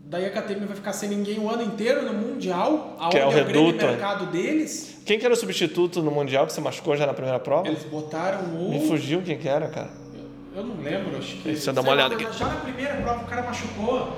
daí 0.06 0.26
a 0.26 0.30
KTM 0.30 0.66
vai 0.66 0.76
ficar 0.76 0.94
sem 0.94 1.10
ninguém 1.10 1.40
o 1.40 1.50
ano 1.50 1.64
inteiro 1.64 2.04
no 2.04 2.14
Mundial, 2.14 2.96
aonde 3.00 3.16
Que 3.16 3.22
é 3.22 3.26
o 3.26 3.32
é 3.32 3.42
o 3.42 3.46
grande 3.46 3.86
mercado 3.86 4.26
deles. 4.28 4.98
Quem 5.06 5.20
que 5.20 5.26
era 5.26 5.34
o 5.34 5.38
substituto 5.38 6.02
no 6.02 6.12
Mundial 6.12 6.46
que 6.48 6.54
você 6.54 6.62
machucou 6.62 6.96
já 6.96 7.06
na 7.06 7.14
primeira 7.14 7.40
prova? 7.40 7.68
Eles 7.68 7.84
botaram 7.84 8.40
o... 8.56 8.70
Me 8.70 8.88
fugiu 8.88 9.22
quem 9.22 9.38
que 9.38 9.48
era, 9.48 9.68
cara. 9.68 9.90
Eu 10.56 10.64
não 10.64 10.82
lembro, 10.82 11.18
acho 11.18 11.36
que... 11.38 11.44
Deixa 11.50 11.70
eu 11.70 11.74
dar 11.74 11.82
uma 11.82 11.92
olhada 11.92 12.16
mas 12.18 12.38
Já 12.38 12.48
na 12.48 12.56
primeira 12.56 12.94
prova 12.96 13.24
o 13.24 13.28
cara 13.28 13.44
machucou 13.44 14.14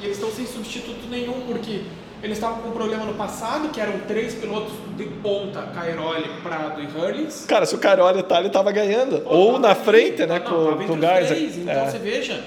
e 0.00 0.04
eles 0.04 0.16
estão 0.16 0.30
sem 0.30 0.46
substituto 0.46 1.08
nenhum 1.10 1.40
porque 1.46 1.82
eles 2.22 2.36
estavam 2.36 2.60
com 2.62 2.68
um 2.68 2.72
problema 2.72 3.04
no 3.04 3.14
passado, 3.14 3.70
que 3.70 3.80
eram 3.80 3.98
três 4.00 4.34
pilotos 4.34 4.72
de 4.96 5.04
ponta, 5.04 5.62
Cairoli, 5.74 6.28
Prado 6.42 6.80
e 6.82 6.86
Hurlings. 6.86 7.46
Cara, 7.46 7.64
se 7.64 7.74
o 7.74 7.78
Caroli 7.78 8.22
tá, 8.22 8.40
ele 8.40 8.50
tava 8.50 8.70
ganhando. 8.72 9.22
Ou 9.24 9.58
na 9.58 9.74
frente, 9.74 10.24
né, 10.26 10.38
não, 10.38 10.76
com, 10.76 10.86
com 10.86 10.92
o 10.92 10.96
Garza. 10.96 11.34
três, 11.34 11.56
Então 11.56 11.72
É. 11.72 11.90
você 11.90 11.98
veja, 11.98 12.44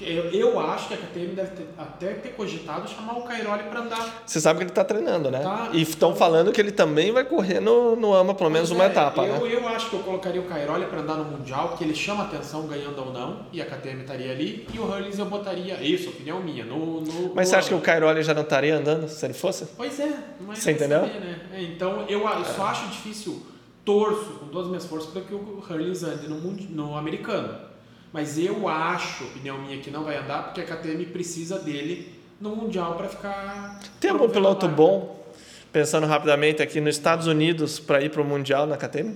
eu, 0.00 0.30
eu 0.30 0.60
acho 0.60 0.88
que 0.88 0.94
a 0.94 0.96
KTM 0.96 1.34
deve 1.34 1.50
ter, 1.50 1.68
até 1.76 2.14
ter 2.14 2.30
cogitado 2.30 2.88
chamar 2.88 3.18
o 3.18 3.22
Cairoli 3.22 3.64
para 3.64 3.80
andar. 3.80 4.22
Você 4.26 4.40
sabe 4.40 4.58
que 4.58 4.64
ele 4.64 4.72
tá 4.72 4.84
treinando, 4.84 5.30
né? 5.30 5.40
Tá. 5.40 5.70
E 5.72 5.82
estão 5.82 6.14
falando 6.14 6.52
que 6.52 6.60
ele 6.60 6.72
também 6.72 7.12
vai 7.12 7.24
correr 7.24 7.60
no, 7.60 7.96
no 7.96 8.14
AMA 8.14 8.34
pelo 8.34 8.50
menos 8.50 8.70
uma 8.70 8.84
é, 8.84 8.86
etapa, 8.88 9.22
eu, 9.24 9.44
né? 9.44 9.54
eu 9.54 9.68
acho 9.68 9.90
que 9.90 9.96
eu 9.96 10.00
colocaria 10.00 10.40
o 10.40 10.44
Cairoli 10.44 10.86
para 10.86 11.00
andar 11.00 11.16
no 11.16 11.24
Mundial, 11.24 11.68
porque 11.68 11.84
ele 11.84 11.94
chama 11.94 12.24
atenção 12.24 12.66
ganhando 12.66 12.98
ou 12.98 13.12
não, 13.12 13.46
e 13.52 13.60
a 13.60 13.66
KTM 13.66 14.02
estaria 14.02 14.32
ali, 14.32 14.66
e 14.72 14.78
o 14.78 14.84
Hurlings 14.84 15.18
eu 15.18 15.26
botaria, 15.26 15.82
isso, 15.82 16.10
opinião 16.10 16.40
minha, 16.40 16.64
no. 16.64 17.00
no 17.00 17.34
Mas 17.34 17.48
você 17.48 17.56
acha 17.56 17.68
que 17.68 17.74
o. 17.74 17.80
Cairoli 17.80 18.22
já 18.22 18.34
não 18.34 18.42
estaria 18.42 18.76
andando 18.76 19.08
se 19.08 19.24
ele 19.24 19.34
fosse? 19.34 19.66
Pois 19.76 19.98
é, 19.98 20.12
mas 20.40 20.58
Você 20.58 20.72
entendeu? 20.72 21.00
saber, 21.00 21.20
né? 21.20 21.40
É, 21.54 21.62
Então 21.62 22.04
eu, 22.08 22.20
eu 22.20 22.44
só 22.44 22.66
acho 22.66 22.88
difícil, 22.88 23.42
torço 23.84 24.32
com 24.38 24.46
todas 24.46 24.64
as 24.64 24.68
minhas 24.68 24.86
forças 24.86 25.10
para 25.10 25.22
que 25.22 25.34
o 25.34 25.62
Hurlings 25.68 26.02
ande 26.02 26.28
no, 26.28 26.38
no 26.38 26.96
americano. 26.96 27.69
Mas 28.12 28.38
eu 28.38 28.68
acho, 28.68 29.24
opinião 29.24 29.58
minha, 29.58 29.78
que 29.80 29.90
não 29.90 30.02
vai 30.04 30.16
andar 30.16 30.44
porque 30.44 30.60
a 30.60 30.64
KTM 30.64 31.06
precisa 31.06 31.58
dele 31.58 32.12
no 32.40 32.56
Mundial 32.56 32.96
para 32.96 33.08
ficar. 33.08 33.80
Tem 34.00 34.10
algum 34.10 34.28
piloto 34.28 34.66
marca. 34.66 34.82
bom, 34.82 35.24
pensando 35.72 36.06
rapidamente 36.06 36.60
aqui 36.62 36.80
nos 36.80 36.96
Estados 36.96 37.26
Unidos, 37.26 37.78
para 37.78 38.02
ir 38.02 38.10
para 38.10 38.20
o 38.20 38.24
Mundial 38.24 38.66
na 38.66 38.76
KTM? 38.76 39.14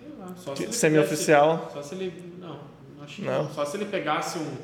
Sei 0.00 0.12
lá, 0.18 0.34
só 0.36 0.56
se 0.56 0.72
Semi-oficial. 0.72 1.70
Só 1.72 1.82
se 1.82 1.94
ele. 1.94 2.34
Não, 2.40 2.58
acho 3.02 3.16
que 3.16 3.22
Não. 3.22 3.44
não. 3.44 3.52
Só 3.52 3.64
se 3.64 3.76
ele 3.76 3.84
pegasse 3.84 4.38
um, 4.38 4.56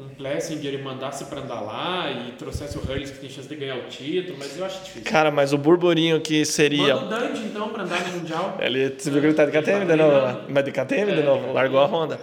um 0.00 0.08
Plessinger 0.14 0.72
e 0.74 0.78
mandasse 0.78 1.24
para 1.26 1.40
andar 1.40 1.60
lá 1.60 2.10
e 2.10 2.32
trouxesse 2.32 2.78
o 2.78 2.80
Hurlings 2.80 3.10
que 3.10 3.18
tem 3.18 3.28
chance 3.28 3.48
de 3.48 3.54
ganhar 3.54 3.76
o 3.76 3.82
título, 3.82 4.36
mas 4.38 4.56
eu 4.56 4.64
acho 4.64 4.82
difícil. 4.82 5.10
Cara, 5.10 5.30
mas 5.30 5.52
o 5.52 5.58
burburinho 5.58 6.20
que 6.20 6.44
seria. 6.44 6.96
Manda 6.96 7.16
o 7.16 7.20
Dandy 7.20 7.40
então 7.42 7.68
para 7.68 7.82
andar 7.82 8.08
no 8.08 8.18
Mundial. 8.18 8.56
Ele, 8.60 8.94
você 8.96 9.10
viu 9.10 9.20
que 9.20 9.26
ele 9.26 9.34
tá 9.34 9.44
de 9.44 9.56
Ele 9.56 9.62
KTM 9.62 9.86
de 9.86 9.96
novo, 9.96 10.26
né? 10.26 10.40
Mas 10.48 10.64
de 10.64 10.72
KTM 10.72 11.12
de 11.12 11.20
É, 11.20 11.22
novo, 11.22 11.48
de 11.48 11.52
largou 11.52 11.80
a. 11.80 11.86
Honda. 11.86 12.20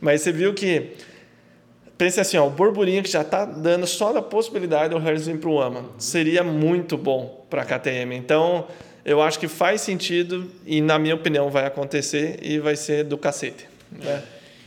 Mas 0.00 0.22
você 0.22 0.32
viu 0.32 0.54
que. 0.54 0.92
Pense 1.98 2.20
assim, 2.20 2.36
ó, 2.36 2.46
o 2.46 2.50
burburinho 2.50 3.02
que 3.02 3.10
já 3.10 3.24
tá 3.24 3.44
dando 3.46 3.86
só 3.86 4.12
da 4.12 4.20
possibilidade 4.20 4.94
do 4.94 4.98
Harris 4.98 5.26
vir 5.26 5.38
pro 5.38 5.60
AMA. 5.60 5.86
Seria 5.98 6.44
muito 6.44 6.98
bom 6.98 7.46
para 7.48 7.62
a 7.62 7.64
KTM. 7.64 8.14
Então, 8.14 8.66
eu 9.02 9.22
acho 9.22 9.38
que 9.38 9.48
faz 9.48 9.80
sentido 9.80 10.50
e, 10.66 10.82
na 10.82 10.98
minha 10.98 11.14
opinião, 11.14 11.48
vai 11.48 11.64
acontecer 11.64 12.38
e 12.42 12.58
vai 12.58 12.76
ser 12.76 13.04
do 13.04 13.16
cacete. 13.16 13.66
Né? 13.90 14.22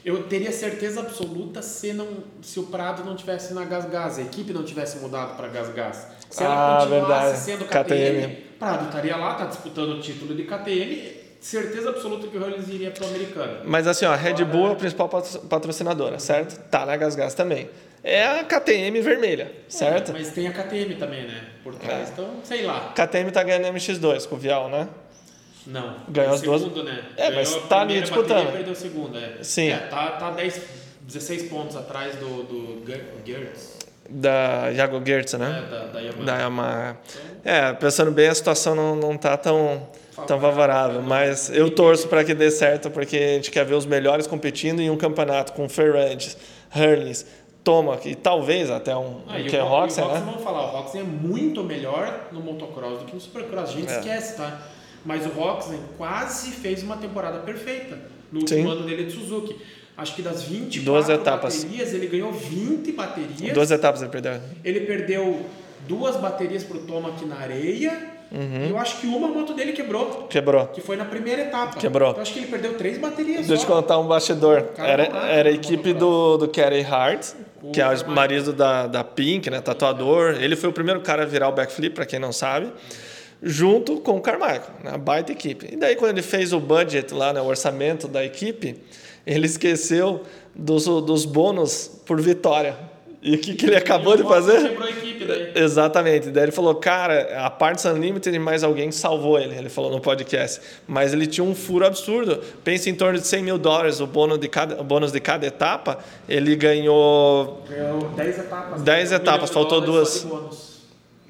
Eu 0.06 0.24
teria 0.24 0.52
certeza 0.52 1.02
absoluta 1.02 1.62
se, 1.62 1.92
não, 1.94 2.08
se 2.42 2.60
o 2.60 2.64
Prado 2.64 3.04
não 3.04 3.16
tivesse 3.16 3.54
na 3.54 3.66
Gas 3.66 3.86
Gas, 3.86 4.18
a 4.20 4.22
equipe 4.22 4.54
não 4.54 4.64
tivesse 4.64 4.98
mudado 5.00 5.36
para 5.36 5.48
Gas 5.50 5.70
Gas. 5.70 6.08
Se 6.30 6.44
ela 6.44 6.78
Ah, 6.78 6.80
continuasse 6.82 7.10
verdade. 7.26 7.38
sendo 7.40 7.66
KTM. 7.66 8.22
KTM, 8.22 8.36
Prado 8.60 8.86
estaria 8.86 9.16
lá, 9.18 9.36
tá 9.36 9.46
disputando 9.46 9.90
o 9.90 10.00
título 10.00 10.34
de 10.36 10.44
KTM, 10.44 11.20
certeza 11.42 11.90
absoluta 11.90 12.28
que 12.28 12.38
o 12.38 12.42
Hurlings 12.42 12.68
iria 12.70 12.92
para 12.92 13.06
o 13.06 13.10
americano. 13.10 13.62
Mas 13.66 13.88
assim, 13.88 14.06
ó, 14.06 14.12
a 14.12 14.16
Red 14.16 14.44
Bull 14.46 14.70
é 14.70 14.72
a 14.72 14.76
principal 14.76 15.10
patro- 15.10 15.40
patrocinadora, 15.42 16.18
certo? 16.20 16.58
Tá 16.70 16.86
na 16.86 16.96
GasGas 16.96 17.34
também. 17.34 17.70
É 18.02 18.26
a 18.26 18.44
KTM 18.46 19.02
vermelha, 19.02 19.52
certo? 19.68 20.14
Mas 20.14 20.30
tem 20.30 20.48
a 20.48 20.54
KTM 20.54 20.96
também, 20.96 21.28
né? 21.28 21.44
Por 21.64 21.76
trás. 21.76 22.08
É. 22.10 22.12
Então, 22.14 22.30
sei 22.46 22.62
lá. 22.66 22.94
KTM 22.96 23.30
tá 23.32 23.44
ganhando 23.44 23.66
MX2 23.76 24.26
com 24.26 24.36
o 24.36 24.38
Vial, 24.38 24.70
né? 24.70 24.88
Não. 25.68 25.96
Ganhou 26.08 26.34
as 26.34 26.42
duas- 26.42 26.62
segundo, 26.62 26.84
né? 26.84 27.04
É, 27.18 27.30
Ganhou 27.32 27.36
mas 27.36 27.56
tá 27.68 27.82
ali 27.82 28.02
disputando. 28.02 28.52
perdeu 28.52 28.74
a 28.74 28.76
segunda, 28.76 29.20
é. 29.20 29.38
Sim. 29.44 29.70
É, 29.70 29.78
tá, 29.78 30.12
tá 30.12 30.32
10, 30.32 30.62
16 31.02 31.44
pontos 31.44 31.76
atrás 31.76 32.16
do, 32.16 32.44
do 32.44 32.84
Ger- 32.88 33.06
Gertz, 33.26 33.78
Da 34.10 34.74
Jago 34.74 35.02
Gertz, 35.06 35.34
né? 35.34 35.48
né? 35.50 35.68
Da, 35.70 35.86
da 35.88 36.00
Yamaha. 36.00 36.24
Da 36.26 36.38
Yamaha. 36.38 36.98
É, 37.44 37.74
pensando 37.74 38.12
bem, 38.12 38.28
a 38.28 38.34
situação 38.36 38.74
não, 38.74 38.96
não 38.96 39.16
tá 39.18 39.38
tão, 39.38 39.88
tão 40.26 40.40
favorável, 40.40 41.02
mas 41.02 41.50
eu 41.52 41.70
torço 41.70 42.08
para 42.08 42.24
que 42.24 42.34
dê 42.34 42.50
certo, 42.50 42.90
porque 42.90 43.16
a 43.18 43.34
gente 43.36 43.52
quer 43.52 43.66
ver 43.66 43.76
os 43.76 43.86
melhores 43.86 44.26
competindo 44.28 44.80
em 44.80 44.90
um 44.90 44.98
campeonato 44.98 45.54
com 45.54 45.70
Ferrantes, 45.70 46.36
Hurlings, 46.76 47.26
Tomac 47.64 48.08
e 48.10 48.16
talvez 48.16 48.72
até 48.72 48.96
um, 48.96 49.22
Ah, 49.28 49.34
um 49.36 49.40
e 49.40 49.44
Ken 49.50 49.62
o, 49.62 49.66
Ro- 49.68 49.82
Roxen, 49.82 50.04
e 50.04 50.08
o 50.08 50.10
Roxen, 50.10 50.24
né? 50.26 50.32
vamos 50.32 50.44
falar, 50.44 50.62
o 50.64 50.68
Roxen 50.78 51.02
é 51.02 51.04
muito 51.04 51.64
melhor 51.64 52.28
no 52.32 52.40
motocross 52.42 53.00
do 53.00 53.06
que 53.06 53.14
no 53.14 53.22
supercross. 53.22 53.70
A 53.70 53.74
gente 53.74 53.92
É. 53.92 54.00
esquece, 54.00 54.38
tá? 54.38 54.60
Mas 55.06 55.26
o 55.26 55.30
Roxen 55.30 55.80
quase 55.98 56.52
fez 56.52 56.84
uma 56.84 56.98
temporada 56.98 57.40
perfeita 57.40 57.98
no 58.32 58.48
Sim. 58.48 58.70
ano 58.70 58.84
dele 58.84 59.06
de 59.06 59.14
Suzuki. 59.14 59.56
Acho 59.98 60.16
que 60.16 60.22
das 60.22 60.44
24 60.44 60.82
Duas 60.82 61.10
etapas. 61.10 61.64
baterias, 61.64 61.94
ele 61.94 62.08
ganhou 62.08 62.32
20 62.32 62.92
baterias. 62.94 63.54
Duas 63.54 63.70
etapas 63.70 64.02
ele 64.02 64.12
perdeu. 64.12 64.40
Ele 64.64 64.80
perdeu 64.82 65.46
duas 65.88 66.16
baterias 66.16 66.64
pro 66.64 66.80
Tomac 66.80 67.26
na 67.26 67.38
areia. 67.38 68.20
Uhum. 68.32 68.68
E 68.68 68.70
eu 68.70 68.78
acho 68.78 69.02
que 69.02 69.08
uma 69.08 69.28
moto 69.28 69.54
dele 69.54 69.74
quebrou. 69.74 70.28
Quebrou. 70.30 70.68
Que 70.68 70.80
foi 70.80 70.96
na 70.96 71.04
primeira 71.04 71.42
etapa. 71.42 71.78
Quebrou. 71.80 72.14
Eu 72.14 72.22
acho 72.22 72.32
que 72.32 72.40
ele 72.40 72.48
perdeu 72.48 72.76
três 72.76 72.98
baterias 72.98 73.48
Deixa 73.48 73.54
eu 73.54 73.58
te 73.58 73.66
contar 73.66 73.98
um 73.98 74.08
bastidor. 74.08 74.66
Era, 74.78 75.04
era 75.28 75.50
a 75.50 75.52
equipe 75.52 75.94
do, 75.94 76.38
do 76.38 76.48
Kerry 76.48 76.84
Hart, 76.84 77.34
que 77.74 77.82
é 77.82 77.88
o 77.88 78.12
marido 78.12 78.54
da, 78.54 78.88
da 78.88 79.04
Pink, 79.04 79.50
né? 79.50 79.60
Tatuador. 79.60 80.38
Ele 80.40 80.56
foi 80.56 80.70
o 80.70 80.74
primeiro 80.74 81.02
cara 81.02 81.24
a 81.24 81.26
virar 81.26 81.50
o 81.50 81.52
backflip, 81.52 81.96
pra 81.96 82.06
quem 82.06 82.20
não 82.20 82.32
sabe. 82.32 82.72
Junto 83.42 84.02
com 84.02 84.18
o 84.18 84.22
Carmichael, 84.22 84.64
né? 84.84 84.98
baita 84.98 85.32
equipe. 85.32 85.70
E 85.72 85.76
daí, 85.78 85.96
quando 85.96 86.12
ele 86.12 86.22
fez 86.22 86.52
o 86.52 86.60
budget 86.60 87.14
lá, 87.14 87.32
né? 87.32 87.40
o 87.40 87.46
orçamento 87.46 88.08
da 88.08 88.24
equipe, 88.24 88.76
ele 89.26 89.46
esqueceu 89.46 90.24
dos, 90.54 90.86
dos 90.86 91.26
bônus 91.26 91.90
por 92.06 92.20
vitória. 92.20 92.76
E 93.22 93.36
o 93.36 93.38
que, 93.38 93.54
que 93.54 93.66
ele 93.66 93.76
acabou 93.76 94.16
de 94.16 94.24
fazer? 94.24 94.72
Equipe 94.72 95.26
daí. 95.26 95.52
Exatamente. 95.56 96.30
Daí 96.30 96.44
ele 96.44 96.52
falou, 96.54 96.76
cara, 96.76 97.46
a 97.46 97.50
Parts 97.50 97.84
Unlimited 97.84 98.34
e 98.34 98.40
mais 98.40 98.64
alguém 98.64 98.92
salvou 98.92 99.38
ele. 99.38 99.58
Ele 99.58 99.68
falou 99.68 99.92
no 99.92 100.00
podcast. 100.00 100.62
Mas 100.88 101.12
ele 101.12 101.28
tinha 101.28 101.44
um 101.44 101.54
furo 101.54 101.86
absurdo. 101.86 102.42
Pensa 102.64 102.90
em 102.90 102.96
torno 102.96 103.20
de 103.20 103.28
100 103.28 103.44
mil 103.44 103.58
dólares 103.58 104.00
o 104.00 104.08
bônus 104.08 104.40
de 104.40 104.48
cada, 104.48 104.80
o 104.80 104.84
bônus 104.86 105.12
de 105.12 105.20
cada 105.20 105.46
etapa. 105.46 106.00
Ele 106.30 106.56
ganhou 106.56 107.62
Ganhou 107.70 108.10
10 108.16 108.40
etapas. 108.40 108.82
10 108.82 109.12
Um 109.12 109.16
etapas, 109.16 109.50
faltou 109.50 109.82
duas. 109.82 110.26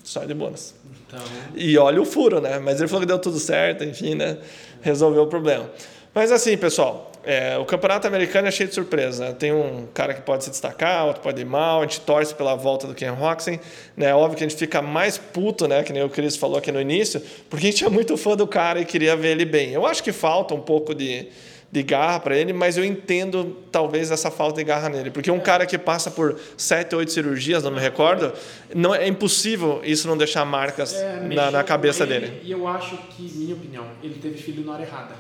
Só 0.10 0.26
de 0.26 0.34
bônus. 0.34 0.74
Então, 1.06 1.19
E 1.56 1.78
olha 1.78 2.02
o 2.02 2.06
furo, 2.06 2.41
né? 2.41 2.58
Mas 2.58 2.80
ele 2.80 2.88
falou 2.88 3.02
que 3.02 3.06
deu 3.06 3.19
tudo 3.19 3.38
certo, 3.38 3.84
enfim, 3.84 4.15
né? 4.15 4.39
Resolveu 4.82 5.22
o 5.22 5.28
problema. 5.28 5.69
Mas 6.15 6.32
assim, 6.32 6.58
pessoal, 6.58 7.12
é, 7.24 7.56
o 7.60 7.65
campeonato 7.65 8.08
americano 8.08 8.48
é 8.48 8.52
cheio 8.52 8.67
de 8.67 8.74
surpresa. 8.74 9.26
Né? 9.26 9.36
Tem 9.38 9.54
um 9.54 9.86
cara 9.93 10.15
que 10.15 10.22
pode 10.22 10.43
se 10.43 10.50
destacar, 10.50 11.06
outro 11.06 11.22
pode 11.22 11.39
ir 11.39 11.45
mal. 11.45 11.82
A 11.82 11.84
gente 11.84 12.02
torce 12.02 12.34
pela 12.34 12.56
volta 12.56 12.88
do 12.88 12.95
Ken 12.95 13.12
Roxen. 13.12 13.60
Né? 13.95 14.12
Óbvio 14.12 14.36
que 14.36 14.43
a 14.43 14.48
gente 14.48 14.58
fica 14.58 14.82
mais 14.82 15.19
puto, 15.19 15.67
né? 15.67 15.84
Que 15.84 15.93
nem 15.93 16.02
o 16.02 16.10
Cris 16.10 16.36
falou 16.36 16.58
aqui 16.58 16.72
no 16.72 16.82
início, 16.82 17.22
porque 17.48 17.67
a 17.67 17.69
gente 17.69 17.86
é 17.86 17.89
muito 17.89 18.17
fã 18.17 18.36
do 18.36 18.48
cara 18.48 18.82
e 18.82 18.86
queria 18.86 19.15
ver 19.15 19.34
ele 19.34 19.45
bem. 19.45 19.74
Eu 19.74 19.86
acho 19.86 20.04
que 20.04 20.12
falta 20.12 20.56
um 20.56 20.62
pouco 20.62 20.95
de, 20.95 21.28
de 21.71 21.84
garra 21.84 22.19
para 22.19 22.36
ele, 22.36 22.51
mas 22.51 22.77
eu 22.77 22.84
entendo 22.84 23.55
talvez 23.71 24.10
essa 24.10 24.32
falta 24.32 24.58
de 24.58 24.63
garra 24.63 24.89
nele. 24.89 25.12
Porque 25.12 25.29
um 25.29 25.39
cara 25.39 25.65
que 25.67 25.77
passa 25.77 26.10
por 26.10 26.39
sete, 26.58 26.95
oito 26.95 27.12
cirurgias, 27.12 27.62
não 27.63 27.69
me 27.71 27.79
recordo, 27.79 28.34
não 28.73 28.93
é 28.95 29.08
impossível 29.08 29.79
isso 29.84 30.08
não 30.08 30.17
deixar 30.17 30.43
marcas 30.45 30.93
é, 30.95 31.19
na, 31.34 31.51
na 31.51 31.63
cabeça 31.63 32.03
ele, 32.03 32.19
dele. 32.21 32.41
E 32.43 32.51
eu 32.51 32.67
acho 32.67 32.97
que, 33.15 33.21
minha 33.36 33.53
opinião, 33.53 33.86
ele 34.01 34.15
teve 34.15 34.38
filho 34.41 34.65
na 34.65 34.73
hora 34.73 34.82
errada. 34.82 35.13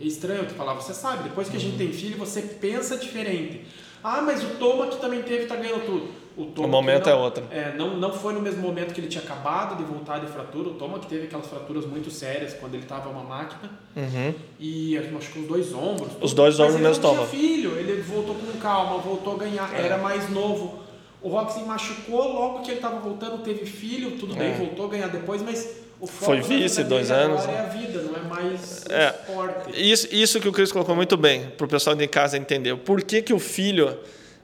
É 0.00 0.04
estranho 0.04 0.44
tu 0.46 0.54
falar, 0.54 0.74
você 0.74 0.94
sabe, 0.94 1.24
depois 1.24 1.48
que 1.48 1.56
a 1.56 1.58
Uhum. 1.60 1.66
gente 1.66 1.78
tem 1.78 1.92
filho, 1.92 2.16
você 2.16 2.42
pensa 2.42 2.96
diferente. 2.96 3.62
Ah, 4.04 4.20
mas 4.22 4.42
o 4.42 4.48
Toma 4.58 4.86
que 4.88 5.00
também 5.00 5.22
teve, 5.22 5.46
tá 5.46 5.56
ganhando 5.56 5.84
tudo. 5.84 6.08
O, 6.36 6.46
Toma 6.46 6.66
O 6.66 6.70
momento 6.70 7.02
que 7.04 7.10
não, 7.10 7.16
é 7.18 7.20
outro. 7.20 7.44
É, 7.50 7.74
não, 7.76 7.96
não 7.98 8.12
foi 8.12 8.32
no 8.32 8.40
mesmo 8.40 8.62
momento 8.62 8.94
que 8.94 9.00
ele 9.00 9.08
tinha 9.08 9.22
acabado 9.22 9.76
de 9.76 9.84
voltar 9.84 10.18
de 10.18 10.26
fratura. 10.26 10.70
O 10.70 10.74
Toma 10.74 10.98
que 10.98 11.06
teve 11.06 11.24
aquelas 11.26 11.46
fraturas 11.46 11.84
muito 11.84 12.10
sérias 12.10 12.54
quando 12.54 12.74
ele 12.74 12.84
tava 12.86 13.10
uma 13.10 13.22
máquina. 13.22 13.70
Uhum. 13.94 14.34
E 14.58 14.96
acho 14.96 15.30
que 15.30 15.38
os 15.40 15.46
dois 15.46 15.74
ombros. 15.74 16.12
Os 16.20 16.32
dois 16.32 16.58
ombros 16.58 16.76
mesmo 16.76 16.92
estômago. 16.92 17.26
filho, 17.26 17.78
ele 17.78 18.00
voltou 18.02 18.34
com 18.34 18.58
calma, 18.58 18.98
voltou 18.98 19.34
a 19.34 19.38
ganhar, 19.38 19.74
É. 19.74 19.84
era 19.84 19.98
mais 19.98 20.30
novo. 20.30 20.80
O 21.20 21.28
Roxy 21.28 21.60
machucou 21.62 22.32
logo 22.32 22.60
que 22.62 22.70
ele 22.70 22.78
estava 22.78 22.98
voltando, 22.98 23.42
teve 23.44 23.64
filho, 23.66 24.12
tudo 24.12 24.34
bem, 24.34 24.52
É. 24.52 24.54
voltou 24.54 24.86
a 24.86 24.88
ganhar 24.88 25.06
depois, 25.08 25.40
mas 25.42 25.76
o 26.00 26.06
foco 26.06 26.24
Foi 26.24 26.40
vice 26.40 26.82
dois 26.82 27.10
agora 27.12 27.26
anos, 27.26 27.44
é 27.44 27.46
né? 27.46 27.60
a 27.60 27.62
vida, 27.68 28.02
não 28.02 28.16
é 28.16 28.22
mais 28.22 28.84
É. 28.90 29.08
esporte. 29.10 29.70
Isso, 29.92 30.08
isso 30.10 30.40
que 30.40 30.48
o 30.48 30.52
Cris 30.52 30.72
colocou 30.72 30.96
muito 30.96 31.16
bem, 31.16 31.46
para 31.56 31.64
o 31.64 31.68
pessoal 31.68 31.94
de 31.94 32.08
casa 32.08 32.36
entender. 32.36 32.74
Por 32.78 33.02
que, 33.02 33.22
que 33.22 33.32
o 33.32 33.38
filho 33.38 33.96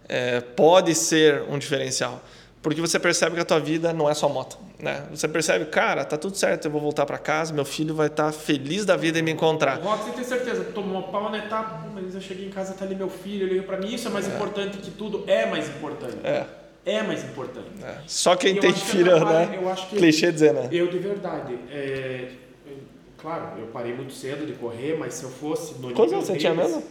é, 0.09 0.41
pode 0.41 0.95
ser 0.95 1.43
um 1.49 1.59
diferencial? 1.59 2.21
Porque 2.63 2.81
você 2.81 2.99
percebe 2.99 3.35
que 3.37 3.41
a 3.41 3.45
tua 3.45 3.61
vida 3.61 3.93
não 3.93 4.09
é 4.11 4.15
só 4.15 4.29
moto. 4.29 4.59
Né? 4.81 5.05
Você 5.11 5.27
percebe, 5.27 5.65
cara, 5.67 6.05
tá 6.05 6.17
tudo 6.17 6.37
certo, 6.37 6.67
eu 6.67 6.71
vou 6.71 6.81
voltar 6.81 7.05
para 7.07 7.19
casa, 7.19 7.53
meu 7.53 7.65
filho 7.65 7.95
vai 7.95 8.07
estar 8.07 8.31
feliz 8.33 8.85
da 8.85 8.97
vida 8.97 9.19
em 9.19 9.23
me 9.23 9.31
encontrar. 9.33 9.77
Roxy 9.81 10.11
tem 10.13 10.23
certeza, 10.25 10.65
tomou 10.73 11.01
uma 11.01 11.03
pau 11.09 11.31
na 11.31 11.39
etapa, 11.39 11.83
pô, 11.83 11.89
mas 11.95 12.15
eu 12.15 12.21
cheguei 12.21 12.47
em 12.47 12.51
casa, 12.51 12.75
tá 12.75 12.85
ali 12.85 12.95
meu 12.95 13.09
filho, 13.09 13.45
ele 13.45 13.51
veio 13.55 13.63
pra 13.65 13.77
mim, 13.77 13.93
isso 13.93 14.07
é 14.07 14.11
mais 14.11 14.29
importante 14.29 14.79
que 14.79 14.91
tudo, 14.93 15.25
é 15.27 15.47
mais 15.47 15.69
importante. 15.69 16.17
É, 16.23 16.45
É 16.87 17.03
mais 17.03 17.25
importante. 17.25 17.67
é. 17.83 17.97
Só 18.07 18.37
quem 18.37 18.55
Eu 18.55 18.61
tem 18.61 18.73
que 18.73 18.81
filho, 18.81 19.15
atrapalha- 19.17 19.47
né? 19.47 19.59
eu 19.61 19.69
acho 19.69 19.89
que- 19.89 19.97
Clichê 19.97 20.31
dizer, 20.31 20.55
né? 20.55 20.69
Eu 20.71 20.87
de 20.89 20.99
verdade, 20.99 21.59
é, 21.73 22.29
claro, 23.21 23.59
eu 23.59 23.67
parei 23.69 23.93
muito 23.95 24.13
cedo 24.13 24.47
de 24.47 24.53
correr, 24.55 24.97
mas 24.99 25.15
se 25.15 25.25
eu 25.25 25.31
fosse 25.31 25.75
Quantos 25.75 26.13
anos 26.13 26.27
você 26.27 26.37
tinha 26.37 26.55
mesmo? 26.55 26.83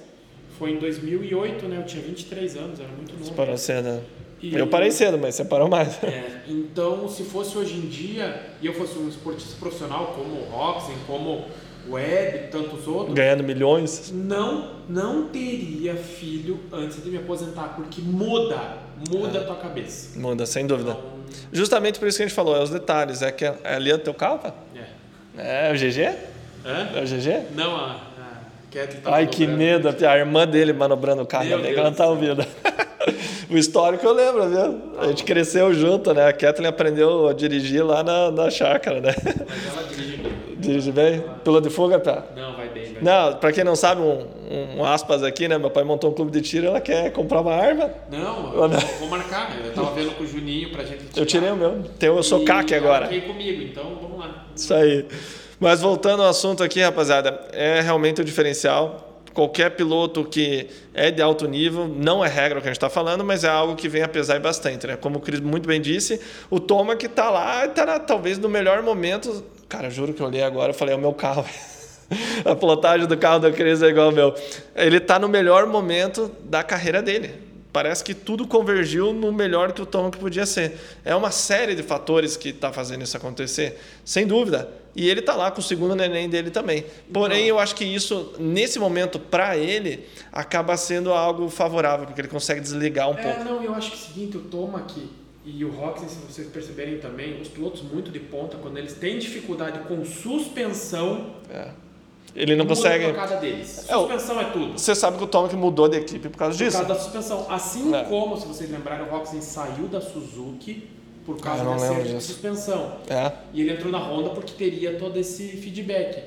Foi 0.57 0.71
em 0.71 0.77
2008, 0.79 1.67
né? 1.67 1.77
Eu 1.77 1.85
tinha 1.85 2.01
23 2.03 2.55
anos, 2.57 2.79
era 2.79 2.89
muito 2.89 3.11
Você 3.13 3.23
novo. 3.25 3.33
parou 3.35 3.57
cedo. 3.57 4.01
E- 4.41 4.53
Eu 4.55 4.67
parei 4.67 4.91
cedo, 4.91 5.17
mas 5.17 5.35
você 5.35 5.43
parou 5.45 5.67
mais. 5.67 6.01
É, 6.03 6.41
então, 6.47 7.07
se 7.07 7.23
fosse 7.23 7.57
hoje 7.57 7.73
em 7.75 7.87
dia 7.87 8.41
e 8.61 8.67
eu 8.67 8.73
fosse 8.73 8.97
um 8.97 9.07
esportista 9.07 9.55
profissional 9.59 10.13
como 10.15 10.35
o 10.41 10.43
Roxen, 10.49 10.95
como 11.07 11.45
o 11.89 11.97
Ed 11.97 12.35
e 12.35 12.47
tantos 12.51 12.87
outros, 12.87 13.15
Ganhando 13.15 13.43
milhões. 13.43 14.11
não 14.13 14.75
não 14.89 15.27
teria 15.29 15.95
filho 15.95 16.59
antes 16.71 17.03
de 17.03 17.09
me 17.09 17.17
aposentar, 17.17 17.73
porque 17.75 17.99
muda, 18.01 18.77
muda 19.09 19.41
a 19.41 19.43
tua 19.43 19.55
cabeça. 19.55 20.17
Muda, 20.19 20.45
sem 20.45 20.65
dúvida. 20.67 20.91
Então, 20.91 21.17
Justamente 21.51 21.99
por 21.99 22.07
isso 22.07 22.17
que 22.17 22.23
a 22.23 22.27
gente 22.27 22.35
falou, 22.35 22.55
é 22.55 22.61
os 22.63 22.69
detalhes. 22.69 23.21
É 23.21 23.31
que 23.31 23.43
é 23.45 23.55
ali 23.63 23.89
é 23.91 23.95
o 23.95 23.99
teu 23.99 24.13
carro, 24.13 24.39
pá? 24.39 24.53
é. 25.37 25.69
É 25.69 25.71
o 25.71 25.75
GG? 25.77 26.15
Hã? 26.65 26.89
É 26.95 27.01
o 27.03 27.05
GG? 27.05 27.53
Não, 27.55 27.75
a, 27.75 28.01
Kathleen 28.81 29.01
tá 29.01 29.15
Ai, 29.15 29.27
que 29.27 29.47
medo. 29.47 29.89
A 29.89 30.17
irmã 30.17 30.47
dele 30.47 30.73
manobrando 30.73 31.21
o 31.23 31.25
carro, 31.25 31.45
Meu 31.45 31.59
Deus 31.61 31.77
ela 31.77 31.89
do 31.91 31.95
tá 31.97 32.07
ouvindo. 32.07 32.45
o 33.49 33.57
histórico 33.57 34.05
eu 34.05 34.13
lembro, 34.13 34.47
viu? 34.49 34.81
A 34.99 35.07
gente 35.07 35.23
cresceu 35.23 35.73
junto, 35.73 36.13
né? 36.13 36.27
A 36.27 36.33
Kathleen 36.33 36.69
aprendeu 36.69 37.27
a 37.27 37.33
dirigir 37.33 37.83
lá 37.85 38.03
na, 38.03 38.31
na 38.31 38.49
chácara, 38.49 38.99
né? 39.01 39.13
Mas 39.47 39.67
ela 39.77 39.87
dirige 39.87 40.17
bem. 40.17 40.31
Dirige 40.59 40.91
bem? 40.91 41.23
Piloto 41.43 41.69
de 41.69 41.73
fuga, 41.73 41.99
tá? 41.99 42.23
Não, 42.35 42.55
vai 42.55 42.67
bem, 42.69 42.93
vai 42.93 43.01
Não, 43.03 43.35
pra 43.37 43.51
quem 43.51 43.63
não 43.63 43.75
sabe, 43.75 44.01
um, 44.01 44.25
um 44.77 44.83
aspas 44.83 45.21
aqui, 45.23 45.47
né? 45.47 45.57
Meu 45.57 45.69
pai 45.69 45.83
montou 45.83 46.09
um 46.09 46.13
clube 46.13 46.31
de 46.31 46.41
tiro, 46.41 46.67
ela 46.67 46.81
quer 46.81 47.11
comprar 47.11 47.41
uma 47.41 47.53
arma. 47.53 47.91
Não, 48.11 48.53
Eu 48.55 48.67
não. 48.67 48.79
vou 48.99 49.07
marcar. 49.07 49.51
né? 49.51 49.61
Eu 49.65 49.73
tava 49.73 49.91
vendo 49.93 50.11
com 50.17 50.23
o 50.23 50.27
Juninho 50.27 50.71
pra 50.71 50.83
gente 50.83 51.05
tirar. 51.05 51.21
Eu 51.21 51.25
tirei 51.25 51.49
o 51.51 51.55
meu. 51.55 51.83
Tem, 51.99 52.09
eu 52.09 52.23
sou 52.23 52.41
E 52.41 52.45
CAC 52.45 52.73
agora. 52.73 53.07
veio 53.07 53.21
comigo, 53.23 53.61
então 53.61 53.95
vamos 54.01 54.19
lá. 54.19 54.45
Isso 54.55 54.73
aí. 54.73 55.05
Mas 55.59 55.81
voltando 55.81 56.21
ao 56.21 56.29
assunto 56.29 56.63
aqui, 56.63 56.81
rapaziada, 56.81 57.47
é 57.51 57.81
realmente 57.81 58.21
o 58.21 58.23
diferencial. 58.23 59.21
Qualquer 59.33 59.71
piloto 59.71 60.23
que 60.23 60.67
é 60.93 61.11
de 61.11 61.21
alto 61.21 61.47
nível, 61.47 61.87
não 61.87 62.23
é 62.23 62.27
regra 62.27 62.59
o 62.59 62.61
que 62.61 62.67
a 62.67 62.71
gente 62.71 62.77
está 62.77 62.89
falando, 62.89 63.23
mas 63.23 63.43
é 63.43 63.49
algo 63.49 63.75
que 63.75 63.87
vem 63.87 64.01
a 64.01 64.07
pesar 64.07 64.39
bastante. 64.39 64.87
Né? 64.87 64.95
Como 64.95 65.17
o 65.17 65.21
Cris 65.21 65.39
muito 65.39 65.67
bem 65.67 65.79
disse, 65.79 66.19
o 66.49 66.59
Toma 66.59 66.95
que 66.95 67.05
está 67.05 67.29
lá, 67.29 67.65
está 67.65 67.99
talvez 67.99 68.37
no 68.37 68.49
melhor 68.49 68.81
momento. 68.81 69.43
Cara, 69.67 69.89
juro 69.89 70.13
que 70.13 70.21
eu 70.21 70.27
olhei 70.27 70.43
agora 70.43 70.71
e 70.71 70.73
falei, 70.75 70.93
é 70.93 70.97
o 70.97 71.01
meu 71.01 71.13
carro. 71.13 71.45
a 72.45 72.55
pilotagem 72.55 73.07
do 73.07 73.17
carro 73.17 73.39
do 73.39 73.51
Cris 73.51 73.81
é 73.81 73.87
igual 73.87 74.07
ao 74.07 74.11
meu. 74.11 74.33
Ele 74.75 74.97
está 74.97 75.19
no 75.19 75.27
melhor 75.27 75.67
momento 75.67 76.31
da 76.45 76.63
carreira 76.63 77.01
dele 77.01 77.47
parece 77.77 78.03
que 78.03 78.15
tudo 78.15 78.47
convergiu 78.47 79.13
no 79.13 79.31
melhor 79.31 79.71
que 79.71 79.79
o 79.83 79.85
Tom 79.85 80.09
podia 80.09 80.47
ser. 80.47 80.79
É 81.05 81.13
uma 81.15 81.29
série 81.29 81.75
de 81.75 81.83
fatores 81.83 82.35
que 82.35 82.49
está 82.49 82.73
fazendo 82.73 83.03
isso 83.03 83.15
acontecer, 83.15 83.79
sem 84.03 84.25
dúvida. 84.25 84.67
E 84.95 85.07
ele 85.07 85.19
está 85.19 85.35
lá 85.35 85.51
com 85.51 85.59
o 85.59 85.63
segundo 85.63 85.93
neném 85.95 86.27
dele 86.27 86.49
também. 86.49 86.83
Porém, 87.13 87.45
eu 87.45 87.59
acho 87.59 87.75
que 87.75 87.85
isso, 87.85 88.33
nesse 88.39 88.79
momento, 88.79 89.19
para 89.19 89.55
ele, 89.55 90.07
acaba 90.31 90.75
sendo 90.75 91.13
algo 91.13 91.49
favorável, 91.49 92.07
porque 92.07 92.19
ele 92.19 92.27
consegue 92.27 92.59
desligar 92.61 93.07
um 93.11 93.13
É, 93.13 93.21
pouco. 93.21 93.43
não, 93.43 93.61
eu 93.63 93.75
acho 93.75 93.91
que 93.91 93.95
é 93.95 93.99
o 93.99 94.01
seguinte, 94.07 94.37
o 94.37 94.41
Toma 94.41 94.79
aqui 94.79 95.07
e 95.45 95.63
o 95.63 95.69
Roxen, 95.69 96.09
se 96.09 96.15
vocês 96.27 96.47
perceberem 96.47 96.97
também, 96.97 97.39
os 97.39 97.47
pilotos 97.47 97.83
muito 97.83 98.09
de 98.09 98.19
ponta, 98.19 98.57
quando 98.57 98.75
eles 98.79 98.93
têm 98.93 99.19
dificuldade 99.19 99.77
com 99.87 100.03
suspensão, 100.03 101.35
É. 101.47 101.67
Ele 102.38 102.56
não 102.56 102.65
consegue. 102.67 103.06
a 103.06 103.10
tocada 103.10 103.36
deles. 103.38 103.86
É, 103.89 103.95
o- 103.97 104.02
Suspensão 104.02 104.39
é 104.39 104.43
tudo. 104.45 104.78
Você 104.78 104.93
sabe 104.93 105.17
que 105.17 105.23
o 105.23 105.28
Tom 105.28 105.47
que 105.47 105.56
mudou 105.56 105.89
de 105.89 105.97
equipe 105.97 106.30
por 106.30 106.38
causa 106.38 106.56
Por 106.58 106.63
disso. 106.63 106.78
causa 106.78 106.93
da 106.93 107.00
suspensão. 107.00 107.47
Assim 107.50 107.93
É. 107.95 108.04
como, 108.04 108.38
se 108.39 108.45
vocês 108.47 108.69
lembrarem, 108.69 109.08
o 109.08 109.10
Roxen 109.10 109.41
saiu 109.41 109.88
da 109.88 110.00
Suzuki 110.00 110.88
por 111.26 111.39
causa 111.41 111.63
Ah, 111.63 111.65
da 111.73 111.80
série 111.80 112.13
de 112.13 112.21
suspensão. 112.23 112.93
É. 113.10 113.32
E 113.54 113.62
ele 113.62 113.71
entrou 113.73 113.91
na 113.91 113.97
Honda 113.97 114.30
porque 114.30 114.54
teria 114.54 114.97
todo 115.00 115.17
esse 115.17 115.47
feedback. 115.58 116.23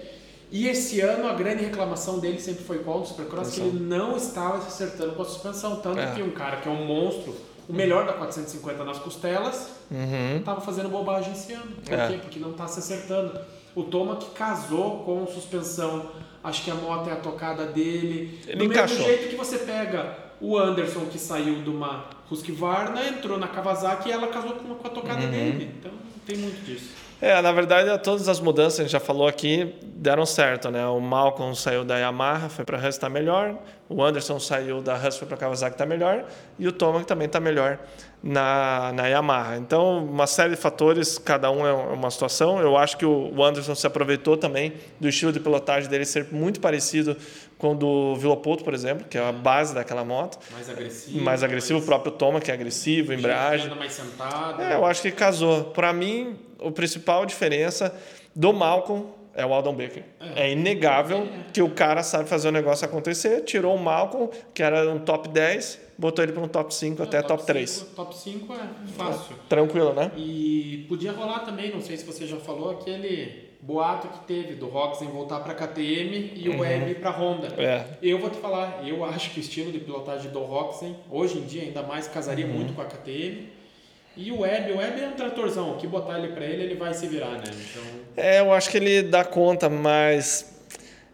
E 0.52 0.66
esse 0.66 1.00
ano 1.00 1.28
a 1.28 1.32
grande 1.32 1.62
reclamação 1.64 2.18
dele 2.18 2.40
sempre 2.40 2.64
foi 2.64 2.80
qual 2.80 3.00
do 3.00 3.06
Supercross? 3.06 3.50
Que 3.54 3.60
ele 3.60 3.78
não 3.78 4.16
estava 4.16 4.60
se 4.62 4.66
acertando 4.66 5.12
com 5.12 5.22
a 5.22 5.24
suspensão. 5.24 5.76
Tanto 5.76 6.00
É. 6.00 6.12
que 6.12 6.22
um 6.22 6.32
cara 6.32 6.56
que 6.56 6.68
é 6.68 6.72
um 6.72 6.84
monstro, 6.84 7.36
o 7.68 7.72
melhor 7.72 8.04
da 8.04 8.14
450 8.14 8.82
nas 8.82 8.98
costelas, 8.98 9.68
Uhum. 9.88 10.38
estava 10.38 10.60
fazendo 10.60 10.88
bobagem 10.88 11.32
esse 11.32 11.52
ano. 11.52 11.70
Por 11.84 11.94
É. 11.94 12.08
quê? 12.08 12.18
Porque 12.20 12.40
não 12.40 12.50
está 12.50 12.66
se 12.66 12.80
acertando. 12.80 13.38
O 13.74 13.84
Toma 13.84 14.16
que 14.16 14.30
casou 14.30 15.04
com 15.04 15.26
suspensão, 15.26 16.10
acho 16.42 16.64
que 16.64 16.70
a 16.70 16.74
moto 16.74 17.08
é 17.08 17.12
a 17.12 17.16
tocada 17.16 17.66
dele. 17.66 18.40
Ele 18.46 18.56
Do 18.56 18.64
encaixou. 18.64 18.98
mesmo 18.98 19.12
jeito 19.12 19.28
que 19.30 19.36
você 19.36 19.58
pega 19.58 20.16
o 20.40 20.56
Anderson 20.58 21.06
que 21.06 21.18
saiu 21.18 21.62
de 21.62 21.70
uma 21.70 22.06
Husqvarna 22.30 23.06
entrou 23.06 23.38
na 23.38 23.46
Kawasaki 23.48 24.08
e 24.08 24.12
ela 24.12 24.28
casou 24.28 24.52
com, 24.52 24.74
com 24.74 24.86
a 24.86 24.90
tocada 24.90 25.20
Uhum. 25.22 25.30
dele. 25.30 25.74
Então 25.78 25.92
tem 26.26 26.36
muito 26.38 26.64
disso. 26.64 26.90
É, 27.22 27.38
na 27.42 27.52
verdade, 27.52 28.02
todas 28.02 28.28
as 28.30 28.40
mudanças, 28.40 28.80
a 28.80 28.82
gente 28.84 28.92
já 28.92 29.00
falou 29.00 29.28
aqui, 29.28 29.74
deram 29.82 30.24
certo, 30.24 30.70
né? 30.70 30.86
O 30.86 30.98
Malcolm 31.00 31.54
saiu 31.54 31.84
da 31.84 31.98
Yamaha, 31.98 32.48
foi 32.48 32.64
para 32.64 32.78
a 32.78 32.80
Husky, 32.80 32.88
está 32.92 33.10
melhor. 33.10 33.56
O 33.90 34.02
Anderson 34.02 34.40
saiu 34.40 34.80
da 34.80 34.94
Husky, 34.96 35.18
foi 35.18 35.28
para 35.28 35.36
a 35.36 35.40
Kawasaki, 35.40 35.74
está 35.74 35.84
melhor. 35.84 36.24
E 36.58 36.66
o 36.66 36.72
Tomac 36.72 37.04
também 37.04 37.26
está 37.26 37.38
melhor 37.38 37.78
na, 38.22 38.92
na 38.92 39.06
Yamaha. 39.06 39.56
Então, 39.56 40.04
uma 40.04 40.26
série 40.26 40.50
de 40.50 40.60
fatores, 40.60 41.18
cada 41.18 41.50
um 41.50 41.66
é 41.66 41.72
uma 41.72 42.10
situação. 42.10 42.60
Eu 42.60 42.76
acho 42.76 42.96
que 42.96 43.06
o 43.06 43.42
Anderson 43.42 43.74
se 43.74 43.86
aproveitou 43.86 44.36
também 44.36 44.74
do 44.98 45.08
estilo 45.08 45.32
de 45.32 45.40
pilotagem 45.40 45.88
dele 45.88 46.04
ser 46.04 46.28
muito 46.30 46.60
parecido 46.60 47.16
com 47.56 47.72
o 47.72 47.74
do 47.74 48.16
Vilopoto, 48.16 48.64
por 48.64 48.74
exemplo, 48.74 49.06
que 49.08 49.18
é 49.18 49.26
a 49.26 49.32
base 49.32 49.74
daquela 49.74 50.04
moto. 50.04 50.38
Mais 50.52 50.68
agressivo. 50.68 51.20
Mais 51.20 51.42
agressivo, 51.42 51.78
o 51.78 51.82
próprio 51.82 52.12
Toma, 52.12 52.40
que 52.40 52.50
é 52.50 52.54
agressivo, 52.54 53.12
embreagem. 53.12 53.74
Mais 53.74 53.92
sentado. 53.92 54.62
É, 54.62 54.74
eu 54.74 54.84
acho 54.84 55.02
que 55.02 55.10
casou. 55.10 55.64
Para 55.64 55.92
mim, 55.92 56.38
a 56.58 56.70
principal 56.70 57.24
diferença 57.26 57.94
do 58.34 58.52
Malcolm 58.52 59.06
é 59.34 59.46
o 59.46 59.52
Aldon 59.52 59.74
Baker. 59.74 60.02
É, 60.34 60.50
inegável 60.50 61.28
que 61.52 61.62
o 61.62 61.70
cara 61.70 62.02
sabe 62.02 62.28
fazer 62.28 62.48
o 62.48 62.52
negócio 62.52 62.84
acontecer. 62.84 63.42
Tirou 63.42 63.74
o 63.74 63.78
Malcolm, 63.78 64.30
que 64.52 64.62
era 64.62 64.90
um 64.90 64.98
top 64.98 65.28
10, 65.28 65.78
botou 66.00 66.24
ele 66.24 66.32
para 66.32 66.42
um 66.42 66.48
top 66.48 66.74
5 66.74 67.02
até 67.02 67.20
top, 67.22 67.44
3. 67.44 67.68
cinco- 67.70 67.90
top 67.94 68.16
5 68.16 68.52
é 68.54 68.58
fácil. 68.96 69.36
Tranquilo, 69.48 69.92
né? 69.92 70.10
E 70.16 70.86
podia 70.88 71.12
rolar 71.12 71.40
também, 71.40 71.70
não 71.70 71.80
sei 71.82 71.96
se 71.98 72.04
você 72.04 72.26
já 72.26 72.38
falou, 72.38 72.70
aquele 72.70 73.50
boato 73.60 74.08
que 74.08 74.20
teve 74.24 74.54
do 74.54 74.66
Roxen 74.68 75.08
voltar 75.08 75.40
para 75.40 75.52
KTM 75.54 76.32
e 76.34 76.48
o 76.48 76.60
Web 76.60 76.94
para 76.94 77.10
Honda. 77.10 77.48
É. 77.58 77.84
Eu 78.02 78.18
vou 78.18 78.30
te 78.30 78.38
falar, 78.38 78.80
eu 78.88 79.04
acho 79.04 79.30
que 79.32 79.38
o 79.38 79.42
estilo 79.42 79.70
de 79.70 79.78
pilotagem 79.78 80.30
do 80.30 80.40
Roxen, 80.40 80.96
hoje 81.10 81.36
em 81.38 81.42
dia 81.42 81.62
ainda 81.62 81.82
mais 81.82 82.08
casaria 82.08 82.46
Uhum. 82.46 82.52
muito 82.54 82.72
com 82.72 82.80
a 82.80 82.86
KTM. 82.86 83.48
E 84.16 84.32
o 84.32 84.40
Web, 84.40 84.72
o 84.72 84.78
Web 84.78 85.00
é 85.00 85.06
um 85.08 85.12
tratorzão, 85.12 85.72
o 85.72 85.76
que 85.76 85.86
botar 85.86 86.18
ele 86.18 86.32
para 86.32 86.44
ele, 86.44 86.62
ele 86.64 86.74
vai 86.74 86.92
se 86.94 87.06
virar, 87.06 87.32
né? 87.32 87.44
Então, 87.46 87.82
É, 88.16 88.40
eu 88.40 88.52
acho 88.52 88.68
que 88.70 88.76
ele 88.78 89.02
dá 89.02 89.22
conta, 89.24 89.68
mas. 89.68 90.58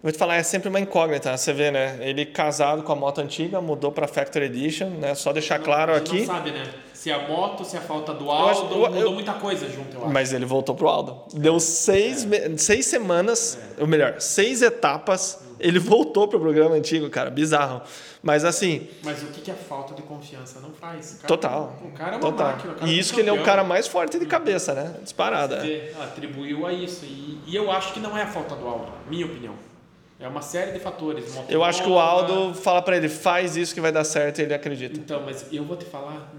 Vou 0.06 0.12
te 0.12 0.18
falar, 0.18 0.36
é 0.36 0.42
sempre 0.44 0.68
uma 0.68 0.78
incógnita, 0.78 1.32
né? 1.32 1.36
você 1.36 1.52
vê, 1.52 1.68
né? 1.72 1.98
Ele 2.00 2.24
casado 2.24 2.84
com 2.84 2.92
a 2.92 2.94
moto 2.94 3.20
antiga, 3.20 3.60
mudou 3.60 3.90
para 3.90 4.06
Factory 4.06 4.44
Edition, 4.44 4.88
né? 4.88 5.16
Só 5.16 5.32
deixar 5.32 5.58
claro 5.58 5.90
a 5.90 5.98
gente 5.98 6.10
aqui. 6.10 6.18
não 6.20 6.26
sabe, 6.26 6.52
né? 6.52 6.64
Se 6.94 7.10
a 7.10 7.26
moto, 7.26 7.64
se 7.64 7.76
a 7.76 7.80
falta 7.80 8.14
do 8.14 8.30
acho- 8.30 8.60
Aldo, 8.60 8.74
eu- 8.76 8.80
mudou 8.82 9.00
eu- 9.02 9.12
muita 9.12 9.32
coisa 9.32 9.68
junto, 9.68 9.96
eu 9.96 10.04
acho. 10.04 10.12
Mas 10.12 10.32
ele 10.32 10.44
voltou 10.44 10.76
pro 10.76 10.86
Aldo. 10.86 11.22
Deu 11.34 11.58
seis, 11.58 12.24
me- 12.24 12.56
seis 12.56 12.86
semanas, 12.86 13.58
ou 13.80 13.86
melhor, 13.88 14.20
seis 14.20 14.62
etapas, 14.62 15.40
ele 15.58 15.80
voltou 15.80 16.28
pro 16.28 16.38
programa 16.38 16.76
antigo, 16.76 17.10
cara. 17.10 17.28
Bizarro. 17.28 17.82
Mas 18.22 18.44
assim, 18.44 18.86
Mas 19.02 19.20
o 19.24 19.26
que 19.26 19.50
é 19.50 19.54
falta 19.54 19.92
de 19.92 20.02
confiança? 20.02 20.60
Não 20.60 20.70
faz. 20.70 21.14
Cara- 21.14 21.26
total. 21.26 21.76
O 21.84 21.90
cara 21.90 22.10
é 22.10 22.12
uma 22.12 22.20
total. 22.20 22.46
máquina. 22.52 22.74
E 22.82 22.90
é 22.90 22.92
isso 22.92 23.12
que 23.12 23.18
ele 23.18 23.28
é 23.28 23.32
o 23.32 23.42
cara 23.42 23.64
mais 23.64 23.88
forte 23.88 24.20
de 24.20 24.26
cabeça, 24.26 24.72
né? 24.72 24.94
Disparada. 25.02 25.62
Você 25.62 25.92
atribuiu 26.00 26.64
a 26.64 26.72
isso. 26.72 27.04
E, 27.04 27.40
e 27.44 27.56
eu 27.56 27.72
acho 27.72 27.92
que 27.92 27.98
não 27.98 28.16
é 28.16 28.22
a 28.22 28.26
falta 28.28 28.54
do 28.54 28.68
Aldo, 28.68 28.92
minha 29.10 29.26
opinião. 29.26 29.54
É 30.18 30.26
uma 30.26 30.40
série 30.40 30.72
de 30.72 30.78
fatores. 30.80 31.38
Eu 31.48 31.62
acho 31.62 31.82
que 31.82 31.90
o. 31.90 31.98
Aldo 31.98 32.54
fala 32.54 32.80
pra 32.80 32.96
ele, 32.96 33.08
faz 33.08 33.54
isso 33.56 33.74
que 33.74 33.80
vai 33.82 33.92
dar 33.92 34.02
certo 34.04 34.38
e 34.38 34.42
ele 34.42 34.54
acredita. 34.54 34.98
Então, 34.98 35.22
mas 35.24 35.46
eu 35.52 35.62
vou 35.62 35.76
te 35.76 35.84
falar, 35.84 36.32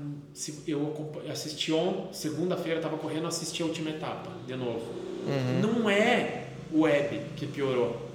eu 0.65 0.93
assisti 1.31 1.71
ontem, 1.71 2.07
segunda-feira, 2.11 2.79
tava 2.81 2.97
correndo, 2.97 3.27
assisti 3.27 3.61
a 3.61 3.65
última 3.65 3.91
etapa, 3.91 4.31
de 4.47 4.55
novo. 4.55 4.81
Uhum. 5.27 5.61
Não 5.81 5.89
é 5.89 6.45
o 6.71 6.81
Web 6.81 7.21
que 7.35 7.45
piorou. 7.45 8.07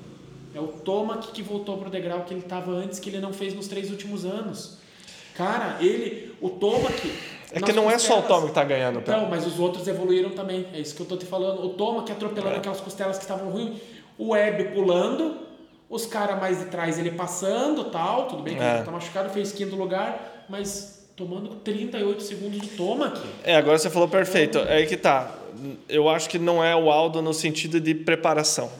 É 0.54 0.58
o 0.60 0.66
Tomac 0.66 1.28
que 1.28 1.42
voltou 1.42 1.78
pro 1.78 1.88
degrau 1.88 2.22
que 2.24 2.34
ele 2.34 2.42
tava 2.42 2.72
antes, 2.72 2.98
que 2.98 3.08
ele 3.08 3.20
não 3.20 3.32
fez 3.32 3.54
nos 3.54 3.68
três 3.68 3.90
últimos 3.90 4.24
anos. 4.24 4.78
Cara, 5.36 5.76
ele, 5.80 6.34
o 6.40 6.50
Tomac... 6.50 7.10
É 7.52 7.60
que 7.60 7.72
não 7.72 7.90
é 7.90 7.98
só 7.98 8.14
o 8.14 8.22
costelas- 8.22 8.28
Tommy 8.28 8.48
que 8.48 8.54
tá 8.54 8.64
ganhando, 8.64 8.98
Então, 9.00 9.20
Pé. 9.24 9.30
mas 9.30 9.46
os 9.46 9.58
outros 9.60 9.86
evoluíram 9.86 10.30
também. 10.30 10.66
É 10.74 10.80
isso 10.80 10.94
que 10.94 11.02
eu 11.02 11.06
tô 11.06 11.16
te 11.16 11.24
falando. 11.26 11.64
O 11.64 11.68
Toma 11.70 12.02
que 12.02 12.10
atropelando 12.10 12.54
É. 12.56 12.58
aquelas 12.58 12.80
costelas 12.80 13.16
que 13.18 13.24
estavam 13.24 13.48
ruins. 13.50 13.78
O 14.18 14.28
Web 14.30 14.74
pulando. 14.74 15.51
Os 15.92 16.06
caras 16.06 16.40
mais 16.40 16.58
de 16.58 16.64
trás 16.64 16.98
ele 16.98 17.10
passando 17.10 17.84
tal. 17.90 18.26
Tudo 18.26 18.42
bem 18.42 18.56
que 18.56 18.62
É. 18.62 18.76
ele 18.76 18.84
tá 18.84 18.90
machucado, 18.90 19.28
fez 19.28 19.52
quinto 19.52 19.76
lugar. 19.76 20.46
Mas 20.48 21.06
tomando 21.14 21.56
38 21.56 22.22
segundos 22.22 22.58
de 22.62 22.68
toma 22.68 23.08
aqui. 23.08 23.28
É, 23.44 23.54
agora 23.56 23.76
você 23.78 23.90
falou 23.90 24.08
perfeito. 24.08 24.58
É 24.58 24.76
aí 24.78 24.86
que 24.86 24.96
tá. 24.96 25.30
Eu 25.86 26.08
acho 26.08 26.30
que 26.30 26.38
não 26.38 26.64
é 26.64 26.74
o 26.74 26.90
Aldo 26.90 27.20
no 27.20 27.34
sentido 27.34 27.78
de 27.78 27.94
preparação. 27.94 28.70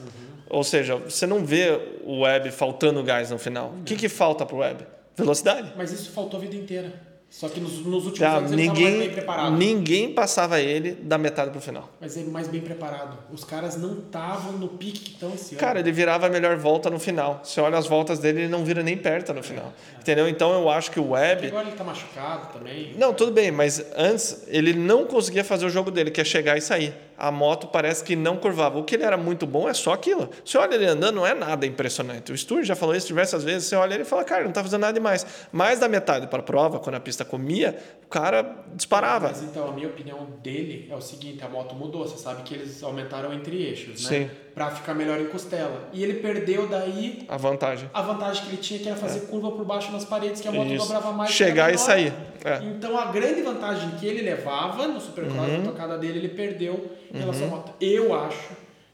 Ou 0.48 0.64
seja, 0.64 0.96
você 0.96 1.26
não 1.26 1.44
vê 1.44 1.78
o 2.02 2.20
Web 2.20 2.50
faltando 2.50 3.02
gás 3.02 3.30
no 3.30 3.38
final. 3.38 3.74
O 3.80 3.84
que, 3.84 3.94
que 3.94 4.08
falta 4.08 4.46
pro 4.46 4.56
Web? 4.56 4.84
Velocidade. 5.14 5.70
Mas 5.76 5.92
isso 5.92 6.10
faltou 6.12 6.38
a 6.38 6.40
vida 6.40 6.56
inteira. 6.56 6.92
Só 7.34 7.48
que 7.48 7.58
nos, 7.60 7.78
nos 7.78 8.04
últimos 8.04 8.18
Tá, 8.18 8.36
anos 8.36 8.52
ele 8.52 8.60
estava 8.60 8.78
mais 8.78 8.84
ninguém, 8.90 8.98
bem 9.06 9.10
preparado. 9.10 9.56
ninguém 9.56 10.12
passava 10.12 10.60
ele 10.60 10.92
da 10.92 11.16
metade 11.16 11.50
pro 11.50 11.62
final. 11.62 11.88
Mas 11.98 12.14
ele 12.14 12.30
mais 12.30 12.46
bem 12.46 12.60
preparado. 12.60 13.16
Os 13.32 13.42
caras 13.42 13.74
não 13.74 14.00
estavam 14.00 14.52
no 14.52 14.68
pique 14.68 15.00
que 15.00 15.10
estão 15.12 15.32
esse 15.32 15.54
ano. 15.54 15.60
Cara, 15.60 15.80
ele 15.80 15.90
virava 15.90 16.26
a 16.26 16.28
melhor 16.28 16.58
volta 16.58 16.90
no 16.90 16.98
final. 16.98 17.40
Você 17.42 17.58
olha 17.58 17.78
as 17.78 17.86
voltas 17.86 18.18
dele, 18.18 18.40
ele 18.42 18.48
não 18.48 18.66
vira 18.66 18.82
nem 18.82 18.98
perto 18.98 19.32
no 19.32 19.42
final. 19.42 19.72
Entendeu? 19.98 20.28
Então 20.28 20.52
eu 20.52 20.68
acho 20.68 20.90
que 20.90 21.00
o 21.00 21.08
Web. 21.12 21.46
agora 21.46 21.68
ele 21.68 21.76
tá 21.76 21.82
machucado 21.84 22.52
também. 22.52 22.94
Não, 22.98 23.14
tudo 23.14 23.32
bem, 23.32 23.50
mas 23.50 23.82
antes 23.96 24.44
ele 24.48 24.74
não 24.74 25.06
conseguia 25.06 25.42
fazer 25.42 25.64
o 25.64 25.70
jogo 25.70 25.90
dele, 25.90 26.10
que 26.10 26.20
é 26.20 26.24
chegar 26.24 26.58
e 26.58 26.60
sair. 26.60 26.92
A 27.22 27.30
moto 27.30 27.68
parece 27.68 28.02
que 28.02 28.16
não 28.16 28.36
curvava. 28.36 28.80
O 28.80 28.82
que 28.82 28.96
ele 28.96 29.04
era 29.04 29.16
muito 29.16 29.46
bom 29.46 29.68
é 29.68 29.72
só 29.74 29.92
aquilo. 29.92 30.28
Você 30.44 30.58
olha 30.58 30.74
ele 30.74 30.86
andando, 30.86 31.14
não 31.14 31.24
é 31.24 31.32
nada 31.32 31.64
impressionante. 31.64 32.32
O 32.32 32.36
Stuart 32.36 32.64
já 32.64 32.74
falou 32.74 32.96
isso 32.96 33.06
diversas 33.06 33.44
vezes. 33.44 33.68
Você 33.68 33.76
olha 33.76 33.94
ele 33.94 34.02
e 34.02 34.04
fala, 34.04 34.24
cara, 34.24 34.42
não 34.42 34.50
tá 34.50 34.60
fazendo 34.60 34.80
nada 34.80 34.92
demais. 34.92 35.24
Mais 35.52 35.78
da 35.78 35.88
metade 35.88 36.26
para 36.26 36.40
a 36.40 36.42
prova, 36.42 36.80
quando 36.80 36.96
a 36.96 37.00
pista 37.00 37.24
comia, 37.24 37.78
o 38.04 38.08
cara 38.08 38.64
disparava. 38.74 39.28
Mas 39.28 39.40
então, 39.40 39.68
a 39.68 39.72
minha 39.72 39.86
opinião 39.86 40.26
dele 40.42 40.88
é 40.90 40.96
o 40.96 41.00
seguinte: 41.00 41.44
a 41.44 41.48
moto 41.48 41.76
mudou. 41.76 42.02
Você 42.08 42.18
sabe 42.18 42.42
que 42.42 42.54
eles 42.54 42.82
aumentaram 42.82 43.32
entre 43.32 43.56
eixos, 43.62 44.02
né? 44.02 44.08
Sim. 44.08 44.30
Pra 44.52 44.70
ficar 44.70 44.92
melhor 44.92 45.18
em 45.18 45.26
costela. 45.28 45.88
E 45.94 46.02
ele 46.02 46.14
perdeu 46.14 46.66
daí 46.68 47.24
A 47.26 47.38
vantagem. 47.38 47.88
a 47.94 48.02
vantagem 48.02 48.42
que 48.44 48.48
ele 48.50 48.56
tinha, 48.58 48.80
que 48.80 48.86
era 48.88 48.96
fazer 48.98 49.20
curva 49.20 49.50
por 49.52 49.64
baixo 49.64 49.90
nas 49.92 50.04
paredes, 50.04 50.42
que 50.42 50.48
a 50.48 50.52
moto 50.52 50.70
Isso. 50.70 50.84
dobrava 50.84 51.10
mais. 51.12 51.30
Chegar 51.30 51.72
e 51.72 51.78
sair. 51.78 52.12
É. 52.44 52.56
Então 52.62 52.98
a 52.98 53.06
grande 53.06 53.40
vantagem 53.40 53.92
que 53.92 54.06
ele 54.06 54.20
levava 54.20 54.86
no 54.88 55.00
Supercross, 55.00 55.48
Uhum. 55.48 55.58
na 55.58 55.64
tocada 55.70 55.96
dele, 55.96 56.18
ele 56.18 56.28
perdeu 56.28 56.90
em 57.12 57.18
relação 57.18 57.48
moto. 57.48 57.72
Eu 57.80 58.14
acho 58.14 58.50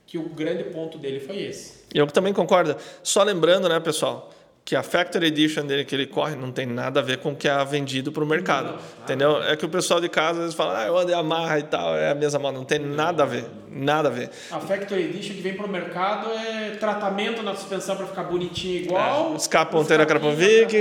que 0.07 0.19
o 0.19 0.29
grande 0.29 0.65
ponto 0.65 0.99
dele 0.99 1.21
foi 1.21 1.43
esse. 1.43 1.85
Eu 1.95 2.07
também 2.07 2.33
concordo. 2.33 2.77
Só 3.03 3.23
lembrando, 3.23 3.69
né, 3.69 3.79
pessoal, 3.79 4.31
que 4.69 4.77
a 4.77 4.83
Factory 4.83 5.29
Edition 5.29 5.65
dele 5.65 5.83
que 5.83 5.95
ele 5.95 6.07
corre 6.07 6.37
não 6.37 6.53
tem 6.53 6.67
nada 6.67 7.01
a 7.01 7.03
ver 7.03 7.17
com 7.21 7.31
o 7.33 7.35
que 7.35 7.49
é 7.49 7.65
vendido 7.65 8.13
para 8.13 8.23
o 8.23 8.27
mercado. 8.27 8.79
Entendeu? 9.03 9.43
É 9.43 9.57
que 9.57 9.65
o 9.65 9.69
pessoal 9.69 9.99
de 9.99 10.11
casa 10.11 10.33
às 10.33 10.39
vezes 10.41 10.55
fala, 10.55 10.83
ah, 10.83 10.87
eu 10.87 10.99
ando 10.99 11.11
em 11.11 11.15
Yamaha 11.15 11.59
e 11.59 11.63
tal, 11.63 11.97
é 11.97 12.11
a 12.11 12.15
mesma 12.15 12.39
moto. 12.39 12.55
Não 12.57 12.65
tem 12.67 12.79
nada 12.79 13.23
a 13.23 13.27
ver. 13.27 13.47
Nada 13.71 14.09
a 14.09 14.13
ver. 14.13 14.29
A 14.51 14.61
Factory 14.61 15.05
Edition 15.05 15.35
que 15.37 15.41
vem 15.41 15.55
pro 15.55 15.67
mercado 15.69 16.31
é 16.33 16.73
tratamento 16.79 17.43
na 17.43 17.55
suspensão 17.55 17.97
para 17.97 18.07
ficar 18.09 18.25
bonitinho 18.25 18.83
igual. 18.83 19.33
É, 19.33 19.37
escape 19.37 19.73
ponteira 19.73 20.05
Krapovic. 20.05 20.77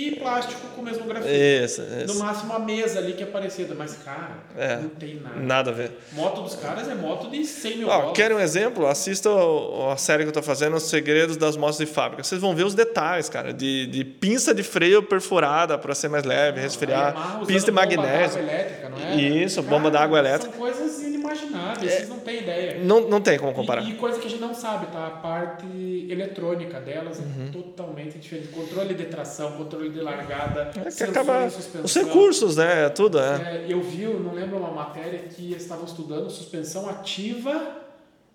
E 0.00 0.16
plástico 0.16 0.60
com 0.74 0.80
o 0.80 0.84
mesmo 0.84 1.04
grafite. 1.04 1.30
Isso, 1.34 1.82
No 1.82 2.04
isso. 2.04 2.18
máximo 2.24 2.54
a 2.54 2.58
mesa 2.58 2.98
ali 3.00 3.12
que 3.12 3.22
é 3.22 3.26
parecida, 3.26 3.74
mas 3.76 3.96
cara, 4.02 4.30
É. 4.56 4.76
não 4.76 4.88
tem 4.88 5.16
nada. 5.20 5.36
Nada 5.40 5.70
a 5.70 5.74
ver. 5.74 5.92
Moto 6.12 6.40
dos 6.42 6.54
caras 6.54 6.88
é 6.88 6.94
moto 6.94 7.30
de 7.30 7.44
100 7.44 7.78
mil 7.78 7.86
dólares. 7.88 8.12
quer 8.14 8.32
um 8.34 8.40
exemplo? 8.40 8.86
Assista 8.86 9.28
o- 9.30 9.90
a 9.90 9.96
série 9.98 10.22
que 10.22 10.28
eu 10.28 10.30
estou 10.30 10.42
fazendo, 10.42 10.76
Os 10.76 10.84
Segredos 10.84 11.36
das 11.36 11.56
Motos 11.56 11.76
de 11.78 11.84
Fábrica. 11.86 12.22
Vocês 12.22 12.40
vão 12.40 12.54
ver 12.54 12.64
os 12.64 12.74
detalhes, 12.74 13.00
cara, 13.30 13.52
de, 13.52 13.86
de 13.86 14.04
pinça 14.04 14.54
de 14.54 14.62
freio 14.62 15.02
perfurada 15.02 15.76
para 15.78 15.94
ser 15.94 16.08
mais 16.08 16.24
leve, 16.24 16.58
Aí 16.58 16.64
resfriar, 16.64 17.40
pista 17.46 17.70
de 17.70 17.76
bomba 17.76 17.86
magnésio. 17.86 18.38
d'água 18.38 18.52
elétrica, 18.52 18.88
não 18.88 18.98
é? 18.98 19.16
Isso, 19.16 19.62
bomba 19.62 19.90
d'água 19.90 20.18
elétrica. 20.18 20.50
São 20.52 20.60
coisas 20.60 21.02
inimagináveis, 21.02 21.92
vocês 21.92 22.08
não 22.08 22.18
têm 22.20 22.38
ideia. 22.42 22.78
Não, 22.84 23.00
não 23.08 23.20
tem 23.20 23.38
como 23.38 23.52
comparar. 23.52 23.82
E, 23.82 23.90
e 23.90 23.94
coisa 23.94 24.18
que 24.18 24.26
a 24.26 24.30
gente 24.30 24.40
não 24.40 24.54
sabe, 24.54 24.86
tá? 24.86 25.06
A 25.06 25.10
parte 25.10 25.66
eletrônica 26.10 26.80
delas 26.80 27.18
Uhum. 27.20 27.46
é 27.48 27.52
totalmente 27.52 28.18
diferente. 28.18 28.48
Controle 28.48 28.94
de 28.94 29.04
tração, 29.04 29.52
controle 29.52 29.90
de 29.90 30.00
largada, 30.00 30.70
É 30.84 30.90
que 30.90 31.02
acaba 31.04 31.46
os 31.82 31.94
recursos, 31.94 32.56
né? 32.56 32.88
Tudo, 32.88 33.18
é. 33.18 33.34
É, 33.44 33.66
eu 33.68 33.80
vi, 33.82 34.02
eu 34.04 34.18
não 34.20 34.32
lembro 34.34 34.56
uma 34.58 34.70
matéria 34.70 35.18
que 35.20 35.50
eles 35.52 35.62
estavam 35.62 35.84
estudando 35.84 36.30
suspensão 36.30 36.88
ativa 36.88 37.76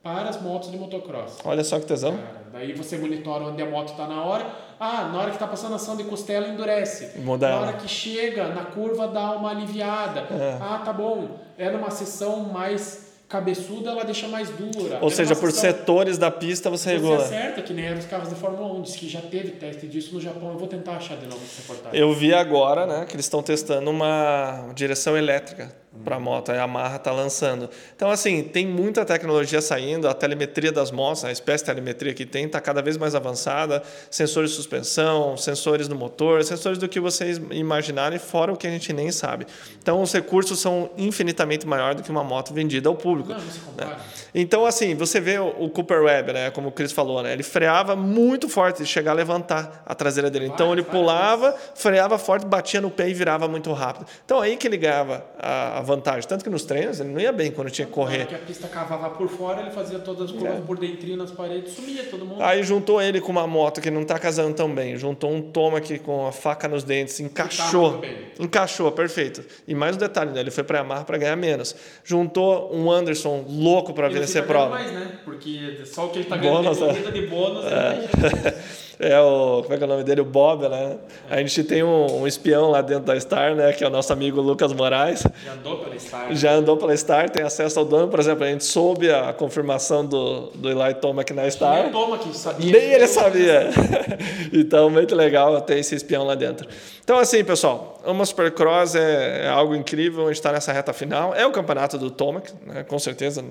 para 0.04 0.30
as 0.30 0.40
motos 0.42 0.70
de 0.72 0.78
motocross. 0.78 1.40
Olha 1.44 1.64
só 1.64 1.80
que 1.80 1.86
tesão. 1.88 2.16
Cara, 2.16 2.45
daí 2.56 2.74
você 2.74 2.98
monitora 2.98 3.44
onde 3.46 3.62
a 3.62 3.70
moto 3.70 3.90
está 3.90 4.08
na 4.08 4.24
hora. 4.24 4.46
Ah, 4.80 5.10
na 5.12 5.20
hora 5.20 5.28
que 5.30 5.36
está 5.36 5.48
passando 5.48 5.74
a 5.74 5.76
ação 5.76 5.96
de 5.96 6.04
costela, 6.06 6.48
endurece. 6.48 7.20
Muda 7.20 7.50
na 7.50 7.60
hora 7.60 7.74
que 7.74 7.88
chega 7.88 8.48
na 8.48 8.64
curva, 8.66 9.08
dá 9.08 9.32
uma 9.34 9.52
aliviada. 9.52 10.22
É. 10.32 10.58
Ah, 10.62 10.82
tá 10.84 10.92
bom. 10.92 11.38
É 11.58 11.70
numa 11.70 11.92
seção 11.92 12.40
mais 12.44 13.04
cabeçuda, 13.28 13.90
ela 13.90 14.04
deixa 14.06 14.28
mais 14.28 14.50
dura. 14.50 15.00
Ou 15.02 15.08
É 15.08 15.12
seja, 15.12 15.36
por 15.36 15.52
seção- 15.52 15.72
setores 15.72 16.18
da 16.18 16.30
pista 16.30 16.70
você 16.70 16.90
Você 16.92 16.94
regula. 16.96 17.18
acerta, 17.24 17.62
que 17.62 17.74
nem 17.74 17.86
eram 17.86 17.98
os 18.00 18.06
carros 18.06 18.30
da 18.30 18.36
Fórmula 18.36 18.72
1. 18.76 18.82
Diz 18.84 18.96
que 18.96 19.10
já 19.10 19.20
teve 19.22 19.52
teste 19.52 19.88
disso 19.88 20.14
no 20.14 20.22
Japão. 20.22 20.52
Eu 20.52 20.58
vou 20.58 20.68
tentar 20.68 20.94
achar 20.98 21.18
de 21.18 21.26
novo 21.26 21.42
essa 21.44 21.62
reportagem. 21.62 22.00
Eu 22.00 22.14
vi 22.14 22.34
agora, 22.34 22.86
né, 22.86 23.06
que 23.06 23.16
eles 23.16 23.26
estão 23.26 23.42
testando 23.42 23.90
uma 23.90 24.70
direção 24.76 25.18
elétrica 25.18 25.76
para 26.04 26.20
moto, 26.20 26.52
a 26.52 26.56
Yamaha 26.56 26.98
está 26.98 27.12
lançando. 27.12 27.70
Então, 27.96 28.12
assim, 28.12 28.44
tem 28.44 28.68
muita 28.68 29.06
tecnologia 29.06 29.62
saindo, 29.62 30.08
a 30.08 30.14
telemetria 30.14 30.72
das 30.72 30.92
motos, 30.92 31.24
a 31.24 31.32
espécie 31.32 31.64
de 31.64 31.70
telemetria 31.70 32.14
que 32.14 32.26
tem, 32.26 32.46
está 32.46 32.60
cada 32.60 32.82
vez 32.82 32.98
mais 32.98 33.16
avançada, 33.16 33.82
sensores 34.10 34.52
de 34.52 34.56
suspensão, 34.56 35.38
sensores 35.38 35.88
no 35.88 35.96
motor, 35.96 36.44
sensores 36.44 36.78
do 36.78 36.88
que 36.88 37.00
vocês 37.00 37.40
imaginarem, 37.52 38.20
fora 38.20 38.52
o 38.52 38.58
que 38.58 38.68
a 38.68 38.70
gente 38.70 38.92
nem 38.94 39.12
sabe. 39.12 39.48
Então, 39.82 40.02
os 40.02 40.12
recursos 40.12 40.60
são 40.60 40.90
infinitamente 40.98 41.66
maiores 41.66 41.98
do 41.98 42.04
que 42.04 42.12
uma 42.12 42.24
moto 42.24 42.54
vendida 42.54 42.90
ao 42.90 42.96
público. 42.96 43.30
Não, 43.30 43.40
não 43.40 43.88
né? 43.88 43.98
Então, 44.34 44.66
assim, 44.66 44.96
você 44.96 45.22
vê 45.22 45.40
o 45.40 45.70
Cooper 45.70 46.04
Webb, 46.04 46.34
né, 46.34 46.52
como 46.52 46.68
o 46.68 46.72
Chris 46.72 46.92
falou, 46.92 47.24
né, 47.24 47.32
ele 47.32 47.44
freava 47.44 47.96
muito 47.96 48.50
forte, 48.50 48.84
de 48.84 48.86
chegar 48.86 49.12
a 49.12 49.14
levantar 49.14 49.82
a 49.86 49.96
traseira 49.96 50.30
dele. 50.30 50.48
Então, 50.48 50.74
ele 50.74 50.84
pulava, 50.84 51.56
freava 51.74 52.18
forte, 52.18 52.46
batia 52.46 52.82
no 52.82 52.92
pé 52.92 53.10
e 53.10 53.14
virava 53.14 53.48
muito 53.48 53.72
rápido. 53.72 54.06
Então, 54.26 54.42
aí 54.42 54.58
que 54.58 54.68
ele 54.68 54.78
ganhava 54.78 55.26
a, 55.40 55.80
a 55.80 55.82
vantagem. 55.86 56.28
Tanto 56.28 56.44
que 56.44 56.50
nos 56.50 56.66
treinos 56.66 57.00
ele 57.00 57.10
não 57.10 57.20
ia 57.22 57.32
bem 57.32 57.52
quando 57.52 57.70
tinha 57.72 57.86
que 57.86 57.94
correr. 57.94 58.26
que 58.28 58.36
a 58.36 58.40
pista 58.40 58.68
cavava 58.68 59.10
por 59.12 59.30
fora, 59.30 59.62
ele 59.62 59.72
fazia 59.72 60.00
todas 60.00 60.24
as 60.24 60.32
curvas 60.32 60.58
É. 60.58 60.62
por 60.62 60.78
dentro 60.78 61.16
nas 61.16 61.32
paredes, 61.32 61.74
sumia 61.74 62.04
todo 62.04 62.26
mundo. 62.26 62.42
Aí 62.44 62.64
juntou 62.64 63.02
ele 63.02 63.22
com 63.22 63.32
uma 63.32 63.48
moto 63.48 63.80
que 63.80 63.90
não 63.92 64.02
está 64.02 64.20
casando 64.20 64.54
tão 64.54 64.74
bem. 64.74 64.98
Juntou 64.98 65.32
um 65.32 65.42
toma 65.42 65.78
aqui 65.78 65.98
com 66.00 66.28
a 66.28 66.32
faca 66.32 66.68
nos 66.68 66.84
dentes, 66.84 67.20
encaixou. 67.20 67.92
muito 67.92 68.02
bem. 68.02 68.18
Encaixou, 68.40 68.92
perfeito. 68.92 69.46
E 69.68 69.74
mais 69.76 69.96
um 69.96 70.00
detalhe, 70.00 70.32
né? 70.32 70.40
ele 70.42 70.52
foi 70.52 70.64
para 70.64 70.80
Yamaha 70.80 71.06
para 71.06 71.18
ganhar 71.18 71.36
menos. 71.36 71.76
Juntou 72.04 72.76
um 72.76 72.92
Anderson 72.92 73.46
louco 73.48 73.94
para 73.94 74.10
vencer 74.10 74.44
prova. 74.46 74.72
mais, 74.72 74.92
né? 74.92 75.20
Porque 75.24 75.82
só 75.86 76.08
o 76.08 76.10
que 76.10 76.20
ele 76.20 76.26
tá 76.26 76.38
ganhando 76.38 76.64
Bônus, 76.64 76.78
de 76.78 76.84
é. 76.84 76.88
corrida 76.88 77.12
de 77.12 77.28
bônus, 77.28 77.66
é. 77.66 78.85
É 79.00 79.20
o. 79.20 79.62
Como 79.64 79.74
é 79.74 79.78
que 79.78 79.84
é 79.84 79.86
o 79.86 79.90
nome 79.90 80.04
dele? 80.04 80.22
O 80.22 80.26
Bob, 80.26 80.68
né? 80.68 80.98
A 81.30 81.38
gente 81.38 81.64
tem 81.64 81.84
um, 81.84 82.22
um 82.22 82.28
espião 82.28 82.70
lá 82.72 82.82
dentro 82.82 83.06
da 83.06 83.20
Star, 83.20 83.56
né? 83.56 83.74
Que 83.74 83.84
é 83.84 83.88
o 83.88 83.90
nosso 83.90 84.12
amigo 84.14 84.42
Lucas 84.42 84.72
Moraes. 84.74 85.24
já 85.44 85.54
andou 85.54 85.78
pela 85.78 86.00
Star. 86.00 86.36
Já 86.36 86.52
andou 86.54 86.78
pela 86.78 86.98
Star, 86.98 87.30
tem 87.30 87.44
acesso 87.44 87.80
ao 87.80 87.86
dono. 87.86 88.08
Por 88.08 88.20
exemplo, 88.20 88.44
a 88.44 88.48
gente 88.48 88.64
soube 88.64 89.12
a 89.12 89.34
confirmação 89.34 90.06
do, 90.06 90.52
do 90.56 90.70
Eli 90.70 90.94
Tomac 90.96 91.34
na 91.34 91.50
Star. 91.50 91.84
Nem 91.84 91.92
toma 91.92 92.18
que 92.18 92.36
sabia. 92.36 92.72
Nem 92.72 92.92
ele 92.94 93.08
sabia. 93.08 93.70
então, 94.54 94.90
muito 94.90 95.16
legal 95.16 95.60
ter 95.62 95.80
esse 95.80 95.96
espião 95.96 96.24
lá 96.24 96.36
dentro. 96.36 96.68
Então, 97.04 97.20
assim, 97.20 97.44
pessoal, 97.44 98.02
uma 98.06 98.26
Supercross 98.26 98.96
é, 98.96 99.46
é 99.46 99.50
algo 99.50 99.76
incrível. 99.76 100.24
A 100.24 100.28
gente 100.28 100.38
está 100.38 100.52
nessa 100.52 100.72
reta 100.72 100.94
final. 100.94 101.36
É 101.36 101.46
o 101.46 101.52
campeonato 101.52 101.98
do 101.98 102.10
Tomac, 102.10 102.52
né? 102.66 102.84
com 102.84 102.98
certeza. 102.98 103.44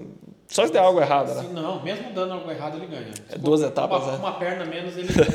Só 0.48 0.66
se 0.66 0.72
der 0.72 0.80
algo 0.80 1.00
errado, 1.00 1.34
né? 1.34 1.48
Não, 1.52 1.82
mesmo 1.82 2.12
dando 2.12 2.34
algo 2.34 2.50
errado, 2.50 2.76
ele 2.76 2.86
ganha. 2.86 3.12
É 3.30 3.38
duas 3.38 3.62
etapas, 3.62 4.02
uma, 4.02 4.12
né? 4.12 4.18
Uma 4.18 4.32
perna 4.32 4.64
menos, 4.64 4.96
ele 4.96 5.08
ganha. 5.12 5.26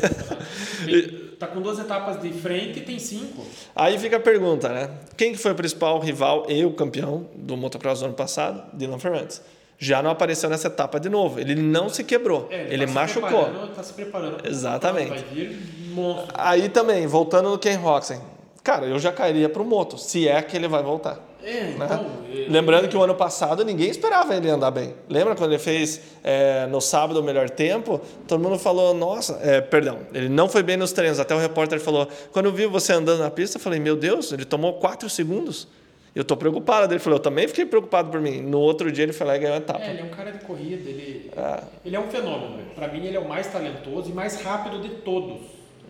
Ele 0.88 1.30
tá 1.40 1.48
com 1.48 1.62
duas 1.62 1.80
etapas 1.80 2.22
de 2.22 2.32
frente 2.34 2.80
e 2.80 2.82
tem 2.82 3.00
cinco. 3.00 3.46
Aí 3.76 3.98
fica 3.98 4.18
a 4.18 4.20
pergunta, 4.20 4.70
né? 4.70 4.90
Quem 5.18 5.32
que 5.32 5.38
foi 5.38 5.52
o 5.52 5.56
principal 5.56 6.00
rival 6.00 6.46
e 6.50 6.64
o 6.66 6.72
campeão 6.74 7.28
do 7.36 7.56
motocross 7.58 8.00
do 8.00 8.06
ano 8.06 8.14
passado? 8.14 8.64
Dylan 8.74 9.00
Ferrantes. 9.00 9.42
Já 9.78 10.02
não 10.04 10.12
apareceu 10.12 10.50
nessa 10.50 10.68
etapa 10.68 11.00
de 11.00 11.08
novo. 11.08 11.40
Ele 11.40 11.56
não 11.56 11.88
se 11.88 12.04
quebrou. 12.04 12.48
É, 12.52 12.68
ele 12.70 12.86
tá 12.86 12.88
se 12.88 12.94
machucou. 12.94 13.30
preparando- 13.46 13.74
Tá 13.76 13.84
se 13.84 13.94
preparando. 13.94 14.46
Exatamente. 14.48 15.10
Vai 15.10 15.20
vir 15.24 15.58
monstro. 15.94 16.28
Aí 16.34 16.68
também, 16.68 17.08
voltando 17.08 17.50
no 17.50 17.58
Ken 17.58 17.76
Roxen. 17.78 18.20
Cara, 18.62 18.86
eu 18.88 19.00
já 19.00 19.12
cairia 19.12 19.48
pro 19.48 19.64
moto, 19.64 19.98
se 19.98 20.28
é 20.28 20.42
que 20.42 20.56
ele 20.58 20.68
vai 20.68 20.84
voltar. 20.84 21.18
É, 21.44 21.62
né? 21.62 21.76
então. 21.86 22.06
ele- 22.30 22.50
Lembrando 22.50 22.88
que 22.90 22.98
o 22.98 23.02
ano 23.02 23.16
passado 23.16 23.64
ninguém 23.64 23.90
esperava 23.90 24.36
ele 24.36 24.50
andar 24.50 24.72
bem. 24.72 24.94
Lembra 25.08 25.36
quando 25.36 25.52
ele 25.52 25.60
fez 25.60 26.02
é, 26.24 26.66
no 26.68 26.82
sábado 26.82 27.20
o 27.20 27.24
melhor 27.24 27.50
tempo? 27.50 28.02
Todo 28.28 28.42
mundo 28.42 28.60
falou, 28.60 28.94
nossa, 28.94 29.40
é, 29.42 29.62
perdão, 29.62 30.00
ele 30.14 30.28
não 30.30 30.50
foi 30.50 30.62
bem 30.64 30.76
nos 30.78 30.92
treinos. 30.92 31.20
Até 31.20 31.34
o 31.34 31.40
repórter 31.40 31.80
falou, 31.80 32.08
quando 32.32 32.48
eu 32.48 32.52
vi 32.54 32.66
você 32.66 32.92
andando 32.94 33.20
na 33.20 33.32
pista, 33.32 33.58
eu 33.58 33.62
falei, 33.62 33.80
meu 33.80 33.96
Deus, 33.96 34.32
ele 34.32 34.44
tomou 34.46 34.74
4 34.74 35.10
segundos. 35.10 35.68
Eu 36.16 36.24
tô 36.26 36.36
preocupado. 36.36 36.92
Ele 36.92 37.00
falou, 37.00 37.18
eu 37.20 37.24
também 37.24 37.48
fiquei 37.48 37.66
preocupado 37.66 38.10
por 38.10 38.20
mim. 38.20 38.42
No 38.42 38.60
outro 38.60 38.92
dia 38.92 39.04
ele 39.04 39.14
foi 39.14 39.26
lá 39.28 39.36
e 39.36 39.40
ganhou 39.40 39.54
a 39.54 39.58
etapa. 39.60 39.80
É, 39.82 39.92
ele 39.92 40.02
é 40.02 40.04
um 40.04 40.10
cara 40.10 40.32
de 40.32 40.40
corrida, 40.44 40.90
ele, 40.90 41.32
Ah. 41.38 41.64
ele 41.86 41.96
é 41.96 42.00
um 42.00 42.10
fenômeno. 42.10 42.60
Pra 42.76 42.88
mim, 42.88 43.06
ele 43.06 43.16
é 43.16 43.20
o 43.20 43.30
mais 43.30 43.48
talentoso 43.48 44.10
e 44.10 44.14
mais 44.14 44.42
rápido 44.42 44.82
de 44.82 44.90
todos 44.90 45.38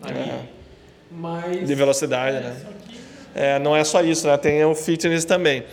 ali. 0.02 0.18
É. 0.20 0.40
Mas. 1.10 1.66
De 1.66 1.74
velocidade, 1.74 2.36
é, 2.36 2.40
né? 2.40 2.56
só 2.62 2.68
que- 2.68 3.00
É, 3.34 3.58
não 3.58 3.76
é 3.76 3.84
só 3.84 4.02
isso, 4.02 4.26
né? 4.26 4.36
Tem 4.36 4.64
o 4.64 4.74
fitness 4.74 5.24
também. 5.24 5.64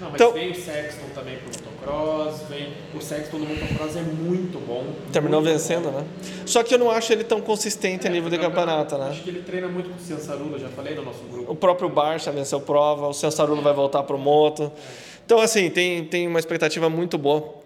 Não, 0.00 0.10
mas 0.10 0.14
Então- 0.20 0.32
vem 0.32 0.50
o 0.50 0.54
Sexton 0.54 1.06
também 1.14 1.36
pro 1.36 1.46
motocross, 1.46 2.42
vem. 2.48 2.72
O 2.94 3.00
Sexton 3.00 3.38
no 3.38 3.46
motocross 3.46 3.96
é 3.96 4.00
muito 4.02 4.58
bom. 4.58 4.84
Terminou 5.12 5.40
muito 5.40 5.52
vencendo, 5.52 5.90
bom. 5.90 5.98
né? 6.00 6.06
Só 6.46 6.62
que 6.62 6.74
eu 6.74 6.78
não 6.78 6.90
acho 6.90 7.12
ele 7.12 7.22
tão 7.24 7.40
consistente 7.40 8.06
a 8.06 8.10
nível 8.10 8.28
de 8.30 8.38
campeonato, 8.38 8.96
né? 8.98 9.08
Acho 9.10 9.22
que 9.22 9.30
ele 9.30 9.42
treina 9.42 9.68
muito 9.68 9.90
com 9.90 9.96
o 9.96 9.98
Ciançarula, 10.00 10.58
já 10.58 10.68
falei 10.68 10.94
no 10.94 11.02
nosso 11.04 11.22
grupo. 11.30 11.52
O 11.52 11.54
próprio 11.54 11.88
Barça 11.88 12.32
venceu 12.32 12.60
prova, 12.60 13.06
o 13.08 13.12
Sensarulo 13.12 13.62
vai 13.62 13.72
voltar 13.72 14.02
pro 14.02 14.18
moto. 14.18 14.72
Então, 15.24 15.38
assim, 15.38 15.70
tem, 15.70 16.04
tem 16.04 16.26
uma 16.26 16.38
expectativa 16.40 16.88
muito 16.90 17.16
boa 17.16 17.61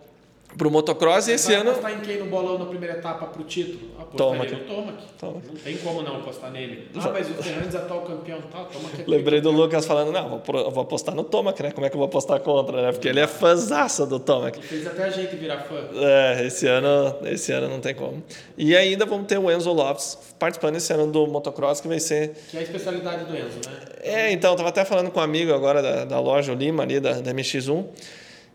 pro 0.57 0.71
motocross 0.71 1.29
e 1.29 1.33
esse 1.33 1.49
Vai 1.49 1.61
ano. 1.61 1.71
apostar 1.71 1.92
em 1.92 2.01
quem 2.01 2.19
no 2.19 2.27
bolão 2.27 2.59
na 2.59 2.66
primeira 2.66 2.97
etapa 2.97 3.27
pro 3.27 3.45
título? 3.45 3.97
Tomac. 4.16 4.42
Apostaria 4.42 4.59
no 4.59 4.75
Tomac. 4.75 5.03
Tomac. 5.19 5.47
Não 5.47 5.55
tem 5.57 5.77
como 5.79 6.03
não 6.03 6.16
apostar 6.16 6.51
nele. 6.51 6.88
Ah, 6.95 7.11
mas 7.12 7.31
o 7.31 7.35
Fernandes 7.35 7.75
é 7.75 7.79
atual 7.79 8.03
campeão. 8.03 8.40
Tá, 8.42 8.64
Tomac 8.64 9.01
é 9.01 9.05
Lembrei 9.07 9.40
do 9.40 9.51
Lucas 9.51 9.85
falando, 9.85 10.12
não, 10.12 10.29
vou, 10.29 10.71
vou 10.71 10.83
apostar 10.83 11.14
no 11.14 11.25
Tomac, 11.25 11.62
né? 11.62 11.71
Como 11.71 11.87
é 11.87 11.90
que 11.90 11.97
eu 11.97 11.99
vou 11.99 12.07
apostar 12.07 12.40
contra, 12.40 12.83
né? 12.83 12.92
Porque 12.92 13.09
ele 13.09 13.21
é 13.21 13.27
fãzaço 13.27 14.07
do 14.07 14.19
Tomac. 14.19 14.59
Ele 14.59 14.66
fez 14.66 14.87
até 14.87 15.05
a 15.05 15.11
gente 15.11 15.37
virar 15.37 15.59
fã. 15.61 15.77
É, 15.95 16.47
esse 16.47 16.66
ano, 16.66 17.16
esse 17.25 17.53
ano 17.53 17.69
não 17.69 17.81
tem 17.81 17.95
como. 17.95 18.23
E 18.57 18.77
ainda 18.77 19.05
vamos 19.05 19.27
ter 19.27 19.38
o 19.38 19.51
Enzo 19.51 19.73
Lopes 19.73 20.19
participando 20.38 20.77
esse 20.77 20.92
ano 20.92 21.07
do 21.07 21.27
motocross, 21.27 21.81
que 21.81 21.88
vai 21.88 22.01
ser 22.01 22.35
Que 22.51 22.57
é 22.57 22.61
a 22.61 22.62
especialidade 22.62 23.25
do 23.25 23.37
Enzo, 23.37 23.61
né? 23.66 23.77
É, 24.03 24.33
então, 24.33 24.53
eu 24.53 24.57
tava 24.57 24.69
até 24.69 24.85
falando 24.85 25.11
com 25.11 25.21
um 25.21 25.23
amigo 25.23 25.53
agora 25.53 25.83
da, 25.83 26.05
da 26.05 26.21
loja, 26.21 26.55
Lima, 26.55 26.83
ali, 26.83 27.01
da, 27.01 27.21
da 27.21 27.35
MX1. 27.35 27.85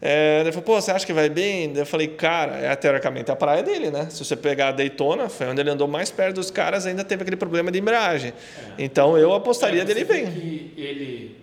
É, 0.02 0.40
ele 0.42 0.52
falou, 0.52 0.64
pô, 0.66 0.82
você 0.82 0.90
acha 0.92 1.06
que 1.06 1.14
vai 1.14 1.30
bem? 1.30 1.72
Eu 1.76 1.86
falei, 1.86 2.08
cara, 2.08 2.58
é 2.58 2.76
teoricamente 2.76 3.30
a 3.30 3.36
praia 3.36 3.62
dele, 3.62 3.92
né? 3.92 4.08
Se 4.10 4.24
você 4.26 4.36
pegar 4.36 4.70
a 4.70 4.72
Daytona, 4.72 5.30
foi 5.30 5.46
onde 5.48 5.62
ele 5.62 5.70
andou 5.70 5.88
mais 5.88 6.10
perto 6.10 6.36
dos 6.38 6.50
caras, 6.50 6.88
ainda 6.88 7.04
teve 7.04 7.22
aquele 7.22 7.38
problema 7.38 7.72
de 7.72 7.78
embreagem. 7.80 8.34
Então, 8.80 9.16
eu 9.18 9.32
apostaria 9.34 9.84
É, 9.84 9.86
dele 9.86 10.04
bem. 10.04 10.26
que 10.32 10.74
ele, 10.76 11.38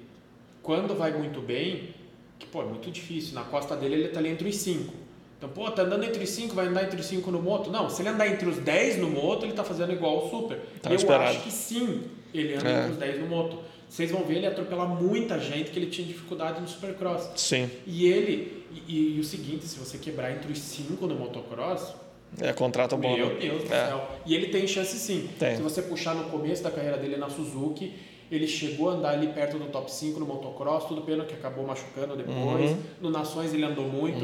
quando 0.60 0.96
vai 0.96 1.12
muito 1.12 1.40
bem, 1.40 1.90
que 2.36 2.46
pô, 2.46 2.62
é 2.62 2.64
muito 2.64 2.90
difícil. 2.90 3.34
Na 3.34 3.42
costa 3.42 3.76
dele 3.76 3.94
ele 3.94 4.08
tá 4.08 4.18
ali 4.18 4.28
entre 4.30 4.48
os 4.48 4.56
5. 4.56 4.92
Então, 5.36 5.48
pô, 5.50 5.70
tá 5.70 5.82
andando 5.82 6.02
entre 6.04 6.24
os 6.24 6.30
5, 6.30 6.52
vai 6.52 6.66
andar 6.66 6.82
entre 6.82 6.98
os 7.00 7.06
5 7.06 7.30
no 7.30 7.40
moto? 7.40 7.70
Não, 7.70 7.88
se 7.88 8.02
ele 8.02 8.08
andar 8.08 8.26
entre 8.26 8.48
os 8.48 8.56
10 8.58 8.96
no 8.98 9.08
moto, 9.08 9.46
ele 9.46 9.52
tá 9.52 9.62
fazendo 9.62 9.92
igual 9.92 10.26
o 10.26 10.30
Super. 10.30 10.58
Tá 10.82 10.90
eu 10.90 10.96
esperado. 10.96 11.30
acho 11.30 11.42
que 11.44 11.52
sim, 11.52 12.02
ele 12.34 12.54
anda 12.56 12.68
É. 12.68 12.78
entre 12.80 12.90
os 12.90 12.96
10 12.96 13.20
no 13.20 13.26
moto. 13.28 13.58
Vocês 13.88 14.10
vão 14.10 14.22
ver 14.24 14.36
ele 14.36 14.46
atropelar 14.46 14.86
muita 14.88 15.38
gente 15.40 15.70
que 15.70 15.78
ele 15.78 15.86
tinha 15.86 16.06
dificuldade 16.06 16.60
no 16.60 16.68
Supercross. 16.68 17.30
Sim, 17.36 17.70
E 17.86 18.06
ele, 18.06 18.64
e, 18.86 19.16
e 19.16 19.20
o 19.20 19.24
seguinte, 19.24 19.64
se 19.66 19.78
você 19.78 19.96
quebrar 19.98 20.30
entre 20.32 20.52
os 20.52 20.58
5 20.58 21.06
no 21.06 21.14
motocross, 21.14 21.94
é 22.40 22.52
contrato 22.52 22.96
bom. 22.98 23.16
meu? 23.16 23.38
Deus 23.38 23.64
do 23.64 23.72
É. 23.72 23.86
céu. 23.86 24.06
E 24.26 24.34
ele 24.34 24.48
tem 24.48 24.66
chance 24.66 24.96
sim. 24.98 25.28
Tem. 25.38 25.56
Se 25.56 25.62
você 25.62 25.80
puxar 25.80 26.14
no 26.14 26.24
começo 26.24 26.62
da 26.62 26.70
carreira 26.70 26.98
dele 26.98 27.16
na 27.16 27.30
Suzuki, 27.30 27.94
ele 28.30 28.46
chegou 28.46 28.90
a 28.90 28.92
andar 28.92 29.10
ali 29.14 29.28
perto 29.28 29.56
do 29.58 29.64
top 29.68 29.90
5 29.90 30.20
no 30.20 30.26
motocross, 30.26 30.84
tudo 30.84 31.00
pena 31.00 31.24
que 31.24 31.32
acabou 31.32 31.66
machucando 31.66 32.14
depois. 32.14 32.70
Uhum. 32.72 32.76
No 33.00 33.10
Nações 33.10 33.54
ele 33.54 33.64
andou 33.64 33.86
muito. 33.88 34.22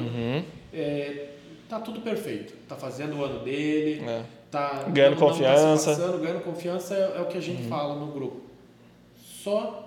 É, 0.73 1.29
tá 1.69 1.81
tudo 1.81 2.01
perfeito. 2.03 2.53
Tá 2.69 2.77
fazendo 2.77 3.17
o 3.17 3.25
ano 3.25 3.41
dele. 3.43 4.05
É. 4.07 4.23
Tá, 4.51 4.85
Ganhando 4.89 5.15
não- 5.19 5.21
não 5.21 5.27
tá 5.29 5.33
confiança. 5.33 5.91
Uhum. 5.91 5.97
passando, 5.97 6.19
ganhando 6.21 6.45
confiança 6.45 6.95
é, 6.95 7.19
é 7.19 7.21
o 7.23 7.27
que 7.27 7.39
a 7.39 7.41
gente 7.41 7.63
fala 7.65 7.95
no 7.99 8.09
grupo. 8.13 8.43
Só 9.45 9.83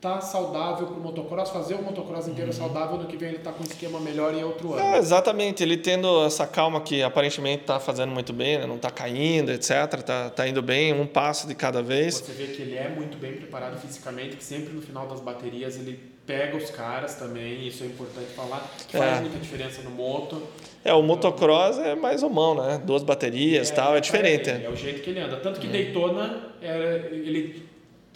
tá 0.00 0.20
saudável 0.20 0.86
pro 0.86 1.00
motocross, 1.00 1.50
fazer 1.50 1.74
o 1.74 1.82
motocross 1.82 2.26
Uhum. 2.26 2.32
inteiro 2.32 2.52
saudável, 2.52 2.96
no 2.98 3.06
que 3.06 3.16
vem 3.16 3.30
ele 3.30 3.38
tá 3.38 3.50
com 3.52 3.62
um 3.62 3.66
esquema 3.66 3.98
melhor 3.98 4.32
e 4.32 4.38
é 4.40 4.44
outro 4.44 4.74
ano. 4.74 4.80
É, 4.94 4.98
exatamente, 4.98 5.60
ele 5.62 5.76
tendo 5.76 6.24
essa 6.24 6.46
calma 6.46 6.80
que 6.80 7.02
aparentemente 7.02 7.62
está 7.62 7.80
fazendo 7.80 8.12
muito 8.12 8.32
bem, 8.32 8.58
né? 8.58 8.66
não 8.66 8.76
está 8.76 8.90
caindo, 8.92 9.50
etc. 9.50 9.70
Tá, 10.04 10.30
tá 10.30 10.46
indo 10.48 10.62
bem, 10.62 10.92
um 10.92 11.04
passo 11.06 11.48
de 11.48 11.54
cada 11.54 11.82
vez. 11.82 12.14
Você 12.14 12.30
vê 12.32 12.46
que 12.54 12.62
ele 12.62 12.76
é 12.76 12.88
muito 12.88 13.18
bem 13.18 13.32
preparado 13.32 13.80
fisicamente, 13.80 14.36
que 14.36 14.44
sempre 14.44 14.72
no 14.72 14.80
final 14.82 15.06
das 15.08 15.20
baterias 15.20 15.76
ele 15.76 15.98
pega 16.24 16.56
os 16.56 16.70
caras 16.70 17.14
também, 17.16 17.66
isso 17.66 17.82
é 17.82 17.86
importante 17.86 18.26
falar, 18.36 18.68
que 18.86 18.96
faz 18.96 19.18
É. 19.18 19.20
muita 19.20 19.38
diferença 19.38 19.82
no 19.82 19.90
moto. 19.90 20.40
É, 20.84 20.92
o 20.92 21.02
motocross 21.02 21.76
é 21.78 21.96
mais 21.96 22.22
humão, 22.22 22.54
né? 22.54 22.80
Duas 22.84 23.02
baterias 23.02 23.70
e 23.70 23.74
tal, 23.74 23.96
é 23.96 24.00
diferente. 24.00 24.48
É, 24.48 24.64
é 24.64 24.70
o 24.70 24.76
jeito 24.76 25.02
que 25.02 25.10
ele 25.10 25.18
anda. 25.20 25.38
Tanto 25.38 25.58
que 25.58 25.66
Daytona, 25.66 26.52
era, 26.62 27.08
ele 27.12 27.67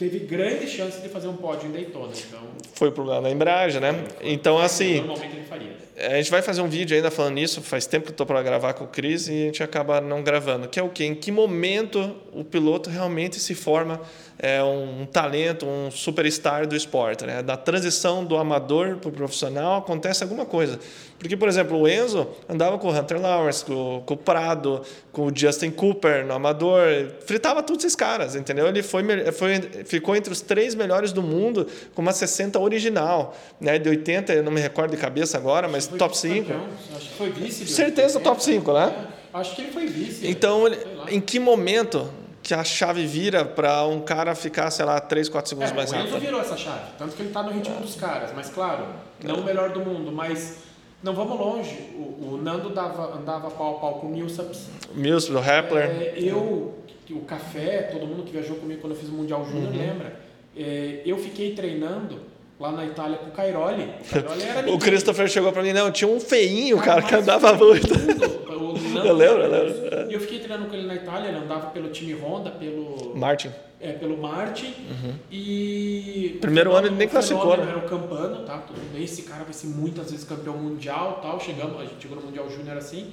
teve 0.02 0.18
grande 0.20 0.66
chance 0.66 1.00
de 1.00 1.08
fazer 1.08 1.28
um 1.28 1.36
pódio 1.36 1.68
em 1.68 1.72
Daytona. 1.72 2.12
Então, 2.28 2.40
Foi 2.74 2.88
o 2.88 2.92
problema 2.92 3.22
da 3.22 3.30
embreagem, 3.30 3.80
né? 3.80 4.04
Então, 4.20 4.58
assim, 4.58 4.96
normalmente 4.96 5.36
ele 5.36 5.44
faria. 5.44 5.76
a 5.96 6.16
gente 6.16 6.30
vai 6.30 6.42
fazer 6.42 6.60
um 6.60 6.68
vídeo 6.68 6.96
ainda 6.96 7.10
falando 7.10 7.34
nisso, 7.34 7.60
faz 7.62 7.86
tempo 7.86 8.06
que 8.06 8.10
eu 8.10 8.14
estou 8.14 8.26
para 8.26 8.42
gravar 8.42 8.72
com 8.74 8.84
o 8.84 8.88
Cris 8.88 9.28
e 9.28 9.32
a 9.32 9.46
gente 9.46 9.62
acaba 9.62 10.00
não 10.00 10.22
gravando, 10.22 10.68
que 10.68 10.80
é 10.80 10.82
o 10.82 10.88
quê? 10.88 11.04
Em 11.04 11.14
que 11.14 11.30
momento 11.30 12.16
o 12.32 12.42
piloto 12.42 12.90
realmente 12.90 13.38
se 13.38 13.54
forma 13.54 14.00
é, 14.42 14.60
um, 14.60 15.06
talento, 15.06 15.64
um 15.64 15.88
superstar 15.88 16.66
do 16.66 16.74
esporte, 16.74 17.24
né? 17.24 17.44
Da 17.44 17.56
transição 17.56 18.24
do 18.24 18.36
amador 18.36 18.96
para 18.96 19.08
o 19.08 19.12
profissional 19.12 19.78
acontece 19.78 20.24
alguma 20.24 20.44
coisa. 20.44 20.80
Porque, 21.16 21.36
por 21.36 21.48
exemplo, 21.48 21.78
o 21.78 21.88
Enzo 21.88 22.26
andava 22.48 22.76
com 22.76 22.88
o 22.88 22.90
Hunter 22.90 23.20
Lawrence, 23.20 23.64
com, 23.64 24.02
com 24.04 24.14
o 24.14 24.16
Prado, 24.16 24.82
com 25.12 25.26
o 25.26 25.32
Justin 25.32 25.70
Cooper 25.70 26.26
no 26.26 26.34
amador, 26.34 26.82
fritava 27.24 27.62
todos 27.62 27.84
esses 27.84 27.94
caras, 27.94 28.34
entendeu? 28.34 28.66
Ele 28.66 28.82
foi, 28.82 29.04
foi, 29.30 29.60
ficou 29.84 30.16
entre 30.16 30.32
os 30.32 30.40
três 30.40 30.74
melhores 30.74 31.12
do 31.12 31.22
mundo 31.22 31.68
com 31.94 32.02
uma 32.02 32.12
60 32.12 32.58
original, 32.58 33.36
né? 33.60 33.78
De 33.78 33.88
80, 33.88 34.32
eu 34.32 34.42
não 34.42 34.50
me 34.50 34.60
recordo 34.60 34.90
de 34.90 34.96
cabeça 34.96 35.38
agora, 35.38 35.68
mas 35.68 35.86
top 35.86 36.18
5. 36.18 36.52
Acho 36.96 37.08
que 37.08 37.14
foi 37.14 37.30
vice. 37.30 37.64
Certeza, 37.68 38.18
80, 38.18 38.20
top 38.20 38.42
5, 38.42 38.72
né? 38.72 39.08
É, 39.32 39.38
acho 39.38 39.54
que 39.54 39.62
ele 39.62 39.70
foi 39.70 39.86
vice. 39.86 40.26
Então, 40.26 40.64
em 41.08 41.20
que 41.20 41.38
momento 41.38 42.10
que 42.42 42.52
a 42.52 42.64
chave 42.64 43.06
vira 43.06 43.44
para 43.44 43.86
um 43.86 44.00
cara 44.00 44.34
ficar, 44.34 44.70
sei 44.70 44.84
lá, 44.84 45.00
3, 45.00 45.28
4 45.28 45.48
segundos 45.48 45.70
é, 45.70 45.74
mais 45.74 45.92
rápido. 45.92 46.06
O 46.06 46.16
Enzo 46.16 46.18
virou 46.18 46.40
essa 46.40 46.56
chave, 46.56 46.90
tanto 46.98 47.14
que 47.14 47.22
ele 47.22 47.28
está 47.28 47.42
no 47.42 47.52
ritmo 47.52 47.80
dos 47.80 47.94
caras, 47.94 48.32
mas 48.34 48.50
claro, 48.50 48.86
não 49.22 49.36
o 49.36 49.44
melhor 49.44 49.70
do 49.70 49.80
mundo, 49.80 50.10
mas 50.10 50.58
não 51.02 51.14
vamos 51.14 51.38
longe. 51.38 51.76
O, 51.94 52.34
o 52.34 52.40
Nando 52.42 52.70
dava, 52.70 53.16
andava 53.16 53.50
pau 53.50 53.76
a 53.76 53.80
pau 53.80 53.94
com 54.00 54.06
o 54.06 54.10
Millsaps. 54.10 54.68
Millsaps, 54.94 55.36
o 55.36 55.40
Rappler. 55.40 55.84
É, 55.84 56.14
eu, 56.16 56.74
o 57.10 57.20
Café, 57.20 57.82
todo 57.92 58.06
mundo 58.06 58.22
que 58.24 58.32
viajou 58.32 58.56
comigo 58.56 58.80
quando 58.80 58.94
eu 58.94 58.98
fiz 58.98 59.08
o 59.08 59.12
Mundial 59.12 59.44
Júnior 59.44 59.72
uhum. 59.72 59.78
lembra. 59.78 60.20
É, 60.56 61.02
eu 61.04 61.18
fiquei 61.18 61.54
treinando 61.54 62.20
lá 62.58 62.70
na 62.70 62.84
Itália 62.84 63.18
com 63.18 63.26
o 63.26 63.32
Cairoli. 63.32 63.82
O, 63.82 64.12
Cairoli 64.12 64.42
era 64.42 64.70
o 64.70 64.78
Christopher 64.78 65.28
chegou 65.28 65.52
para 65.52 65.62
mim, 65.62 65.72
não, 65.72 65.90
tinha 65.90 66.08
um 66.08 66.20
feinho, 66.20 66.78
cara, 66.78 67.02
cara 67.02 67.06
que 67.06 67.14
andava 67.14 67.52
muito. 67.54 67.88
eu 69.04 69.14
lembro, 69.14 69.42
eu 69.42 69.50
lembro. 69.50 69.91
E 70.12 70.14
eu 70.14 70.20
fiquei 70.20 70.40
treinando 70.40 70.68
com 70.68 70.74
ele 70.74 70.86
na 70.86 70.94
Itália, 70.94 71.28
ele 71.28 71.38
andava 71.38 71.70
pelo 71.70 71.88
time 71.88 72.12
Honda, 72.12 72.50
pelo. 72.50 73.16
Martin. 73.16 73.50
É, 73.80 73.92
pelo 73.92 74.18
Martin. 74.18 74.66
Uhum. 74.66 75.14
E. 75.30 76.36
Primeiro 76.38 76.70
ano 76.74 76.88
ele 76.88 76.96
nem 76.96 77.08
classificou, 77.08 77.56
né? 77.56 77.66
Era 77.66 77.78
o 77.78 77.88
Campano, 77.88 78.44
tá? 78.44 78.58
Tudo 78.58 78.78
bem, 78.92 79.02
esse 79.02 79.22
cara 79.22 79.42
vai 79.42 79.54
ser 79.54 79.68
muitas 79.68 80.10
vezes 80.10 80.26
campeão 80.26 80.54
mundial 80.54 81.20
tal. 81.22 81.40
Chegamos, 81.40 81.80
a 81.80 81.84
gente 81.86 82.02
chegou 82.02 82.18
no 82.18 82.26
Mundial 82.26 82.50
Júnior 82.50 82.76
assim. 82.76 83.10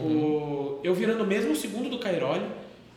Uhum. 0.00 0.04
O, 0.04 0.80
eu 0.82 0.92
virando 0.96 1.24
mesmo 1.24 1.52
o 1.52 1.56
segundo 1.56 1.88
do 1.88 2.00
Cairoli. 2.00 2.44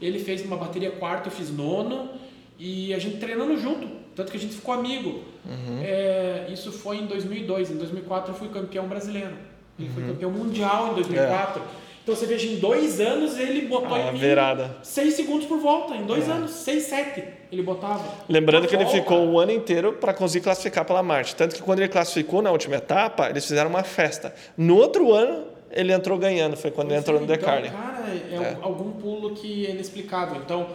Ele 0.02 0.18
fez 0.18 0.44
uma 0.44 0.58
bateria 0.58 0.90
quarto, 0.90 1.28
eu 1.28 1.32
fiz 1.32 1.56
nono. 1.56 2.10
E 2.58 2.92
a 2.96 2.98
gente 2.98 3.18
treinando 3.18 3.56
junto. 3.58 3.88
Tanto 4.16 4.32
que 4.32 4.38
a 4.38 4.40
gente 4.40 4.56
ficou 4.56 4.74
amigo. 4.74 5.22
Uhum. 5.46 5.82
É, 5.84 6.48
isso 6.52 6.72
foi 6.72 6.98
em 6.98 7.06
2002. 7.06 7.70
Em 7.70 7.78
2004 7.78 8.32
eu 8.32 8.36
fui 8.36 8.50
campeão 8.50 8.88
brasileiro. 8.88 9.36
Ele 9.78 9.88
uhum. 9.88 9.94
foi 9.94 10.04
campeão 10.08 10.32
mundial 10.32 10.94
em 10.94 10.96
2004. 10.96 11.62
É. 11.62 11.89
Então 12.04 12.16
você 12.16 12.26
veja, 12.26 12.48
em 12.48 12.56
dois 12.56 13.00
anos 13.00 13.38
ele 13.38 13.68
botou 13.68 13.94
a 13.94 14.12
em 14.12 14.16
virada. 14.16 14.78
seis 14.82 15.14
segundos 15.14 15.46
por 15.46 15.60
volta. 15.60 15.96
Em 15.96 16.06
dois 16.06 16.28
é. 16.28 16.32
anos, 16.32 16.52
seis, 16.52 16.84
sete 16.84 17.24
ele 17.52 17.62
botava. 17.64 18.04
Lembrando 18.28 18.68
que 18.68 18.76
volta. 18.76 18.92
ele 18.92 19.02
ficou 19.02 19.28
o 19.28 19.40
ano 19.40 19.52
inteiro 19.52 19.94
para 19.94 20.14
conseguir 20.14 20.44
classificar 20.44 20.86
pela 20.86 21.02
Marte. 21.02 21.36
Tanto 21.36 21.56
que 21.56 21.62
quando 21.62 21.80
ele 21.80 21.88
classificou 21.90 22.42
na 22.42 22.52
última 22.52 22.76
etapa, 22.76 23.30
eles 23.30 23.46
fizeram 23.46 23.70
uma 23.70 23.84
festa. 23.84 24.34
No 24.56 24.78
outro 24.78 25.14
ano, 25.14 25.46
ele 25.72 25.92
entrou 25.92 26.18
ganhando. 26.18 26.56
Foi 26.56 26.72
quando 26.72 26.92
ele 26.92 27.00
entrou 27.00 27.18
no 27.18 27.26
então, 27.26 27.36
Decarne. 27.36 27.70
Cara, 27.70 28.08
é, 28.10 28.36
é, 28.36 28.58
algum 28.62 28.92
pulo 28.92 29.34
que 29.34 29.66
é 29.66 29.72
inexplicável. 29.72 30.42
Então, 30.44 30.68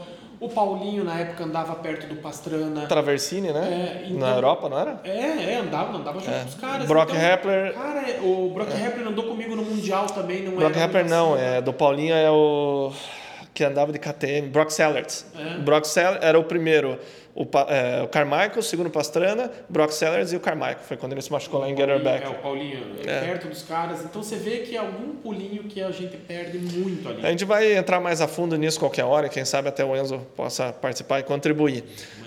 o 0.44 0.48
Paulinho, 0.48 1.04
na 1.04 1.18
época, 1.18 1.44
andava 1.44 1.74
perto 1.76 2.06
do 2.06 2.16
Pastrana. 2.16 2.86
Traversini, 2.86 3.52
né? 3.52 4.02
É, 4.04 4.06
então, 4.06 4.18
na 4.18 4.34
Europa, 4.34 4.68
não 4.68 4.78
era? 4.78 5.00
É, 5.04 5.52
é 5.52 5.56
andava, 5.56 5.96
andava 5.96 6.20
junto 6.20 6.30
é. 6.30 6.40
com 6.40 6.48
os 6.48 6.54
caras. 6.54 6.86
Brock 6.86 7.10
então, 7.10 7.22
Hepler. 7.22 7.74
Cara, 7.74 8.22
o 8.22 8.50
Brock 8.52 8.70
é. 8.70 8.86
Hepler 8.86 9.08
andou 9.08 9.24
comigo 9.24 9.56
no 9.56 9.62
Mundial 9.62 10.06
também, 10.06 10.42
não 10.42 10.52
Brock 10.52 10.76
era. 10.76 10.88
Brock 10.88 11.02
Hepler 11.02 11.08
não, 11.08 11.36
é, 11.36 11.60
do 11.60 11.72
Paulinho 11.72 12.14
é 12.14 12.30
o 12.30 12.92
que 13.54 13.62
andava 13.62 13.92
de 13.92 13.98
KTM, 13.98 14.48
Brock 14.48 14.70
Sellards. 14.70 15.24
É. 15.38 15.58
Brock 15.58 15.86
Sellards 15.86 16.24
era 16.24 16.38
o 16.38 16.44
primeiro 16.44 16.98
o, 17.34 17.46
é, 17.68 18.02
o 18.02 18.08
Carmichael, 18.08 18.58
o 18.58 18.62
segundo 18.62 18.88
Pastrana, 18.90 19.50
Brock 19.68 19.90
Sellers 19.92 20.32
e 20.32 20.36
o 20.36 20.40
Carmichael. 20.40 20.78
Foi 20.86 20.96
quando 20.96 21.12
ele 21.12 21.22
se 21.22 21.32
machucou 21.32 21.60
lá 21.60 21.68
em 21.68 21.76
Getterback. 21.76 22.24
É, 22.24 22.28
o 22.28 22.34
Paulinho, 22.34 22.96
é. 23.04 23.20
perto 23.20 23.48
dos 23.48 23.62
caras. 23.62 24.04
Então 24.04 24.22
você 24.22 24.36
vê 24.36 24.58
que 24.58 24.76
é 24.76 24.78
algum 24.78 25.16
pulinho 25.16 25.64
que 25.64 25.82
a 25.82 25.90
gente 25.90 26.16
perde 26.16 26.58
muito 26.58 27.08
ali. 27.08 27.26
A 27.26 27.30
gente 27.30 27.44
vai 27.44 27.76
entrar 27.76 28.00
mais 28.00 28.20
a 28.20 28.28
fundo 28.28 28.56
nisso 28.56 28.78
qualquer 28.78 29.04
hora, 29.04 29.28
quem 29.28 29.44
sabe 29.44 29.68
até 29.68 29.84
o 29.84 29.96
Enzo 29.96 30.18
possa 30.36 30.72
participar 30.72 31.20
e 31.20 31.22
contribuir. 31.24 31.84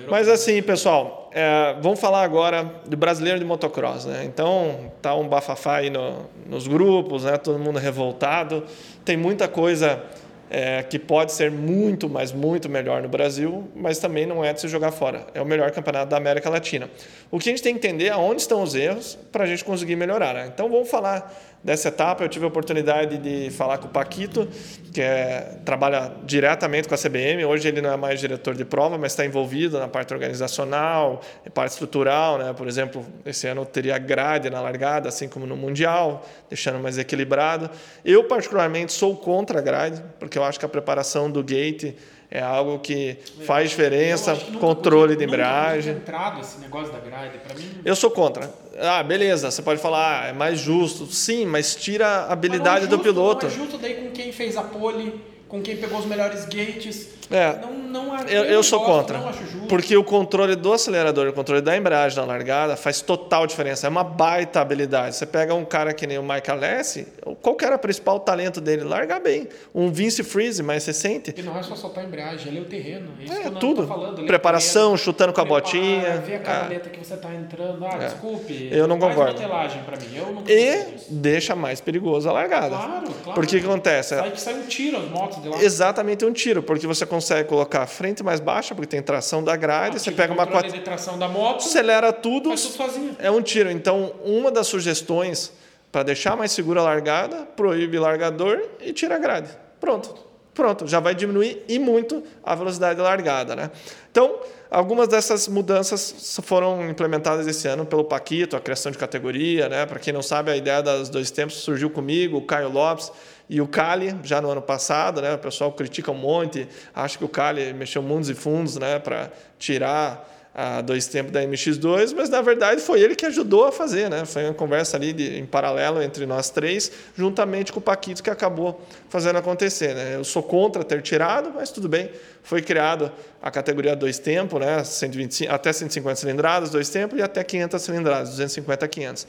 Mas 0.09 0.27
assim, 0.27 0.61
pessoal, 0.61 1.29
é, 1.33 1.75
vamos 1.81 1.99
falar 1.99 2.23
agora 2.23 2.63
do 2.85 2.97
brasileiro 2.97 3.39
de 3.39 3.45
motocross. 3.45 4.05
Né? 4.05 4.25
Então, 4.25 4.91
tá 5.01 5.15
um 5.15 5.27
bafafá 5.27 5.77
aí 5.77 5.89
no, 5.89 6.25
nos 6.45 6.67
grupos, 6.67 7.23
né? 7.23 7.37
todo 7.37 7.57
mundo 7.57 7.79
revoltado. 7.79 8.65
Tem 9.05 9.15
muita 9.15 9.47
coisa 9.47 10.03
é, 10.49 10.83
que 10.83 10.97
pode 10.97 11.31
ser 11.31 11.51
muito, 11.51 12.09
mas 12.09 12.31
muito 12.31 12.69
melhor 12.69 13.01
no 13.01 13.09
Brasil, 13.09 13.67
mas 13.75 13.99
também 13.99 14.25
não 14.25 14.43
é 14.43 14.53
de 14.53 14.61
se 14.61 14.67
jogar 14.67 14.91
fora. 14.91 15.27
É 15.33 15.41
o 15.41 15.45
melhor 15.45 15.71
campeonato 15.71 16.09
da 16.09 16.17
América 16.17 16.49
Latina. 16.49 16.89
O 17.29 17.39
que 17.39 17.49
a 17.49 17.51
gente 17.51 17.63
tem 17.63 17.77
que 17.77 17.85
entender 17.85 18.07
é 18.07 18.15
onde 18.15 18.41
estão 18.41 18.63
os 18.63 18.75
erros 18.75 19.17
para 19.31 19.43
a 19.43 19.47
gente 19.47 19.63
conseguir 19.63 19.95
melhorar. 19.95 20.33
Né? 20.33 20.49
Então 20.53 20.69
vamos 20.69 20.89
falar 20.89 21.33
dessa 21.67 21.89
etapa. 21.89 22.23
Eu 22.23 22.29
tive 22.29 22.45
a 22.45 22.47
oportunidade 22.47 23.17
de 23.17 23.51
falar 23.51 23.77
com 23.77 23.87
o 23.87 23.89
Paquito, 23.89 24.47
que 24.93 25.01
é, 25.01 25.59
trabalha 25.65 26.13
diretamente 26.23 26.87
com 26.87 26.95
a 26.95 26.97
CBM. 26.97 27.43
Hoje 27.43 27.67
ele 27.67 27.81
não 27.81 27.91
é 27.91 27.97
mais 27.97 28.21
diretor 28.21 28.55
de 28.55 28.63
prova, 28.63 28.97
mas 28.97 29.11
está 29.11 29.25
envolvido 29.25 29.77
na 29.77 29.89
parte 29.89 30.13
organizacional, 30.13 31.21
parte 31.53 31.71
estrutural. 31.71 32.37
Né? 32.37 32.53
Por 32.53 32.69
exemplo, 32.69 33.05
esse 33.25 33.47
ano 33.47 33.65
teria 33.65 33.97
grade 33.97 34.49
na 34.49 34.61
largada, 34.61 35.09
assim 35.09 35.27
como 35.27 35.45
no 35.45 35.57
Mundial, 35.57 36.25
deixando 36.47 36.79
mais 36.79 36.97
equilibrado. 36.97 37.69
Eu, 38.05 38.23
particularmente, 38.23 38.93
sou 38.93 39.17
contra 39.17 39.59
a 39.59 39.61
grade, 39.61 40.01
porque 40.21 40.37
eu 40.37 40.45
acho 40.45 40.57
que 40.57 40.65
a 40.65 40.69
preparação 40.69 41.29
do 41.29 41.43
gate 41.43 41.93
é 42.29 42.41
algo 42.41 42.79
que 42.79 43.17
faz 43.45 43.69
diferença, 43.69 44.35
controle 44.59 45.15
de 45.15 45.23
embreagem. 45.23 45.93
entrado 45.93 46.41
esse 46.41 46.59
negócio 46.59 46.91
da 46.91 46.99
grade, 46.99 47.37
para 47.37 47.55
mim. 47.55 47.69
Eu 47.85 47.95
sou 47.95 48.11
contra. 48.11 48.51
Ah, 48.77 49.01
beleza, 49.01 49.49
você 49.49 49.61
pode 49.61 49.81
falar, 49.81 50.23
ah, 50.23 50.27
é 50.27 50.33
mais 50.33 50.59
justo. 50.59 51.05
Sim, 51.07 51.45
mas 51.45 51.75
tira 51.75 52.05
a 52.05 52.33
habilidade 52.33 52.85
é 52.85 52.89
justo, 52.89 52.97
do 52.97 53.03
piloto. 53.03 53.45
Não 53.45 53.53
é 53.53 53.55
justo 53.55 53.77
daí 53.77 53.93
com 53.95 54.11
quem 54.11 54.33
fez 54.33 54.57
a 54.57 54.63
pole, 54.63 55.19
com 55.47 55.61
quem 55.61 55.77
pegou 55.77 55.99
os 55.99 56.05
melhores 56.05 56.45
gates. 56.45 57.17
É, 57.29 57.57
não, 57.59 57.73
não, 57.73 58.19
eu, 58.27 58.45
eu 58.45 58.63
sou 58.63 58.83
contra. 58.85 59.19
Porque 59.67 59.97
o 59.97 60.03
controle 60.03 60.55
do 60.55 60.71
acelerador, 60.71 61.27
o 61.27 61.33
controle 61.33 61.61
da 61.61 61.75
embreagem 61.75 62.17
na 62.17 62.25
largada 62.25 62.77
faz 62.77 63.01
total 63.01 63.45
diferença. 63.45 63.85
É 63.85 63.89
uma 63.89 64.03
baita 64.03 64.61
habilidade. 64.61 65.15
Você 65.15 65.25
pega 65.25 65.53
um 65.53 65.65
cara 65.65 65.93
que 65.93 66.07
nem 66.07 66.17
o 66.17 66.21
Michael 66.21 66.53
Alessi, 66.57 67.07
qual 67.41 67.55
que 67.55 67.65
era 67.65 67.75
o 67.75 67.79
principal 67.79 68.19
talento 68.19 68.61
dele? 68.61 68.83
Largar 68.83 69.19
bem. 69.19 69.47
Um 69.75 69.91
Vince 69.91 70.23
Freeze 70.23 70.63
mais 70.63 70.85
recente. 70.85 71.33
E 71.35 71.41
não 71.41 71.57
é 71.57 71.63
só 71.63 71.75
soltar 71.75 72.03
a 72.03 72.07
embreagem, 72.07 72.47
ele 72.47 72.59
é 72.59 72.61
o 72.61 72.65
terreno. 72.65 73.09
É, 73.19 73.23
isso 73.25 73.47
é 73.47 73.49
tudo. 73.51 73.85
Falando, 73.85 74.21
é 74.21 74.25
Preparação, 74.25 74.93
é 74.93 74.97
chutando 74.97 75.33
com 75.33 75.41
a 75.41 75.45
botinha. 75.45 76.17
Ver 76.19 76.47
a 76.47 76.73
é. 76.73 76.79
que 76.79 77.05
você 77.05 77.13
está 77.13 77.33
entrando. 77.33 77.85
Ah, 77.85 77.97
é. 77.99 78.05
desculpe. 78.05 78.69
Eu 78.71 78.87
não 78.87 78.97
concordo. 78.97 79.41
Eu 79.41 80.31
não 80.31 80.43
e 80.47 80.85
deixa 81.09 81.55
mais 81.55 81.81
perigoso 81.81 82.29
a 82.29 82.31
largada. 82.31 82.69
Claro, 82.69 83.07
claro. 83.23 83.33
Porque 83.33 83.57
o 83.57 83.59
que 83.59 83.65
acontece? 83.65 84.15
Sai 84.15 84.31
que 84.31 84.39
sai 84.39 84.53
um 84.53 84.63
tiro 84.63 84.97
as 84.97 85.09
motos 85.09 85.36
de 85.41 85.49
lá. 85.49 85.61
Exatamente 85.61 86.25
um 86.25 86.33
tiro, 86.33 86.61
porque 86.63 86.85
você 86.85 87.05
consegue 87.05 87.47
colocar 87.47 87.85
frente 87.87 88.23
mais 88.23 88.39
baixa, 88.39 88.75
porque 88.75 88.87
tem 88.87 89.01
tração 89.01 89.43
da 89.43 89.55
grade, 89.55 89.97
ah, 89.97 89.99
você 89.99 90.11
pega 90.11 90.33
uma 90.33 90.47
quatro... 90.47 90.71
de 90.71 90.79
tração 90.81 91.17
da 91.17 91.27
moto, 91.27 91.59
acelera 91.59 92.11
tudo, 92.13 92.49
faz 92.49 92.61
tudo 92.61 92.75
sozinho. 92.75 93.15
É 93.19 93.29
um 93.31 93.41
tiro. 93.41 93.69
Então, 93.71 94.13
uma 94.23 94.51
das 94.51 94.67
sugestões 94.67 95.51
para 95.91 96.03
deixar 96.03 96.35
mais 96.35 96.51
segura 96.51 96.81
a 96.81 96.83
largada, 96.83 97.47
proíbe 97.55 97.97
largador 97.97 98.61
e 98.81 98.93
tira 98.93 99.15
a 99.15 99.19
grade. 99.19 99.49
Pronto. 99.79 100.27
Pronto, 100.53 100.87
já 100.87 100.99
vai 100.99 101.13
diminuir 101.13 101.63
e 101.67 101.77
muito 101.77 102.23
a 102.43 102.55
velocidade 102.55 102.97
da 102.97 103.03
largada, 103.03 103.55
né? 103.55 103.69
Então, 104.09 104.39
algumas 104.71 105.07
dessas 105.07 105.47
mudanças 105.47 106.39
foram 106.41 106.89
implementadas 106.89 107.45
esse 107.45 107.67
ano 107.67 107.85
pelo 107.85 108.03
Paquito, 108.03 108.55
a 108.55 108.59
criação 108.59 108.91
de 108.91 108.97
categoria, 108.97 109.69
né? 109.69 109.85
Para 109.85 109.99
quem 109.99 110.11
não 110.11 110.23
sabe, 110.23 110.49
a 110.49 110.57
ideia 110.57 110.81
das 110.81 111.09
dois 111.09 111.29
tempos 111.29 111.57
surgiu 111.57 111.91
comigo, 111.91 112.37
o 112.37 112.41
Caio 112.41 112.71
Lopes, 112.71 113.11
e 113.49 113.61
o 113.61 113.67
Cali, 113.67 114.15
já 114.23 114.41
no 114.41 114.49
ano 114.49 114.61
passado, 114.61 115.21
né, 115.21 115.33
o 115.33 115.37
pessoal 115.37 115.71
critica 115.71 116.11
um 116.11 116.15
monte, 116.15 116.67
acha 116.93 117.17
que 117.17 117.23
o 117.23 117.29
Cali 117.29 117.73
mexeu 117.73 118.01
mundos 118.01 118.29
e 118.29 118.35
fundos 118.35 118.77
né, 118.77 118.99
para 118.99 119.31
tirar 119.57 120.33
a 120.59 120.81
dois 120.81 121.05
tempos 121.05 121.31
da 121.31 121.43
MX2, 121.43 122.15
mas 122.15 122.29
na 122.29 122.41
verdade 122.41 122.81
foi 122.81 122.99
ele 122.99 123.15
que 123.15 123.27
ajudou 123.27 123.65
a 123.65 123.71
fazer, 123.71 124.09
né? 124.09 124.25
Foi 124.25 124.43
uma 124.43 124.55
conversa 124.55 124.97
ali 124.97 125.13
de, 125.13 125.37
em 125.37 125.45
paralelo 125.45 126.01
entre 126.01 126.25
nós 126.25 126.49
três, 126.49 126.91
juntamente 127.15 127.71
com 127.71 127.77
o 127.77 127.81
Paquito 127.81 128.23
que 128.23 128.29
acabou 128.31 128.81
fazendo 129.07 129.37
acontecer, 129.37 129.93
né? 129.93 130.15
Eu 130.15 130.23
sou 130.23 130.41
contra 130.41 130.83
ter 130.83 131.03
tirado, 131.03 131.51
mas 131.53 131.69
tudo 131.69 131.87
bem. 131.87 132.09
Foi 132.41 132.59
criado 132.63 133.11
a 133.39 133.51
categoria 133.51 133.95
dois 133.95 134.17
tempos, 134.17 134.59
né? 134.59 134.83
125, 134.83 135.53
até 135.53 135.71
150 135.71 136.15
cilindradas, 136.15 136.71
dois 136.71 136.89
tempos 136.89 137.19
e 137.19 137.21
até 137.21 137.43
500 137.43 137.79
cilindradas, 137.79 138.29
250 138.29 138.83
a 138.83 138.87
500. 138.87 139.27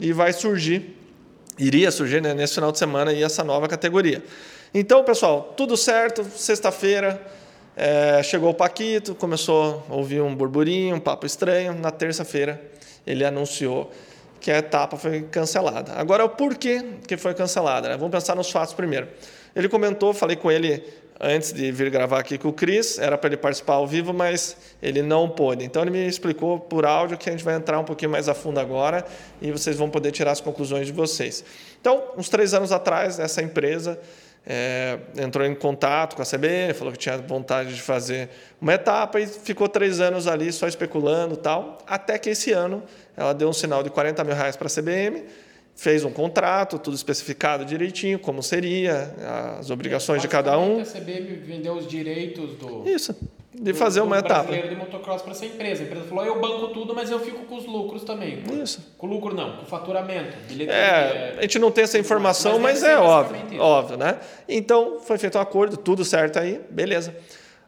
E 0.00 0.10
vai 0.14 0.32
surgir 0.32 1.01
iria 1.58 1.90
surgir 1.90 2.20
né, 2.20 2.34
nesse 2.34 2.54
final 2.54 2.72
de 2.72 2.78
semana 2.78 3.10
aí 3.10 3.22
essa 3.22 3.44
nova 3.44 3.68
categoria. 3.68 4.22
Então, 4.74 5.04
pessoal, 5.04 5.52
tudo 5.56 5.76
certo. 5.76 6.24
Sexta-feira 6.24 7.20
é, 7.76 8.22
chegou 8.22 8.50
o 8.50 8.54
Paquito, 8.54 9.14
começou 9.14 9.84
a 9.88 9.94
ouvir 9.94 10.22
um 10.22 10.34
burburinho, 10.34 10.96
um 10.96 11.00
papo 11.00 11.26
estranho. 11.26 11.74
Na 11.74 11.90
terça-feira 11.90 12.60
ele 13.06 13.24
anunciou 13.24 13.90
que 14.40 14.50
a 14.50 14.58
etapa 14.58 14.96
foi 14.96 15.22
cancelada. 15.22 15.92
Agora, 15.94 16.24
o 16.24 16.28
porquê 16.28 16.84
que 17.06 17.16
foi 17.16 17.34
cancelada? 17.34 17.88
Né? 17.88 17.96
Vamos 17.96 18.10
pensar 18.10 18.34
nos 18.34 18.50
fatos 18.50 18.74
primeiro. 18.74 19.08
Ele 19.54 19.68
comentou, 19.68 20.12
falei 20.12 20.36
com 20.36 20.50
ele 20.50 20.82
antes 21.20 21.52
de 21.52 21.70
vir 21.70 21.90
gravar 21.90 22.18
aqui 22.18 22.36
com 22.36 22.48
o 22.48 22.52
Cris, 22.52 22.98
era 22.98 23.16
para 23.16 23.28
ele 23.28 23.36
participar 23.36 23.74
ao 23.74 23.86
vivo, 23.86 24.12
mas 24.12 24.56
ele 24.82 25.02
não 25.02 25.28
pôde. 25.28 25.64
Então 25.64 25.82
ele 25.82 25.90
me 25.90 26.06
explicou 26.06 26.58
por 26.58 26.84
áudio 26.84 27.16
que 27.16 27.28
a 27.28 27.32
gente 27.32 27.44
vai 27.44 27.54
entrar 27.54 27.78
um 27.78 27.84
pouquinho 27.84 28.10
mais 28.10 28.28
a 28.28 28.34
fundo 28.34 28.58
agora 28.58 29.04
e 29.40 29.50
vocês 29.52 29.76
vão 29.76 29.88
poder 29.88 30.10
tirar 30.10 30.32
as 30.32 30.40
conclusões 30.40 30.86
de 30.86 30.92
vocês. 30.92 31.44
Então, 31.80 32.02
uns 32.16 32.28
três 32.28 32.54
anos 32.54 32.72
atrás, 32.72 33.18
essa 33.18 33.42
empresa 33.42 33.98
é, 34.44 34.98
entrou 35.16 35.46
em 35.46 35.54
contato 35.54 36.16
com 36.16 36.22
a 36.22 36.24
CBN, 36.24 36.74
falou 36.74 36.92
que 36.92 36.98
tinha 36.98 37.16
vontade 37.18 37.74
de 37.74 37.80
fazer 37.80 38.28
uma 38.60 38.74
etapa 38.74 39.20
e 39.20 39.26
ficou 39.26 39.68
três 39.68 40.00
anos 40.00 40.26
ali 40.26 40.52
só 40.52 40.66
especulando 40.66 41.36
tal, 41.36 41.78
até 41.86 42.18
que 42.18 42.30
esse 42.30 42.52
ano 42.52 42.82
ela 43.16 43.32
deu 43.32 43.48
um 43.48 43.52
sinal 43.52 43.82
de 43.82 43.90
40 43.90 44.24
mil 44.24 44.34
reais 44.34 44.56
para 44.56 44.66
a 44.66 44.70
CBM, 44.70 45.24
fez 45.82 46.04
um 46.04 46.12
contrato, 46.12 46.78
tudo 46.78 46.94
especificado 46.94 47.64
direitinho, 47.64 48.16
como 48.16 48.40
seria, 48.40 49.12
as 49.58 49.68
obrigações 49.68 50.22
de 50.22 50.28
cada 50.28 50.56
um. 50.56 50.80
A 50.80 50.84
CBM 50.84 51.34
vendeu 51.44 51.74
os 51.74 51.88
direitos 51.88 52.54
do. 52.54 52.88
Isso, 52.88 53.16
de 53.52 53.74
fazer 53.74 53.98
do, 53.98 54.06
uma 54.06 54.22
do 54.22 54.26
etapa. 54.26 54.44
brasileiro 54.44 54.68
de 54.68 54.76
motocross 54.76 55.22
para 55.22 55.32
essa 55.32 55.44
empresa. 55.44 55.82
A 55.82 55.86
empresa 55.86 56.04
falou: 56.06 56.24
eu 56.24 56.40
banco 56.40 56.68
tudo, 56.68 56.94
mas 56.94 57.10
eu 57.10 57.18
fico 57.18 57.46
com 57.46 57.56
os 57.56 57.66
lucros 57.66 58.04
também. 58.04 58.44
Isso. 58.62 58.94
Com 58.96 59.08
lucro 59.08 59.34
não, 59.34 59.56
com 59.56 59.66
faturamento. 59.66 60.36
É, 60.68 61.34
a 61.36 61.42
gente 61.42 61.58
não 61.58 61.72
tem 61.72 61.82
essa 61.82 61.98
informação, 61.98 62.60
mas, 62.60 62.80
mas 62.80 62.84
é 62.84 62.96
óbvio, 62.96 63.60
óbvio, 63.60 63.96
né? 63.96 64.20
Então 64.48 65.00
foi 65.00 65.18
feito 65.18 65.36
um 65.36 65.40
acordo, 65.40 65.76
tudo 65.76 66.04
certo 66.04 66.38
aí, 66.38 66.60
beleza. 66.70 67.12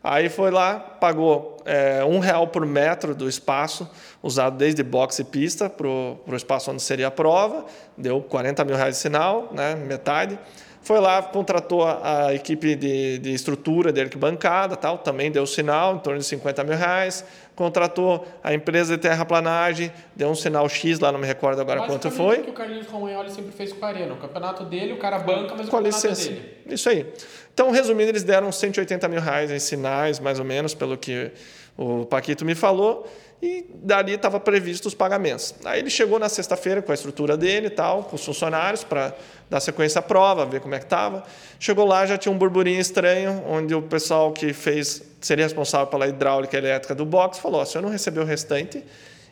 Aí 0.07 0.29
foi 0.29 0.51
lá, 0.51 0.79
pagou 0.79 1.57
é, 1.65 2.05
um 2.05 2.19
real 2.19 2.47
por 2.49 2.67
metro 2.67 3.15
do 3.15 3.27
espaço, 3.27 3.89
usado 4.23 4.59
desde 4.59 4.83
boxe 4.83 5.23
e 5.23 5.25
pista 5.25 5.71
para 5.71 5.89
o 5.89 6.37
espaço 6.37 6.71
onde 6.71 6.83
seria 6.83 7.07
a 7.07 7.11
prova, 7.11 7.65
deu 7.97 8.21
40 8.21 8.63
mil 8.67 8.77
reais 8.77 8.97
de 8.97 9.01
sinal, 9.01 9.49
né, 9.51 9.75
metade. 9.75 10.39
Foi 10.85 11.01
lá, 11.01 11.22
contratou 11.22 11.82
a, 11.82 12.26
a 12.26 12.35
equipe 12.35 12.76
de, 12.76 13.18
de, 13.18 13.32
estrutura 13.32 13.91
de 13.91 14.03
arquibancada, 14.03 14.76
tal, 14.76 14.99
também 14.99 15.30
deu 15.30 15.47
sinal, 15.47 15.97
em 15.97 15.99
torno 15.99 16.18
de 16.18 16.26
50 16.26 16.62
mil 16.62 16.76
reais. 16.76 17.24
Contratou 17.57 18.26
a 18.43 18.53
empresa 18.53 18.95
de 18.95 19.03
terraplanagem, 19.03 19.91
deu 20.14 20.28
um 20.28 20.35
sinal 20.35 20.68
X 20.68 21.01
lá, 21.01 21.11
não 21.11 21.18
me 21.18 21.26
recordo 21.26 21.59
agora 21.59 21.87
quanto 21.87 22.11
foi. 22.11 22.41
o 22.41 22.45
que 22.45 22.51
o 22.51 22.53
Carlinhos 22.53 22.87
Romagnoli 22.87 23.30
sempre 23.30 23.51
fez 23.53 23.72
com 23.72 23.80
o 23.80 23.89
Arena. 23.89 24.12
O 24.12 24.18
campeonato 24.18 24.62
dele, 24.64 24.93
o 24.93 24.99
cara 24.99 25.18
banca, 25.20 25.55
mas 25.57 25.68
o 25.68 25.70
com 25.70 25.78
campeonato 25.78 26.07
licença. 26.07 26.28
dele. 26.28 26.59
Isso 26.66 26.89
aí. 26.91 27.07
Então, 27.55 27.70
resumindo, 27.70 28.11
eles 28.11 28.22
deram 28.22 28.53
180 28.53 29.09
mil 29.09 29.22
reais 29.22 29.51
em 29.51 29.59
sinais, 29.59 30.20
mais 30.20 30.39
ou 30.39 30.45
menos, 30.45 30.74
pelo 30.74 30.99
que 30.99 31.32
o 31.78 32.05
Paquito 32.05 32.45
me 32.45 32.55
falou, 32.55 33.11
e 33.45 33.67
dali 33.75 34.15
estava 34.15 34.41
previsto 34.41 34.89
os 34.89 34.95
pagamentos. 34.95 35.55
Aí 35.67 35.81
ele 35.81 35.91
chegou 35.91 36.19
na 36.19 36.31
sexta-feira 36.31 36.81
com 36.81 36.91
a 36.91 36.95
estrutura 36.95 37.37
dele 37.37 37.67
e 37.67 37.71
tal, 37.71 38.05
com 38.05 38.17
os 38.17 38.25
funcionários, 38.25 38.83
para 38.83 39.15
dar 39.51 39.61
sequência 39.61 39.99
à 39.99 40.03
prova, 40.03 40.47
ver 40.47 40.63
como 40.63 40.75
é 40.75 40.79
que 40.79 40.87
estava. 40.87 41.23
Chegou 41.61 41.85
lá, 41.85 42.07
já 42.07 42.17
tinha 42.17 42.33
um 42.33 42.39
burburinho 42.39 42.81
estranho, 42.81 43.45
onde 43.47 43.75
o 43.75 43.83
pessoal 43.83 44.33
que 44.33 44.55
fez, 44.55 45.03
seria 45.21 45.45
responsável 45.45 45.87
pela 45.89 46.09
hidráulica 46.09 46.57
elétrica 46.57 46.95
do 46.95 47.05
box, 47.05 47.39
falou, 47.39 47.67
se 47.67 47.77
eu 47.77 47.83
não 47.83 47.91
receber 47.91 48.21
o 48.21 48.25
restante, 48.25 48.83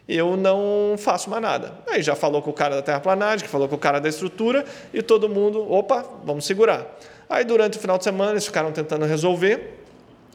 eu 0.07 0.37
não 0.37 0.95
faço 0.99 1.31
mais 1.31 1.41
nada. 1.41 1.73
Aí 1.89 2.03
já 2.03 2.15
falou 2.15 2.43
com 2.43 2.51
o 2.51 2.53
cara 2.53 2.75
da 2.75 2.83
terraplanagem, 2.83 3.47
que 3.47 3.51
falou 3.51 3.67
com 3.67 3.77
o 3.77 3.79
cara 3.79 3.99
da 3.99 4.11
estrutura, 4.11 4.67
e 4.93 5.01
todo 5.01 5.27
mundo, 5.27 5.73
opa, 5.73 6.05
vamos 6.23 6.45
segurar. 6.45 6.87
Aí 7.31 7.47
durante 7.47 7.79
o 7.79 7.81
final 7.81 7.97
de 7.97 8.05
semana 8.05 8.33
eles 8.33 8.45
ficaram 8.45 8.73
tentando 8.73 9.07
resolver, 9.07 9.82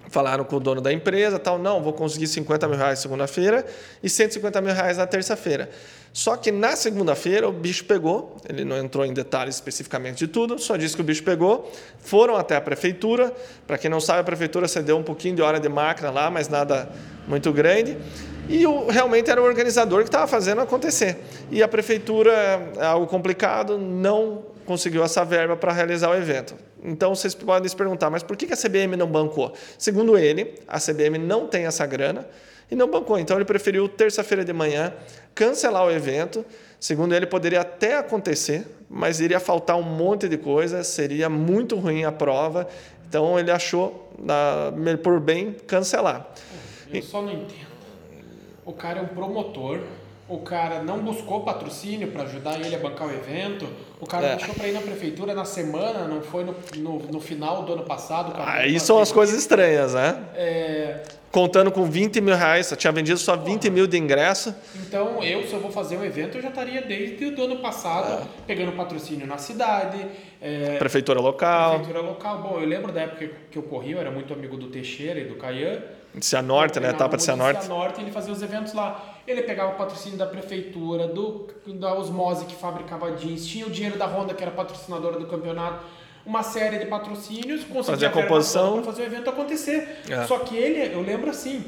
falaram 0.10 0.44
com 0.44 0.56
o 0.56 0.60
dono 0.60 0.82
da 0.82 0.92
empresa, 0.92 1.38
tal, 1.38 1.58
não, 1.60 1.82
vou 1.82 1.94
conseguir 1.94 2.28
50 2.28 2.68
mil 2.68 2.78
reais 2.78 3.00
segunda-feira 3.00 3.66
e 4.02 4.10
150 4.10 4.62
mil 4.62 4.74
reais 4.74 4.98
na 4.98 5.08
terça-feira. 5.08 5.70
Só 6.14 6.36
que 6.36 6.52
na 6.52 6.76
segunda-feira 6.76 7.48
o 7.48 7.52
bicho 7.52 7.86
pegou, 7.86 8.38
ele 8.50 8.66
não 8.66 8.78
entrou 8.78 9.06
em 9.06 9.14
detalhes 9.14 9.56
especificamente 9.56 10.18
de 10.18 10.28
tudo, 10.28 10.58
só 10.58 10.76
disse 10.76 10.96
que 10.96 11.02
o 11.02 11.04
bicho 11.04 11.24
pegou, 11.24 11.72
foram 12.00 12.36
até 12.36 12.56
a 12.56 12.62
prefeitura, 12.62 13.32
para 13.68 13.78
quem 13.78 13.90
não 13.90 14.00
sabe, 14.00 14.22
a 14.22 14.24
prefeitura 14.24 14.68
cedeu 14.68 14.98
um 14.98 15.04
pouquinho 15.04 15.36
de 15.36 15.42
hora 15.42 15.60
de 15.60 15.70
máquina 15.70 16.10
lá, 16.10 16.32
mas 16.32 16.50
nada 16.50 16.90
muito 17.28 17.52
grande, 17.52 17.98
e 18.50 18.66
o, 18.66 18.88
realmente 18.88 19.30
era 19.30 19.42
o 19.42 19.46
organizador 19.46 20.02
que 20.02 20.08
estava 20.08 20.26
fazendo 20.26 20.62
acontecer. 20.62 21.18
E 21.52 21.62
a 21.62 21.68
prefeitura, 21.68 22.32
é 22.78 22.86
algo 22.86 23.06
complicado, 23.06 23.78
não 23.78 24.44
conseguiu 24.68 25.04
essa 25.04 25.24
verba 25.24 25.56
para 25.56 25.72
realizar 25.72 26.10
o 26.12 26.16
evento. 26.16 26.54
Então 26.84 27.16
vocês 27.16 27.34
podem 27.34 27.68
se 27.68 27.76
perguntar, 27.76 28.10
mas 28.10 28.22
por 28.22 28.36
que 28.36 28.54
a 28.54 28.58
CBM 28.58 28.96
não 28.98 29.08
bancou? 29.08 29.54
Segundo 29.78 30.18
ele, 30.18 30.54
a 30.68 30.78
CBM 30.80 31.18
não 31.18 31.48
tem 31.48 31.66
essa 31.66 31.86
grana 31.86 32.28
e 32.70 32.76
não 32.76 32.88
bancou. 32.88 33.18
Então 33.18 33.38
ele 33.38 33.46
preferiu 33.46 33.88
terça-feira 33.88 34.44
de 34.44 34.52
manhã 34.52 34.94
cancelar 35.34 35.86
o 35.86 35.90
evento. 35.90 36.46
Segundo 36.80 37.16
ele, 37.16 37.26
poderia 37.26 37.62
até 37.62 37.98
acontecer, 37.98 38.68
mas 38.90 39.22
iria 39.22 39.40
faltar 39.40 39.78
um 39.78 39.84
monte 39.84 40.28
de 40.28 40.38
coisa, 40.38 40.84
seria 40.84 41.30
muito 41.30 41.78
ruim 41.78 42.04
a 42.04 42.12
prova. 42.12 42.68
Então 43.08 43.40
ele 43.40 43.50
achou 43.50 44.12
por 45.02 45.20
bem 45.22 45.56
cancelar. 45.66 46.30
Eu 46.94 47.02
só 47.02 47.22
não 47.22 47.32
entendo. 47.32 47.78
O 48.66 48.74
cara 48.74 49.00
é 49.00 49.02
um 49.02 49.08
promotor 49.08 49.80
o 50.30 50.40
cara 50.40 50.84
não 50.84 51.00
buscou 51.00 51.42
patrocínio 51.42 52.10
para 52.10 52.24
ajudar 52.24 52.60
ele 52.60 52.76
a 52.76 52.80
bancar 52.80 53.08
o 53.08 53.12
evento, 53.12 53.68
o 54.00 54.06
cara 54.06 54.28
é. 54.28 54.36
deixou 54.36 54.54
para 54.54 54.68
ir 54.68 54.74
na 54.74 54.82
prefeitura 54.82 55.34
na 55.34 55.46
semana, 55.46 56.06
não 56.06 56.22
foi 56.22 56.44
no, 56.44 56.54
no, 56.78 57.00
no 57.00 57.20
final 57.20 57.64
do 57.64 57.74
ano 57.74 57.84
passado. 57.84 58.34
Aí 58.38 58.78
são 58.80 59.00
as 59.00 59.12
coisas 59.12 59.38
estranhas, 59.38 59.94
né? 59.94 60.22
É... 60.36 61.04
Contando 61.32 61.72
com 61.72 61.86
20 61.86 62.20
mil 62.20 62.36
reais, 62.36 62.74
tinha 62.78 62.92
vendido 62.92 63.18
só 63.20 63.36
20 63.36 63.70
mil 63.70 63.86
de 63.86 63.98
ingresso. 63.98 64.56
Então, 64.76 65.22
eu, 65.24 65.46
se 65.46 65.54
eu 65.54 65.60
vou 65.60 65.72
fazer 65.72 65.98
um 65.98 66.04
evento, 66.04 66.38
eu 66.38 66.42
já 66.42 66.50
estaria 66.50 66.82
desde 66.82 67.26
o 67.26 67.44
ano 67.44 67.58
passado 67.58 68.24
é. 68.24 68.28
pegando 68.48 68.72
patrocínio 68.72 69.28
na 69.28 69.38
cidade. 69.38 70.06
É... 70.42 70.78
Prefeitura 70.78 71.20
local. 71.20 71.76
Prefeitura 71.76 72.02
local. 72.02 72.42
Bom, 72.42 72.60
eu 72.60 72.68
lembro 72.68 72.92
da 72.92 73.02
época 73.02 73.30
que 73.52 73.58
eu 73.58 73.64
corri, 73.64 73.92
eu 73.92 74.00
era 74.00 74.10
muito 74.10 74.34
amigo 74.34 74.58
do 74.58 74.68
Teixeira 74.68 75.20
e 75.20 75.26
do 75.26 75.36
Caian. 75.36 75.82
Cianorte, 76.26 76.80
né? 76.80 76.90
Etapa 76.90 77.18
de 77.18 77.24
Cianorte. 77.24 77.66
Cianorte, 77.66 78.02
ele 78.02 78.12
fazia 78.12 78.34
os 78.34 78.42
eventos 78.42 78.74
lá. 78.74 79.16
Ele 79.28 79.42
pegava 79.42 79.74
o 79.74 79.76
patrocínio 79.76 80.18
da 80.18 80.26
prefeitura, 80.26 81.08
do, 81.08 81.48
da 81.68 81.94
Osmose 81.94 82.46
que 82.46 82.56
fabricava 82.56 83.12
jeans, 83.12 83.46
tinha 83.46 83.66
o 83.66 83.70
dinheiro 83.70 83.98
da 83.98 84.06
Honda 84.06 84.34
que 84.34 84.42
era 84.42 84.52
patrocinadora 84.52 85.20
do 85.20 85.26
campeonato, 85.26 85.86
uma 86.26 86.44
série 86.44 86.78
de 86.80 86.86
patrocínios, 86.86 87.64
conseguia 87.64 87.84
fazer 87.84 88.06
a 88.08 88.10
composição 88.10 88.84
fazer 88.84 89.04
o 89.04 89.06
evento 89.06 89.30
acontecer. 89.30 90.02
É. 90.10 90.26
Só 90.26 90.40
que 90.40 90.56
ele, 90.56 90.94
eu 90.94 91.02
lembro 91.02 91.30
assim, 91.30 91.64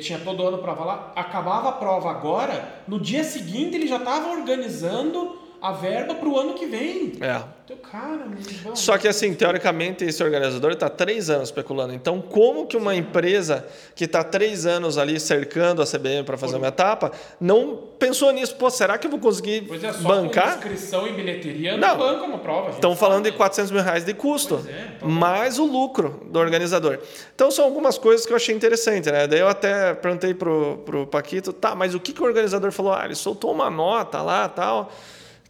tinha 0.00 0.18
todo 0.18 0.46
ano 0.46 0.58
prova 0.58 0.84
lá, 0.84 1.12
acabava 1.16 1.68
a 1.70 1.72
prova 1.72 2.10
agora, 2.10 2.82
no 2.86 3.00
dia 3.00 3.24
seguinte 3.24 3.74
ele 3.76 3.86
já 3.86 3.96
estava 3.96 4.30
organizando 4.30 5.43
a 5.64 5.72
verba 5.72 6.14
para 6.14 6.28
o 6.28 6.38
ano 6.38 6.52
que 6.52 6.66
vem. 6.66 7.14
É. 7.22 7.42
Então, 7.64 7.78
cara, 7.78 8.28
Só 8.74 8.98
que 8.98 9.08
assim, 9.08 9.32
teoricamente, 9.32 10.04
esse 10.04 10.22
organizador 10.22 10.72
está 10.72 10.90
três 10.90 11.30
anos 11.30 11.48
especulando. 11.48 11.94
Então, 11.94 12.20
como 12.20 12.66
que 12.66 12.76
uma 12.76 12.94
empresa 12.94 13.66
que 13.94 14.04
está 14.04 14.22
três 14.22 14.66
anos 14.66 14.98
ali 14.98 15.18
cercando 15.18 15.80
a 15.80 15.86
CBM 15.86 16.22
para 16.22 16.36
fazer 16.36 16.52
Por... 16.52 16.58
uma 16.58 16.68
etapa, 16.68 17.12
não 17.40 17.78
pensou 17.98 18.30
nisso? 18.30 18.54
Pô, 18.56 18.68
será 18.68 18.98
que 18.98 19.06
eu 19.06 19.10
vou 19.10 19.18
conseguir 19.18 19.62
pois 19.62 19.82
é, 19.82 19.90
só 19.94 20.06
bancar? 20.06 20.58
Com 20.60 20.68
inscrição 20.68 21.08
e 21.08 21.14
bilheteria 21.14 21.78
não, 21.78 21.88
não 21.88 21.96
banca 21.96 22.24
uma 22.24 22.38
prova. 22.40 22.68
Estão 22.68 22.94
falando 22.94 23.24
de 23.24 23.32
400 23.32 23.70
mil 23.70 23.82
reais 23.82 24.04
de 24.04 24.12
custo, 24.12 24.62
é, 24.68 24.96
então 24.96 25.08
mais 25.08 25.58
o 25.58 25.64
lucro 25.64 26.26
do 26.30 26.38
organizador. 26.38 26.98
Então, 27.34 27.50
são 27.50 27.64
algumas 27.64 27.96
coisas 27.96 28.26
que 28.26 28.32
eu 28.32 28.36
achei 28.36 28.54
interessante, 28.54 29.10
né? 29.10 29.26
Daí 29.26 29.40
eu 29.40 29.48
até 29.48 29.94
perguntei 29.94 30.34
pro, 30.34 30.82
pro 30.84 31.06
Paquito, 31.06 31.54
tá, 31.54 31.74
mas 31.74 31.94
o 31.94 32.00
que, 32.00 32.12
que 32.12 32.20
o 32.20 32.26
organizador 32.26 32.70
falou? 32.70 32.92
Ah, 32.92 33.06
ele 33.06 33.14
soltou 33.14 33.50
uma 33.50 33.70
nota 33.70 34.20
lá, 34.20 34.46
tal 34.46 34.92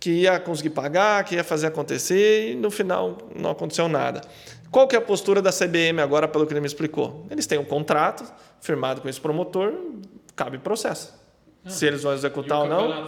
que 0.05 0.11
ia 0.11 0.39
conseguir 0.39 0.69
pagar, 0.69 1.25
que 1.25 1.35
ia 1.35 1.43
fazer 1.43 1.69
acontecer 1.69 2.51
e 2.51 2.55
no 2.55 2.71
final 2.71 3.17
não 3.35 3.49
aconteceu 3.49 3.89
nada. 3.89 4.21
Qual 4.71 4.87
que 4.87 4.95
é 4.95 4.99
a 4.99 5.01
postura 5.01 5.41
da 5.41 5.51
CBM 5.51 5.99
agora, 6.03 6.29
pelo 6.29 6.47
que 6.47 6.53
ele 6.53 6.61
me 6.61 6.67
explicou? 6.67 7.27
Eles 7.31 7.47
têm 7.47 7.57
um 7.59 7.65
contrato 7.65 8.23
firmado 8.61 9.01
com 9.01 9.09
esse 9.09 9.19
promotor, 9.19 9.73
cabe 10.37 10.59
processo. 10.59 11.19
Ah, 11.65 11.71
Se 11.71 11.87
eles 11.87 12.03
vão 12.03 12.13
executar 12.13 12.59
ou 12.59 12.69
não. 12.69 13.07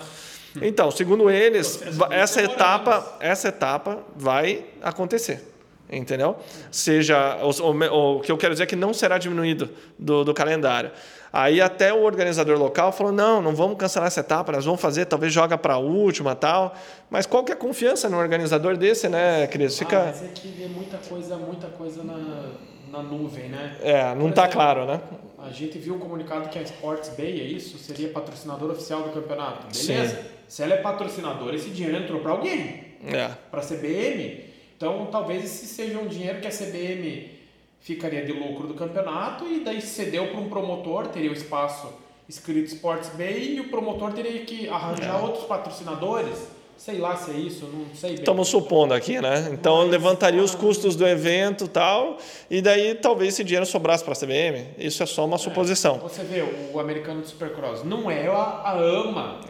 Então, 0.62 0.90
segundo 0.90 1.28
eles, 1.28 1.82
essa 2.11 2.40
etapa, 2.40 3.18
essa 3.20 3.49
etapa 3.49 4.03
vai 4.16 4.64
acontecer. 4.80 5.53
Entendeu? 5.90 6.36
Seja, 6.70 7.36
o, 7.42 7.51
o, 7.51 8.16
o, 8.16 8.20
que 8.20 8.32
eu 8.32 8.38
quero 8.38 8.55
dizer 8.55 8.64
é 8.64 8.66
que 8.66 8.74
não 8.74 8.94
será 8.94 9.18
diminuído 9.18 9.68
do, 9.99 10.24
do 10.24 10.32
calendário. 10.32 10.90
Aí 11.32 11.60
até 11.60 11.92
o 11.92 12.02
organizador 12.02 12.58
local 12.58 12.92
falou: 12.92 13.12
não, 13.12 13.42
não 13.42 13.54
vamos 13.54 13.76
cancelar 13.76 14.06
essa 14.06 14.20
etapa, 14.20 14.52
nós 14.52 14.64
vamos 14.64 14.80
fazer, 14.80 15.06
talvez 15.06 15.32
joga 15.32 15.58
para 15.58 15.74
a 15.74 15.78
última 15.78 16.34
tal. 16.34 16.74
Mas 17.10 17.26
qual 17.26 17.44
que 17.44 17.52
é 17.52 17.54
a 17.54 17.58
confiança 17.58 18.08
no 18.08 18.18
organizador 18.18 18.76
desse, 18.76 19.08
né, 19.08 19.46
Cris? 19.46 19.78
Fica... 19.78 19.98
Ah, 19.98 20.04
mas 20.06 20.22
é 20.22 20.28
que 20.28 20.48
vê 20.48 20.66
muita 20.66 20.98
coisa, 20.98 21.36
muita 21.36 21.66
coisa 21.68 22.02
na, 22.02 22.50
na 22.90 23.02
nuvem, 23.02 23.48
né? 23.48 23.76
É, 23.82 24.14
não 24.14 24.30
está 24.30 24.48
claro, 24.48 24.86
né? 24.86 25.00
A 25.38 25.50
gente 25.50 25.78
viu 25.78 25.94
um 25.94 25.98
comunicado 25.98 26.48
que 26.48 26.58
a 26.58 26.62
Sports 26.62 27.10
Bay, 27.16 27.40
é 27.40 27.44
isso? 27.44 27.78
Seria 27.78 28.08
patrocinador 28.08 28.70
oficial 28.70 29.02
do 29.02 29.10
campeonato. 29.10 29.66
Beleza? 29.66 30.16
Sim. 30.16 30.28
Se 30.48 30.62
ela 30.62 30.74
é 30.74 30.78
patrocinadora, 30.78 31.54
esse 31.54 31.70
dinheiro 31.70 31.98
entrou 32.02 32.20
para 32.20 32.32
alguém. 32.32 32.84
É. 33.06 33.30
Para 33.50 33.60
a 33.60 33.64
CBM. 33.64 34.44
Então, 34.76 35.06
talvez 35.10 35.44
esse 35.44 35.66
seja 35.66 35.98
um 35.98 36.06
dinheiro 36.06 36.40
que 36.40 36.46
a 36.46 36.50
CBM 36.50 37.36
ficaria 37.80 38.24
de 38.24 38.32
lucro 38.32 38.66
do 38.66 38.74
campeonato 38.74 39.46
e 39.46 39.60
daí 39.60 39.80
cedeu 39.80 40.28
para 40.28 40.40
um 40.40 40.48
promotor, 40.48 41.08
teria 41.08 41.30
o 41.30 41.34
espaço 41.34 41.92
escrito 42.28 42.66
Sports 42.66 43.10
Bay 43.10 43.54
e 43.56 43.60
o 43.60 43.68
promotor 43.68 44.12
teria 44.12 44.44
que 44.44 44.68
arranjar 44.68 45.20
é. 45.20 45.22
outros 45.22 45.44
patrocinadores 45.44 46.56
Sei 46.76 46.98
lá 46.98 47.16
se 47.16 47.30
é 47.30 47.34
isso, 47.34 47.66
não 47.72 47.86
sei 47.94 48.10
bem. 48.10 48.18
Estamos 48.18 48.48
supondo 48.48 48.92
aqui, 48.92 49.18
né? 49.18 49.48
Então 49.50 49.78
Mas, 49.78 49.90
levantaria 49.90 50.42
os 50.42 50.54
custos 50.54 50.94
do 50.94 51.06
evento 51.06 51.66
tal, 51.66 52.18
e 52.50 52.60
daí 52.60 52.94
talvez 52.94 53.32
esse 53.32 53.42
dinheiro 53.42 53.64
sobrasse 53.64 54.04
para 54.04 54.12
a 54.12 54.16
CBM. 54.16 54.66
Isso 54.76 55.02
é 55.02 55.06
só 55.06 55.24
uma 55.24 55.36
é, 55.36 55.38
suposição. 55.38 55.98
Você 56.00 56.22
vê, 56.22 56.44
o 56.72 56.78
americano 56.78 57.22
do 57.22 57.26
Supercross 57.26 57.82
não 57.82 58.10
é 58.10 58.28
a, 58.28 58.34
a 58.34 58.72
AMA 58.72 59.40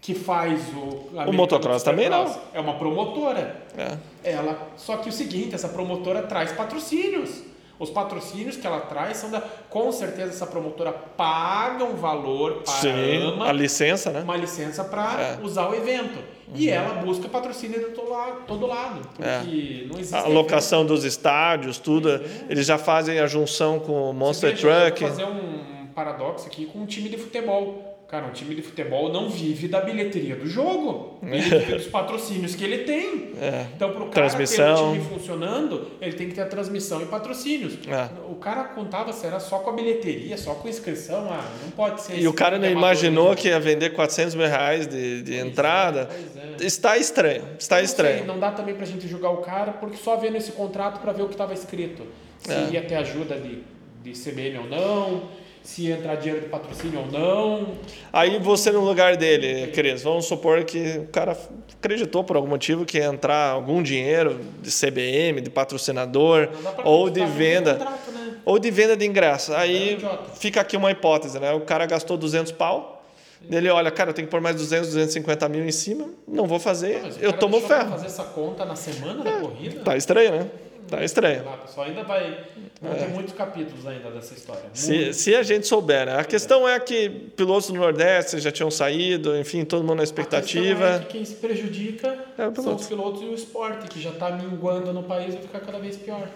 que 0.00 0.14
faz 0.14 0.60
o. 0.74 1.08
O 1.26 1.32
motocross 1.32 1.82
também 1.82 2.10
não. 2.10 2.38
É 2.52 2.60
uma 2.60 2.74
promotora. 2.74 3.62
É. 3.78 3.96
Ela, 4.22 4.68
só 4.76 4.98
que 4.98 5.08
o 5.08 5.12
seguinte, 5.12 5.54
essa 5.54 5.68
promotora 5.68 6.22
traz 6.22 6.52
patrocínios. 6.52 7.42
Os 7.78 7.90
patrocínios 7.90 8.56
que 8.56 8.66
ela 8.66 8.80
traz 8.80 9.16
são 9.16 9.30
da. 9.30 9.40
Com 9.40 9.90
certeza 9.90 10.30
essa 10.30 10.46
promotora 10.46 10.92
paga 10.92 11.84
um 11.84 11.96
valor 11.96 12.62
para 12.62 12.72
Sim, 12.74 12.88
a 12.88 13.28
AMA. 13.28 13.48
A 13.48 13.52
licença, 13.52 14.10
né? 14.10 14.20
Uma 14.20 14.36
licença 14.36 14.84
para 14.84 15.20
é. 15.20 15.38
usar 15.42 15.68
o 15.68 15.74
evento. 15.74 16.18
Uhum. 16.46 16.54
E 16.54 16.70
ela 16.70 16.94
busca 17.02 17.28
patrocínio 17.28 17.80
de 17.80 17.94
todo 17.94 18.10
lado. 18.10 18.42
Todo 18.46 18.66
lado 18.66 19.00
porque 19.08 19.84
é. 19.86 19.88
não 19.88 19.98
existe. 19.98 20.14
A 20.14 20.28
locação 20.28 20.80
evento. 20.80 20.94
dos 20.94 21.04
estádios, 21.04 21.78
tudo. 21.78 22.10
É. 22.10 22.20
Eles 22.48 22.66
já 22.66 22.78
fazem 22.78 23.18
a 23.18 23.26
junção 23.26 23.80
com 23.80 24.10
o 24.10 24.12
Monster 24.12 24.56
Truck. 24.56 25.02
Eu 25.02 25.08
vou 25.08 25.16
fazer 25.16 25.24
um 25.24 25.86
paradoxo 25.94 26.46
aqui 26.46 26.66
com 26.66 26.80
um 26.80 26.86
time 26.86 27.08
de 27.08 27.16
futebol. 27.16 27.93
Cara, 28.14 28.26
um 28.26 28.30
time 28.30 28.54
de 28.54 28.62
futebol 28.62 29.12
não 29.12 29.28
vive 29.28 29.66
da 29.66 29.80
bilheteria 29.80 30.36
do 30.36 30.46
jogo, 30.46 31.18
ele 31.20 31.40
vive 31.40 31.72
dos 31.74 31.86
patrocínios 31.88 32.54
que 32.54 32.62
ele 32.62 32.84
tem. 32.84 33.32
É. 33.40 33.66
Então, 33.74 33.90
para 33.90 34.04
o 34.04 34.08
cara 34.08 34.28
transmissão. 34.28 34.76
ter 34.76 34.82
o 34.82 35.02
time 35.02 35.16
funcionando, 35.16 35.90
ele 36.00 36.12
tem 36.12 36.28
que 36.28 36.34
ter 36.36 36.42
a 36.42 36.46
transmissão 36.46 37.02
e 37.02 37.06
patrocínios. 37.06 37.76
É. 37.88 38.08
O 38.30 38.36
cara 38.36 38.62
contava 38.66 39.12
se 39.12 39.26
era 39.26 39.40
só 39.40 39.58
com 39.58 39.70
a 39.70 39.72
bilheteria, 39.72 40.38
só 40.38 40.54
com 40.54 40.68
a 40.68 40.70
inscrição, 40.70 41.26
ah, 41.28 41.44
não 41.64 41.72
pode 41.72 42.02
ser. 42.02 42.16
E 42.16 42.28
o 42.28 42.32
cara 42.32 42.56
não 42.56 42.70
imaginou 42.70 43.34
que 43.34 43.48
ia 43.48 43.58
vender 43.58 43.90
400 43.94 44.36
mil 44.36 44.46
reais 44.46 44.86
de, 44.86 45.20
de 45.22 45.34
entrada. 45.36 46.08
É, 46.36 46.64
está 46.64 46.96
estranho, 46.96 47.42
está 47.58 47.78
não 47.78 47.84
estranho. 47.84 48.18
Sei, 48.18 48.26
não 48.28 48.38
dá 48.38 48.52
também 48.52 48.76
para 48.76 48.84
a 48.84 48.86
gente 48.86 49.08
julgar 49.08 49.30
o 49.30 49.38
cara, 49.38 49.72
porque 49.72 49.96
só 49.96 50.14
vendo 50.14 50.36
esse 50.36 50.52
contrato 50.52 51.00
para 51.00 51.12
ver 51.12 51.22
o 51.22 51.26
que 51.26 51.34
estava 51.34 51.52
escrito. 51.52 52.06
Se 52.38 52.52
é. 52.52 52.68
ia 52.74 52.82
ter 52.84 52.94
ajuda 52.94 53.34
de, 53.40 53.64
de 54.04 54.12
CBN 54.12 54.58
ou 54.58 54.66
não 54.66 55.43
se 55.64 55.90
entrar 55.90 56.16
dinheiro 56.16 56.42
de 56.42 56.48
patrocínio 56.48 57.00
ou 57.00 57.06
não. 57.06 57.68
Aí 58.12 58.38
você 58.38 58.70
no 58.70 58.84
lugar 58.84 59.16
dele, 59.16 59.72
Cris, 59.72 60.02
vamos 60.02 60.26
supor 60.26 60.62
que 60.64 60.98
o 60.98 61.06
cara 61.06 61.36
acreditou 61.72 62.22
por 62.22 62.36
algum 62.36 62.48
motivo 62.48 62.84
que 62.84 62.98
ia 62.98 63.06
entrar 63.06 63.50
algum 63.50 63.82
dinheiro 63.82 64.38
de 64.60 64.70
CBM, 64.70 65.40
de 65.40 65.48
patrocinador 65.48 66.50
ou 66.84 67.08
de 67.08 67.24
venda. 67.24 67.76
Contrato, 67.76 68.10
né? 68.12 68.34
Ou 68.44 68.58
de 68.58 68.70
venda 68.70 68.94
de 68.94 69.06
ingresso. 69.06 69.54
Aí 69.54 69.94
é 69.94 70.36
fica 70.38 70.60
aqui 70.60 70.76
uma 70.76 70.90
hipótese, 70.90 71.40
né? 71.40 71.52
O 71.54 71.62
cara 71.62 71.86
gastou 71.86 72.18
200 72.18 72.52
pau, 72.52 73.02
ele 73.50 73.68
olha, 73.70 73.90
cara, 73.90 74.10
eu 74.10 74.14
tenho 74.14 74.26
que 74.26 74.30
pôr 74.30 74.42
mais 74.42 74.56
200, 74.56 74.88
250 74.88 75.48
mil 75.48 75.64
em 75.64 75.72
cima, 75.72 76.08
não 76.28 76.46
vou 76.46 76.58
fazer, 76.58 77.02
não, 77.02 77.10
eu 77.20 77.32
tomo 77.32 77.60
ferro. 77.60 77.90
fazer 77.90 78.06
essa 78.06 78.24
conta 78.24 78.64
na 78.64 78.76
semana 78.76 79.20
é, 79.20 79.32
da 79.32 79.40
corrida? 79.40 79.80
Tá 79.80 79.96
estranho, 79.96 80.30
né? 80.30 80.50
Tá 80.88 81.02
estranho. 81.02 81.44
Lá, 81.44 81.56
pessoal, 81.56 81.86
ainda 81.86 82.02
vai. 82.02 82.44
Vão 82.80 82.92
é. 82.92 82.96
ter 82.96 83.08
muitos 83.08 83.32
capítulos 83.34 83.86
ainda 83.86 84.10
dessa 84.10 84.34
história. 84.34 84.62
Se, 84.72 85.12
se 85.14 85.34
a 85.34 85.42
gente 85.42 85.66
souber, 85.66 86.06
né? 86.06 86.18
A 86.18 86.24
questão 86.24 86.68
é 86.68 86.78
que 86.78 87.08
pilotos 87.08 87.68
do 87.68 87.74
Nordeste 87.74 88.38
já 88.38 88.52
tinham 88.52 88.70
saído, 88.70 89.36
enfim, 89.36 89.64
todo 89.64 89.82
mundo 89.82 89.96
na 89.96 90.04
expectativa. 90.04 90.96
É 90.96 90.98
que 91.00 91.06
quem 91.06 91.24
se 91.24 91.36
prejudica 91.36 92.18
é 92.36 92.62
são 92.62 92.74
os 92.74 92.86
pilotos 92.86 93.22
e 93.22 93.24
o 93.24 93.34
esporte, 93.34 93.88
que 93.88 94.00
já 94.00 94.10
está 94.10 94.30
minguando 94.30 94.92
no 94.92 95.02
país 95.02 95.28
e 95.28 95.32
vai 95.32 95.42
ficar 95.42 95.60
cada 95.60 95.78
vez 95.78 95.96
pior. 95.96 96.28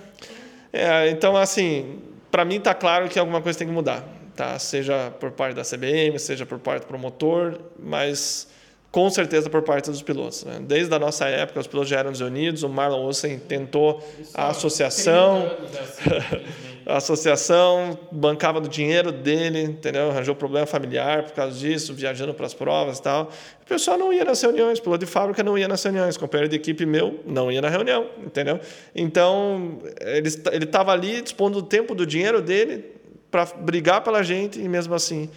É, 0.72 1.08
então, 1.10 1.36
assim, 1.36 2.00
para 2.30 2.44
mim 2.44 2.56
está 2.56 2.74
claro 2.74 3.08
que 3.08 3.18
alguma 3.18 3.42
coisa 3.42 3.58
tem 3.58 3.68
que 3.68 3.74
mudar. 3.74 4.04
Tá? 4.34 4.58
Seja 4.58 5.10
por 5.18 5.32
parte 5.32 5.54
da 5.54 5.62
CBM, 5.62 6.18
seja 6.18 6.46
por 6.46 6.58
parte 6.58 6.82
do 6.82 6.86
promotor, 6.86 7.58
mas 7.78 8.48
com 8.90 9.10
certeza 9.10 9.50
por 9.50 9.62
parte 9.62 9.90
dos 9.90 10.02
pilotos. 10.02 10.44
Né? 10.44 10.60
Desde 10.62 10.94
a 10.94 10.98
nossa 10.98 11.26
época, 11.26 11.60
os 11.60 11.66
pilotos 11.66 11.90
já 11.90 11.98
eram 11.98 12.10
desunidos, 12.10 12.62
o 12.62 12.68
Marlon 12.68 13.04
Olsen 13.04 13.38
tentou 13.38 14.02
a 14.34 14.48
associação, 14.48 15.40
né? 15.40 16.42
a 16.86 16.96
associação 16.96 17.98
bancava 18.10 18.62
do 18.62 18.68
dinheiro 18.68 19.12
dele, 19.12 19.60
entendeu? 19.60 20.10
arranjou 20.10 20.34
problema 20.34 20.66
familiar 20.66 21.22
por 21.24 21.32
causa 21.32 21.58
disso, 21.58 21.92
viajando 21.92 22.32
para 22.32 22.46
as 22.46 22.54
provas 22.54 22.98
e 22.98 23.02
tal. 23.02 23.30
O 23.62 23.66
pessoal 23.66 23.98
não 23.98 24.10
ia 24.10 24.24
nas 24.24 24.40
reuniões, 24.40 24.78
o 24.78 24.82
piloto 24.82 25.04
de 25.04 25.10
fábrica 25.10 25.42
não 25.42 25.58
ia 25.58 25.68
nas 25.68 25.82
reuniões, 25.82 26.16
o 26.16 26.20
companheiro 26.20 26.48
de 26.48 26.56
equipe 26.56 26.86
meu 26.86 27.20
não 27.26 27.52
ia 27.52 27.60
na 27.60 27.68
reunião, 27.68 28.06
entendeu? 28.24 28.58
Então, 28.94 29.80
ele 30.00 30.64
estava 30.64 30.92
ali 30.92 31.20
dispondo 31.20 31.60
do 31.60 31.68
tempo, 31.68 31.94
do 31.94 32.06
dinheiro 32.06 32.40
dele 32.40 32.86
para 33.30 33.44
brigar 33.44 34.02
pela 34.02 34.22
gente 34.22 34.58
e 34.58 34.66
mesmo 34.66 34.94
assim 34.94 35.28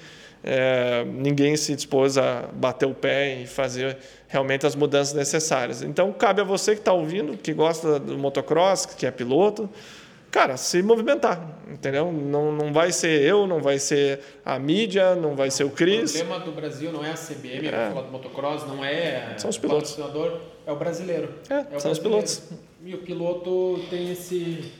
é, 0.43 1.05
ninguém 1.05 1.55
se 1.55 1.75
dispôs 1.75 2.17
a 2.17 2.47
bater 2.53 2.85
o 2.85 2.93
pé 2.93 3.41
e 3.41 3.47
fazer 3.47 3.97
realmente 4.27 4.65
as 4.65 4.75
mudanças 4.75 5.13
necessárias. 5.13 5.81
Então, 5.81 6.11
cabe 6.13 6.41
a 6.41 6.43
você 6.43 6.73
que 6.73 6.81
está 6.81 6.93
ouvindo, 6.93 7.37
que 7.37 7.53
gosta 7.53 7.99
do 7.99 8.17
motocross, 8.17 8.85
que 8.85 9.05
é 9.05 9.11
piloto, 9.11 9.69
cara, 10.31 10.57
se 10.57 10.81
movimentar, 10.81 11.59
entendeu? 11.69 12.11
Não, 12.11 12.51
não 12.51 12.73
vai 12.73 12.91
ser 12.91 13.21
eu, 13.21 13.45
não 13.45 13.61
vai 13.61 13.77
ser 13.77 14.19
a 14.43 14.57
mídia, 14.57 15.15
não 15.15 15.35
vai 15.35 15.51
ser 15.51 15.65
o 15.65 15.69
Cris. 15.69 16.15
O 16.15 16.17
problema 16.19 16.45
do 16.45 16.51
Brasil 16.53 16.91
não 16.91 17.05
é 17.05 17.11
a 17.11 17.15
CBM, 17.15 17.67
é. 17.67 17.89
falar 17.89 18.01
do 18.03 18.11
motocross, 18.11 18.65
não 18.65 18.83
é 18.83 19.35
são 19.37 19.49
os 19.49 19.57
pilotos. 19.57 19.97
o 19.97 20.41
é 20.65 20.71
o 20.71 20.75
brasileiro. 20.75 21.33
É, 21.49 21.53
é 21.53 21.57
o 21.57 21.79
são 21.79 21.91
brasileiro. 21.91 21.91
os 21.91 21.99
pilotos. 21.99 22.41
E 22.83 22.95
o 22.95 22.99
piloto 22.99 23.79
tem 23.89 24.11
esse 24.11 24.71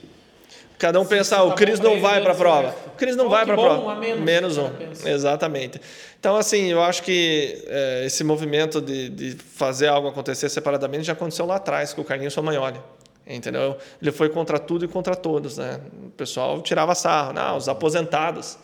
Cada 0.82 0.98
um 0.98 1.04
pensar, 1.04 1.38
ah, 1.38 1.44
o 1.44 1.54
Cris 1.54 1.78
não 1.78 2.00
vai 2.00 2.20
para 2.20 2.32
a 2.32 2.34
prova. 2.34 2.74
O 2.88 2.90
Cris 2.96 3.14
não 3.14 3.28
vai 3.28 3.44
para 3.44 3.54
a 3.54 3.56
prova. 3.56 3.94
Menos, 4.00 4.20
menos 4.20 4.58
um. 4.58 4.68
Exatamente. 5.06 5.80
Então, 6.18 6.34
assim, 6.34 6.72
eu 6.72 6.82
acho 6.82 7.04
que 7.04 7.62
é, 7.68 8.02
esse 8.04 8.24
movimento 8.24 8.80
de, 8.80 9.08
de 9.08 9.36
fazer 9.36 9.86
algo 9.86 10.08
acontecer 10.08 10.48
separadamente 10.48 11.04
já 11.04 11.12
aconteceu 11.12 11.46
lá 11.46 11.54
atrás 11.54 11.94
com 11.94 12.00
o 12.00 12.04
Carlinhos 12.04 12.34
Somagnoli. 12.34 12.80
Entendeu? 13.24 13.76
Ele 14.02 14.10
foi 14.10 14.28
contra 14.28 14.58
tudo 14.58 14.84
e 14.84 14.88
contra 14.88 15.14
todos. 15.14 15.56
Né? 15.56 15.78
O 16.06 16.10
pessoal 16.10 16.60
tirava 16.60 16.96
sarro. 16.96 17.32
Não, 17.32 17.56
os 17.56 17.68
aposentados 17.68 18.58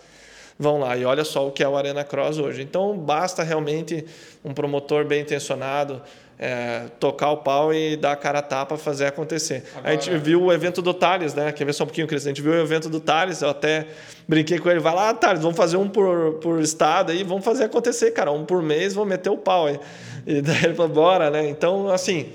vão 0.59 0.81
lá. 0.81 0.97
E 0.97 1.05
olha 1.05 1.23
só 1.23 1.47
o 1.47 1.53
que 1.53 1.63
é 1.63 1.69
o 1.69 1.77
Arena 1.77 2.03
Cross 2.03 2.39
hoje. 2.39 2.63
Então, 2.63 2.99
basta 2.99 3.45
realmente 3.45 4.05
um 4.45 4.53
promotor 4.53 5.05
bem 5.05 5.23
intencionado, 5.23 6.03
é, 6.39 6.83
tocar 7.01 7.31
o 7.31 7.39
pau 7.39 7.75
e 7.75 7.97
dar 7.97 8.13
a 8.13 8.17
cara 8.17 8.39
a 8.39 8.43
tapa, 8.43 8.77
fazer 8.77 9.07
acontecer. 9.07 9.65
Agora... 9.75 9.89
A 9.89 9.93
gente 9.93 10.17
viu 10.19 10.43
o 10.45 10.53
evento 10.53 10.81
do 10.81 10.95
Thales, 10.95 11.35
né? 11.35 11.51
Quer 11.53 11.65
ver 11.65 11.73
só 11.73 11.85
um 11.85 11.87
pouquinho, 11.87 12.07
Cris? 12.07 12.25
A 12.25 12.29
gente 12.29 12.41
viu 12.41 12.53
o 12.53 12.61
evento 12.61 12.89
do 12.89 13.01
Thales, 13.01 13.43
eu 13.43 13.49
até 13.49 13.89
brinquei 14.27 14.59
com 14.59 14.71
ele, 14.71 14.81
vai 14.81 14.95
lá, 14.95 15.13
Thales, 15.15 15.43
vamos 15.43 15.57
fazer 15.57 15.77
um 15.77 15.89
por, 15.89 16.35
por 16.35 16.61
estado 16.61 17.11
aí, 17.11 17.25
vamos 17.25 17.45
fazer 17.45 17.65
acontecer, 17.65 18.13
cara, 18.13 18.31
um 18.31 18.45
por 18.45 18.63
mês, 18.63 18.95
vamos 18.95 19.09
meter 19.09 19.31
o 19.31 19.37
pau 19.37 19.67
aí. 19.67 19.81
E 20.27 20.41
daí 20.41 20.65
ele 20.65 20.75
falou, 20.75 20.93
bora, 20.93 21.31
né? 21.31 21.49
Então, 21.49 21.89
assim, 21.89 22.29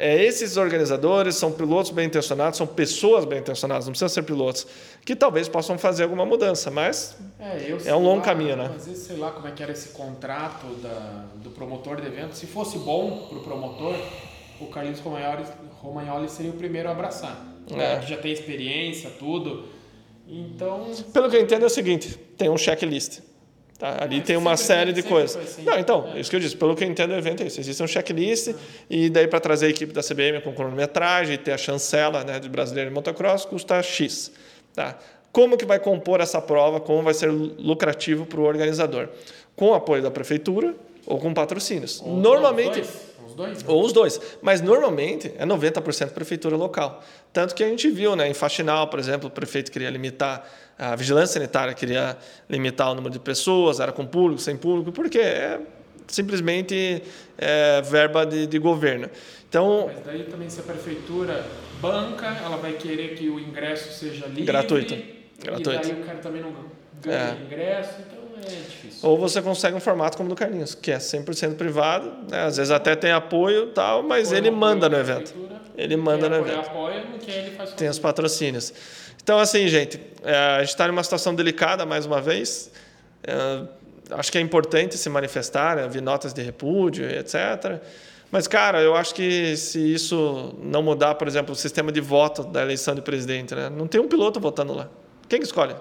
é, 0.00 0.24
esses 0.24 0.56
organizadores 0.56 1.34
são 1.34 1.52
pilotos 1.52 1.90
bem 1.90 2.06
intencionados, 2.06 2.56
são 2.56 2.66
pessoas 2.66 3.26
bem 3.26 3.38
intencionadas, 3.38 3.84
não 3.84 3.92
precisam 3.92 4.08
ser 4.08 4.22
pilotos, 4.22 4.66
que 5.04 5.14
talvez 5.14 5.46
possam 5.46 5.76
fazer 5.76 6.04
alguma 6.04 6.24
mudança, 6.24 6.70
mas 6.70 7.18
é, 7.38 7.90
é 7.90 7.94
um 7.94 8.02
longo 8.02 8.20
lá, 8.20 8.24
caminho, 8.24 8.56
né? 8.56 8.72
Às 8.74 8.86
vezes 8.86 9.06
sei 9.06 9.16
lá 9.16 9.30
como 9.30 9.46
é 9.46 9.50
que 9.50 9.62
era 9.62 9.72
esse 9.72 9.90
contrato 9.90 10.66
da, 10.82 11.26
do 11.36 11.50
promotor 11.50 12.00
de 12.00 12.06
evento. 12.06 12.34
Se 12.34 12.46
fosse 12.46 12.78
bom 12.78 13.26
para 13.28 13.38
o 13.38 13.42
promotor, 13.42 13.94
o 14.58 14.66
Carlinhos 14.68 15.00
Romagnoli, 15.00 15.44
Romagnoli 15.82 16.28
seria 16.30 16.50
o 16.50 16.54
primeiro 16.54 16.88
a 16.88 16.92
abraçar. 16.92 17.46
Né? 17.70 17.96
É. 17.96 17.98
Que 17.98 18.08
já 18.08 18.16
tem 18.16 18.32
experiência, 18.32 19.10
tudo. 19.18 19.68
Então. 20.26 20.90
Pelo 21.12 21.28
que 21.28 21.36
eu 21.36 21.42
entendo 21.42 21.64
é 21.64 21.66
o 21.66 21.70
seguinte: 21.70 22.16
tem 22.38 22.48
um 22.48 22.56
checklist. 22.56 23.20
Tá? 23.80 23.96
Ali 23.98 24.18
é, 24.18 24.20
tem 24.20 24.36
uma 24.36 24.58
série 24.58 24.92
de 24.92 25.02
coisas. 25.02 25.42
Assim. 25.42 25.62
Não, 25.62 25.78
então, 25.78 26.12
é. 26.14 26.20
isso 26.20 26.28
que 26.28 26.36
eu 26.36 26.40
disse. 26.40 26.54
Pelo 26.54 26.76
que 26.76 26.84
eu 26.84 26.88
entendo, 26.88 27.12
o 27.12 27.16
evento 27.16 27.42
é 27.42 27.46
isso. 27.46 27.58
Existe 27.58 27.82
um 27.82 27.86
checklist 27.86 28.48
ah. 28.48 28.54
e 28.90 29.08
daí 29.08 29.26
para 29.26 29.40
trazer 29.40 29.66
a 29.66 29.68
equipe 29.70 29.90
da 29.90 30.02
CBM 30.02 30.42
com 30.42 30.52
cronometragem, 30.52 31.38
ter 31.38 31.52
a 31.52 31.58
chancela 31.58 32.22
né, 32.22 32.38
de 32.38 32.48
brasileiro 32.48 32.90
em 32.90 32.92
motocross, 32.92 33.46
custa 33.46 33.82
X. 33.82 34.30
Tá? 34.74 34.98
Como 35.32 35.56
que 35.56 35.64
vai 35.64 35.78
compor 35.78 36.20
essa 36.20 36.42
prova? 36.42 36.78
Como 36.78 37.02
vai 37.02 37.14
ser 37.14 37.30
lucrativo 37.30 38.26
para 38.26 38.38
o 38.38 38.44
organizador? 38.44 39.08
Com 39.56 39.70
o 39.70 39.74
apoio 39.74 40.02
da 40.02 40.10
prefeitura 40.10 40.74
ou 41.06 41.18
com 41.18 41.32
patrocínios. 41.32 42.02
Ou 42.04 42.16
normalmente... 42.16 42.84
dois, 43.40 43.62
né? 43.62 43.64
Ou 43.66 43.84
os 43.84 43.92
dois. 43.92 44.20
Mas 44.42 44.60
normalmente 44.60 45.32
é 45.38 45.46
90% 45.46 46.10
prefeitura 46.10 46.56
local. 46.56 47.02
Tanto 47.32 47.54
que 47.54 47.62
a 47.62 47.68
gente 47.68 47.90
viu, 47.90 48.16
né, 48.16 48.28
em 48.28 48.34
Faxinal, 48.34 48.88
por 48.88 48.98
exemplo, 48.98 49.28
o 49.28 49.30
prefeito 49.30 49.70
queria 49.70 49.90
limitar 49.90 50.44
a 50.80 50.96
vigilância 50.96 51.34
sanitária 51.34 51.74
queria 51.74 52.16
limitar 52.48 52.90
o 52.90 52.94
número 52.94 53.12
de 53.12 53.18
pessoas, 53.18 53.80
era 53.80 53.92
com 53.92 54.06
público, 54.06 54.40
sem 54.40 54.56
público, 54.56 54.90
porque 54.90 55.18
é 55.18 55.60
simplesmente 56.08 57.02
é, 57.36 57.82
verba 57.82 58.24
de, 58.24 58.46
de, 58.46 58.58
governo. 58.58 59.10
Então, 59.46 59.90
Mas 59.94 60.04
daí 60.06 60.24
também 60.24 60.48
se 60.48 60.58
a 60.60 60.62
prefeitura 60.62 61.44
banca, 61.82 62.34
ela 62.42 62.56
vai 62.56 62.72
querer 62.72 63.14
que 63.14 63.28
o 63.28 63.38
ingresso 63.38 63.92
seja 63.92 64.26
livre. 64.26 64.44
Gratuito. 64.44 64.96
Gratuito. 65.38 65.86
E 65.86 65.92
daí 65.92 66.00
o 66.00 66.04
cara 66.04 66.18
também 66.18 66.40
não 66.40 66.54
ganha 67.02 67.38
é. 67.38 67.44
ingresso, 67.44 67.96
então 68.00 68.19
é. 68.46 68.80
Ou 69.02 69.16
você 69.16 69.40
consegue 69.40 69.76
um 69.76 69.80
formato 69.80 70.16
como 70.16 70.28
o 70.28 70.30
do 70.30 70.36
Carlinhos, 70.36 70.74
que 70.74 70.90
é 70.90 70.98
100% 70.98 71.56
privado, 71.56 72.12
né? 72.30 72.44
às 72.44 72.56
vezes 72.56 72.70
até 72.70 72.94
tem 72.94 73.12
apoio 73.12 73.68
tal, 73.68 74.02
mas 74.02 74.32
ele 74.32 74.50
manda 74.50 74.88
no 74.88 74.96
evento. 74.96 75.34
Ele 75.76 75.96
manda 75.96 76.28
no 76.28 76.36
evento. 76.36 76.68
Apoia, 76.68 77.04
faz 77.56 77.72
tem 77.72 77.88
os 77.88 77.98
patrocínios. 77.98 78.72
Então, 79.22 79.38
assim, 79.38 79.68
gente, 79.68 80.00
é, 80.22 80.34
a 80.34 80.60
gente 80.60 80.70
está 80.70 80.86
numa 80.86 81.02
situação 81.02 81.34
delicada 81.34 81.86
mais 81.86 82.04
uma 82.04 82.20
vez. 82.20 82.70
É, 83.22 83.62
acho 84.10 84.30
que 84.30 84.38
é 84.38 84.40
importante 84.40 84.98
se 84.98 85.08
manifestar, 85.08 85.76
né? 85.76 85.88
vi 85.88 86.00
notas 86.00 86.32
de 86.32 86.42
repúdio, 86.42 87.08
etc. 87.08 87.80
Mas, 88.30 88.46
cara, 88.46 88.80
eu 88.80 88.94
acho 88.94 89.14
que 89.14 89.56
se 89.56 89.92
isso 89.92 90.54
não 90.62 90.82
mudar, 90.82 91.14
por 91.16 91.26
exemplo, 91.26 91.52
o 91.52 91.56
sistema 91.56 91.90
de 91.90 92.00
voto 92.00 92.44
da 92.44 92.62
eleição 92.62 92.94
de 92.94 93.02
presidente, 93.02 93.54
né? 93.54 93.68
não 93.70 93.86
tem 93.86 94.00
um 94.00 94.08
piloto 94.08 94.38
votando 94.38 94.72
lá. 94.72 94.88
Quem 95.28 95.40
que 95.40 95.46
escolhe? 95.46 95.74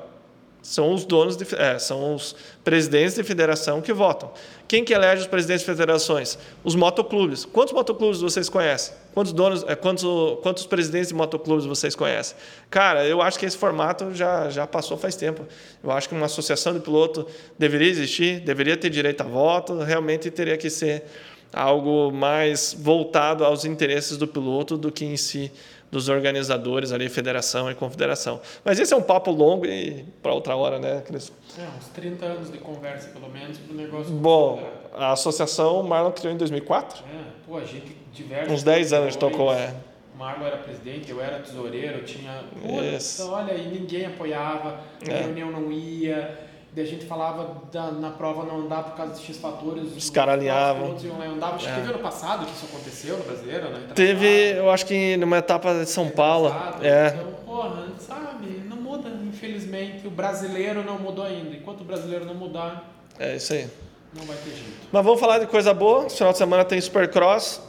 São 0.70 0.94
os 0.94 1.04
donos, 1.04 1.36
de, 1.36 1.48
é, 1.56 1.80
são 1.80 2.14
os 2.14 2.36
presidentes 2.64 3.16
de 3.16 3.24
federação 3.24 3.82
que 3.82 3.92
votam. 3.92 4.32
Quem 4.68 4.84
que 4.84 4.94
elege 4.94 5.24
os 5.24 5.28
presidentes 5.28 5.62
de 5.62 5.66
federações? 5.66 6.38
Os 6.64 6.76
motoclubes. 6.76 7.44
Quantos 7.44 7.74
motoclubes 7.74 8.22
vocês 8.22 8.50
conhecem? 8.50 8.94
Quantos 9.12 9.34
donos, 9.34 9.66
é, 9.68 9.76
quantos, 9.76 10.06
quantos 10.44 10.68
presidentes 10.68 11.08
de 11.08 11.16
motoclubes 11.16 11.66
vocês 11.66 11.96
conhecem? 11.96 12.38
Cara, 12.70 13.04
eu 13.04 13.20
acho 13.20 13.40
que 13.40 13.48
esse 13.48 13.58
formato 13.58 14.14
já, 14.14 14.52
já 14.52 14.68
passou 14.68 14.96
faz 14.96 15.16
tempo. 15.16 15.44
Eu 15.84 15.90
acho 15.90 16.08
que 16.08 16.14
uma 16.14 16.28
associação 16.28 16.72
de 16.72 16.82
piloto 16.82 17.26
deveria 17.58 17.90
existir, 17.90 18.40
deveria 18.42 18.78
ter 18.78 18.92
direito 18.92 19.22
a 19.22 19.26
voto, 19.26 19.80
realmente 19.80 20.30
teria 20.30 20.56
que 20.56 20.70
ser 20.70 21.04
algo 21.52 22.12
mais 22.12 22.76
voltado 22.78 23.44
aos 23.44 23.66
interesses 23.66 24.18
do 24.18 24.28
piloto 24.28 24.78
do 24.78 24.92
que 24.92 25.04
em 25.04 25.18
si 25.18 25.52
dos 25.92 26.10
organizadores 26.10 26.92
ali, 26.92 27.10
federação 27.10 27.70
e 27.70 27.76
confederação. 27.76 28.40
Mas 28.64 28.80
esse 28.80 28.94
é 28.94 28.98
um 28.98 29.02
papo 29.02 29.32
longo 29.32 29.66
e 29.66 30.06
para 30.22 30.34
outra 30.34 30.56
hora, 30.56 30.80
né, 30.80 31.02
Cris? 31.06 31.32
É, 31.58 31.64
uns 31.78 31.88
30 31.88 32.26
anos 32.26 32.52
de 32.52 32.58
conversa, 32.60 33.10
pelo 33.10 33.30
menos, 33.30 33.58
para 33.58 33.74
o 33.74 33.78
negócio. 33.78 34.14
Bom, 34.14 34.64
a 34.94 35.12
associação 35.12 35.82
Marlon 35.84 36.12
criou 36.12 36.34
em 36.34 36.38
2004. 36.38 37.04
É, 37.04 37.24
pô, 37.48 37.58
a 37.58 37.66
gente 37.66 37.96
diversos. 38.14 38.54
Uns 38.54 38.64
10 38.64 38.94
anos 38.94 39.16
tocou, 39.16 39.54
é. 39.54 39.74
O 40.14 40.18
Marlon 40.18 40.46
era 40.46 40.58
presidente, 40.58 41.10
eu 41.10 41.22
era 41.22 41.40
tesoureiro, 41.40 42.00
eu 42.00 42.06
tinha. 42.06 42.44
Puta, 42.62 43.32
olha, 43.32 43.54
e 43.54 43.68
ninguém 43.68 44.06
apoiava, 44.06 44.82
a 45.08 45.12
é. 45.12 45.22
reunião 45.22 45.52
não 45.52 45.72
ia 45.72 46.49
Daí 46.72 46.84
a 46.84 46.88
gente 46.88 47.06
falava 47.06 47.64
da, 47.72 47.92
na 47.92 48.12
prova 48.12 48.44
não 48.44 48.62
andar 48.62 48.84
por 48.84 48.96
causa 48.96 49.14
de 49.14 49.22
X 49.22 49.38
fatores. 49.38 49.96
Os 49.98 50.10
caras 50.10 50.36
alinhavam. 50.36 50.96
Andava. 51.34 51.56
Acho 51.56 51.66
que 51.66 51.72
é. 51.72 51.76
teve 51.76 51.90
ano 51.90 52.00
passado 52.00 52.46
que 52.46 52.52
isso 52.52 52.66
aconteceu 52.66 53.18
no 53.18 53.24
brasileiro, 53.24 53.70
né? 53.70 53.88
Teve, 53.96 54.52
eu 54.52 54.70
acho 54.70 54.86
que 54.86 55.18
numa 55.18 55.40
etapa 55.40 55.74
de 55.74 55.88
São 55.88 56.06
é 56.06 56.12
Paulo. 56.12 56.56
é. 56.82 57.08
Então, 57.08 57.32
porra, 57.44 57.88
sabe, 57.98 58.64
não 58.68 58.78
muda, 58.78 59.10
infelizmente. 59.10 60.06
O 60.06 60.12
brasileiro 60.12 60.84
não 60.84 61.00
mudou 61.00 61.26
ainda. 61.26 61.56
Enquanto 61.56 61.82
o 61.82 61.86
brasileiro 61.86 62.26
não 62.26 62.36
mudar. 62.36 62.88
É 63.18 63.36
isso 63.36 63.54
aí. 63.54 63.68
Não 64.14 64.24
vai 64.26 64.38
ter 64.38 64.52
jeito. 64.52 64.88
Mas 64.92 65.04
vamos 65.04 65.20
falar 65.20 65.40
de 65.40 65.48
coisa 65.48 65.74
boa. 65.74 66.04
No 66.04 66.10
final 66.10 66.32
de 66.32 66.38
semana 66.38 66.64
tem 66.64 66.80
Supercross. 66.80 67.62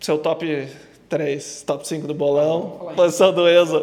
Seu 0.00 0.18
top 0.18 0.68
3, 1.10 1.62
top 1.66 1.86
5 1.86 2.06
do 2.06 2.14
bolão. 2.14 2.92
Posição 2.94 3.32
do 3.32 3.48
Enzo. 3.48 3.82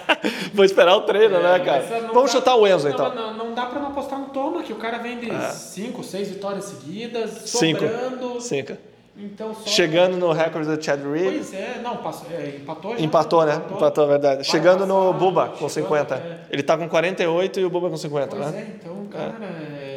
Vou 0.52 0.64
esperar 0.64 0.94
o 0.96 1.00
treino, 1.02 1.40
né, 1.40 1.56
é, 1.56 1.58
né, 1.58 1.64
cara? 1.64 1.82
Vamos 2.12 2.30
dá, 2.30 2.38
chutar 2.38 2.54
o 2.54 2.66
Enzo, 2.66 2.88
então. 2.88 3.14
Não, 3.14 3.34
não, 3.34 3.54
dá 3.54 3.66
pra 3.66 3.80
não 3.80 3.88
apostar 3.88 4.18
no 4.20 4.26
Toma, 4.26 4.62
que 4.62 4.72
o 4.72 4.76
cara 4.76 4.98
vende 4.98 5.26
5, 5.26 6.00
é. 6.00 6.04
6 6.04 6.28
vitórias 6.28 6.64
seguidas, 6.66 7.48
sobrando. 7.48 8.40
5. 8.40 8.76
Então, 9.18 9.54
só... 9.54 9.66
Chegando 9.66 10.18
no 10.18 10.30
recorde 10.30 10.68
do 10.68 10.82
Chad 10.82 11.00
Reed. 11.00 11.36
Pois 11.36 11.54
é, 11.54 11.80
não, 11.82 11.96
passou, 11.96 12.30
é, 12.30 12.56
empatou 12.56 12.92
já. 12.92 13.00
Empatou, 13.02 13.46
né? 13.46 13.54
Empatou, 13.54 13.76
empatou 13.78 14.04
é 14.04 14.08
verdade. 14.08 14.36
Vai 14.36 14.44
chegando 14.44 14.80
passar, 14.80 14.92
no 14.92 15.12
Buba 15.14 15.48
com 15.58 15.68
50. 15.70 16.14
É. 16.14 16.40
Ele 16.50 16.62
tá 16.62 16.76
com 16.76 16.86
48 16.86 17.60
e 17.60 17.64
o 17.64 17.70
Buba 17.70 17.88
com 17.88 17.96
50, 17.96 18.36
pois 18.36 18.52
né? 18.52 18.58
é, 18.58 18.74
então, 18.74 19.06
cara, 19.06 19.34
é... 19.42 19.96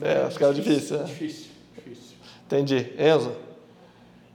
É, 0.00 0.08
é, 0.10 0.48
é 0.48 0.52
difícil, 0.52 0.98
né? 0.98 1.04
Difícil, 1.04 1.50
difícil. 1.74 2.16
Entendi. 2.46 2.92
Enzo? 2.96 3.32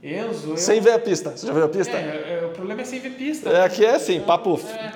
Enzo. 0.02 0.56
Sem 0.56 0.76
eu... 0.76 0.82
ver 0.82 0.92
a 0.92 0.98
pista. 0.98 1.30
Você 1.30 1.46
já 1.46 1.52
viu 1.52 1.64
a 1.64 1.68
pista? 1.68 1.96
É, 1.96 2.40
é, 2.42 2.46
o 2.46 2.50
problema 2.50 2.82
é 2.82 2.84
sem 2.84 3.00
ver 3.00 3.10
pista. 3.10 3.50
É, 3.50 3.64
aqui 3.64 3.84
é 3.84 3.94
assim, 3.94 4.20
papo. 4.20 4.60
É, 4.68 4.92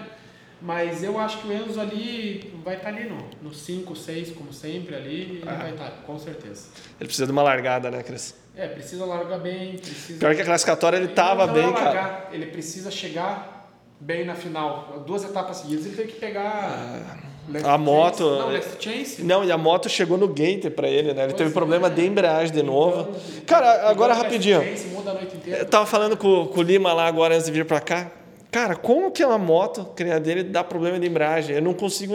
mas 0.61 1.03
eu 1.03 1.19
acho 1.19 1.39
que 1.39 1.49
o 1.49 1.53
Enzo 1.53 1.81
ali 1.81 2.53
vai 2.65 2.77
estar 2.77 2.93
tá 2.93 2.97
ali 2.97 3.13
no 3.43 3.53
5, 3.53 3.97
6, 3.97 4.31
como 4.31 4.53
sempre, 4.53 4.95
ali. 4.95 5.21
Ele 5.23 5.45
ah. 5.47 5.55
vai 5.55 5.71
estar, 5.73 5.91
tá, 5.91 5.97
com 6.07 6.19
certeza. 6.19 6.69
Ele 7.01 7.07
precisa 7.07 7.27
de 7.27 7.33
uma 7.33 7.43
largada, 7.43 7.91
né, 7.91 8.03
Cris? 8.03 8.35
É, 8.55 8.69
precisa 8.69 9.05
largar 9.05 9.39
bem. 9.39 9.77
Precisa... 9.79 10.19
Pior 10.19 10.35
que 10.35 10.43
a 10.43 10.45
classificatória 10.45 10.97
ele 10.97 11.07
estava 11.07 11.47
bem, 11.47 11.71
largar, 11.71 11.93
cara. 11.93 12.29
Ele 12.33 12.47
precisa 12.47 12.91
chegar 12.91 13.71
bem 13.99 14.25
na 14.25 14.35
final. 14.35 15.03
Duas 15.07 15.25
etapas 15.25 15.59
seguidas 15.59 15.87
ele 15.87 15.97
tem 15.97 16.07
que 16.07 16.21
pegar. 16.21 17.19
Ah 17.19 17.32
a 17.65 17.77
moto. 17.77 18.25
Não. 18.25 19.41
Não, 19.41 19.45
e 19.45 19.51
a 19.51 19.59
moto 19.59 19.89
chegou 19.89 20.17
no 20.17 20.29
gate 20.29 20.71
para 20.71 20.89
ele, 20.89 21.13
né? 21.13 21.23
Ele 21.23 21.33
pois 21.33 21.39
teve 21.39 21.51
é, 21.51 21.53
problema 21.53 21.91
de 21.91 22.05
embreagem 22.07 22.55
de 22.55 22.63
novo. 22.63 23.09
Então, 23.11 23.43
Cara, 23.47 23.89
agora 23.89 24.15
rapidinho. 24.15 24.63
Chance, 24.63 24.87
muda 24.89 25.11
a 25.11 25.15
noite 25.15 25.37
inteira. 25.37 25.61
Eu 25.61 25.67
tava 25.67 25.87
falando 25.87 26.17
com, 26.17 26.47
com 26.47 26.61
o 26.61 26.63
Lima 26.63 26.93
lá 26.93 27.07
agora 27.07 27.35
antes 27.35 27.47
de 27.47 27.53
vir 27.53 27.65
para 27.65 27.81
cá. 27.81 28.11
Cara, 28.51 28.77
como 28.77 29.11
que 29.11 29.25
uma 29.25 29.39
moto, 29.39 29.87
criada 29.97 30.21
dele, 30.21 30.43
dá 30.43 30.63
problema 30.63 31.01
de 31.01 31.07
embreagem? 31.07 31.57
Eu 31.57 31.63
não 31.63 31.73
consigo 31.73 32.15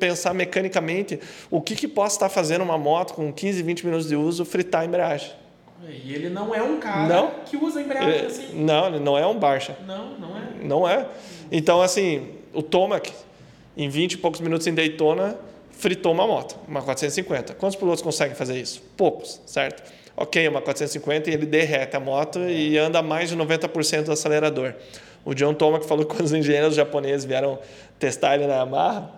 pensar 0.00 0.34
mecanicamente 0.34 1.20
o 1.48 1.60
que, 1.60 1.76
que 1.76 1.86
possa 1.86 2.16
estar 2.16 2.28
fazendo 2.28 2.62
uma 2.62 2.76
moto 2.76 3.14
com 3.14 3.32
15, 3.32 3.62
20 3.62 3.86
minutos 3.86 4.08
de 4.08 4.16
uso 4.16 4.44
fritar 4.44 4.82
a 4.82 4.84
embreagem. 4.84 5.30
E 5.88 6.12
ele 6.12 6.28
não 6.28 6.52
é 6.52 6.60
um 6.60 6.80
cara 6.80 7.06
não, 7.06 7.30
que 7.44 7.56
usa 7.56 7.80
embreagem 7.80 8.10
ele, 8.10 8.26
assim. 8.26 8.48
Não, 8.54 8.88
ele 8.88 8.98
não 8.98 9.16
é 9.16 9.24
um 9.24 9.38
Barcha. 9.38 9.76
Não, 9.86 10.18
não 10.18 10.36
é. 10.36 10.64
Não 10.64 10.88
é. 10.88 11.06
Então, 11.52 11.80
assim, 11.80 12.30
o 12.52 12.62
Tomac, 12.62 13.12
em 13.76 13.88
20 13.88 14.12
e 14.12 14.16
poucos 14.18 14.40
minutos 14.40 14.66
em 14.66 14.74
Daytona, 14.74 15.36
fritou 15.70 16.12
uma 16.12 16.26
moto, 16.26 16.56
uma 16.66 16.80
450. 16.80 17.54
Quantos 17.54 17.76
pilotos 17.76 18.02
conseguem 18.02 18.34
fazer 18.34 18.58
isso? 18.58 18.82
Poucos, 18.96 19.40
certo? 19.44 19.82
Ok, 20.16 20.48
uma 20.48 20.62
450 20.62 21.28
e 21.28 21.34
ele 21.34 21.44
derrete 21.44 21.94
a 21.94 22.00
moto 22.00 22.38
e 22.40 22.78
anda 22.78 23.02
mais 23.02 23.28
de 23.28 23.36
90% 23.36 24.04
do 24.04 24.12
acelerador. 24.12 24.72
O 25.24 25.34
John 25.34 25.52
Tomac 25.52 25.86
falou 25.86 26.06
que 26.06 26.14
quando 26.16 26.24
os 26.24 26.32
engenheiros 26.32 26.74
japoneses 26.74 27.26
vieram 27.26 27.58
testar 27.98 28.36
ele 28.36 28.46
na 28.46 28.54
Yamaha, 28.54 29.10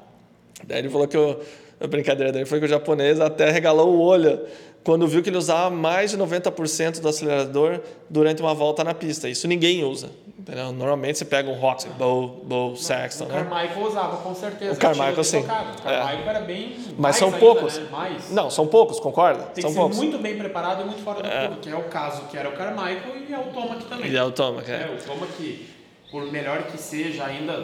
daí 0.65 0.81
ele 0.81 0.89
falou 0.89 1.07
que 1.07 1.17
o, 1.17 1.39
a 1.81 1.87
brincadeira 1.87 2.33
dele 2.33 2.47
foi 2.47 2.59
que 2.59 2.65
o 2.65 2.69
japonês 2.69 3.21
até 3.21 3.51
regalou 3.51 3.95
o 3.95 4.01
olho 4.01 4.41
quando 4.83 5.07
viu 5.07 5.23
que 5.23 5.29
ele 5.29 5.37
usava 5.37 5.71
mais 5.71 6.11
de 6.11 6.19
90% 6.19 7.01
do 7.01 7.09
acelerador 7.09 7.81
durante 8.09 8.43
uma 8.43 8.55
volta 8.55 8.83
na 8.83 8.95
pista. 8.95 9.29
Isso 9.29 9.47
ninguém 9.47 9.85
usa. 9.85 10.11
Entendeu? 10.39 10.73
Normalmente 10.73 11.19
você 11.19 11.25
pega 11.25 11.51
um 11.51 11.55
Roxy, 11.55 11.89
Bow, 11.89 12.29
Bow, 12.45 12.77
Sexton. 12.77 13.25
O 13.25 13.29
Carmichael 13.29 13.81
né? 13.81 13.87
usava, 13.89 14.17
com 14.19 14.35
certeza. 14.37 14.75
O 14.75 14.77
Carmichael, 14.77 15.25
sim. 15.25 15.41
O 15.41 15.45
Carmichael 15.45 16.19
é. 16.27 16.29
era 16.29 16.41
bem. 16.41 16.77
Mas 16.97 17.17
são 17.17 17.29
ainda, 17.29 17.41
poucos. 17.41 17.77
Né? 17.77 17.89
Mais. 17.91 18.31
Não, 18.31 18.49
são 18.49 18.67
poucos, 18.69 19.01
concorda? 19.01 19.45
Tem 19.47 19.63
são 19.63 19.73
que 19.73 19.77
poucos. 19.77 19.97
ser 19.97 20.03
muito 20.05 20.19
bem 20.19 20.39
preparado 20.39 20.83
e 20.83 20.85
muito 20.85 21.03
fora 21.03 21.23
do 21.23 21.29
é. 21.29 21.51
que 21.61 21.69
é 21.69 21.77
o 21.77 21.85
caso 21.85 22.23
que 22.27 22.37
era 22.37 22.49
o 22.49 22.53
Carmichael 22.53 23.17
e 23.29 23.35
é 23.35 23.39
o 23.39 23.53
Tomac 23.53 23.85
também. 23.87 24.11
E 24.13 24.17
é 24.17 24.23
o 24.23 24.31
Tomac, 24.31 24.71
é. 24.71 24.75
é 24.75 24.97
o 24.97 25.05
Tomac 25.05 25.67
por 26.11 26.31
melhor 26.31 26.63
que 26.69 26.79
seja, 26.79 27.25
ainda 27.25 27.59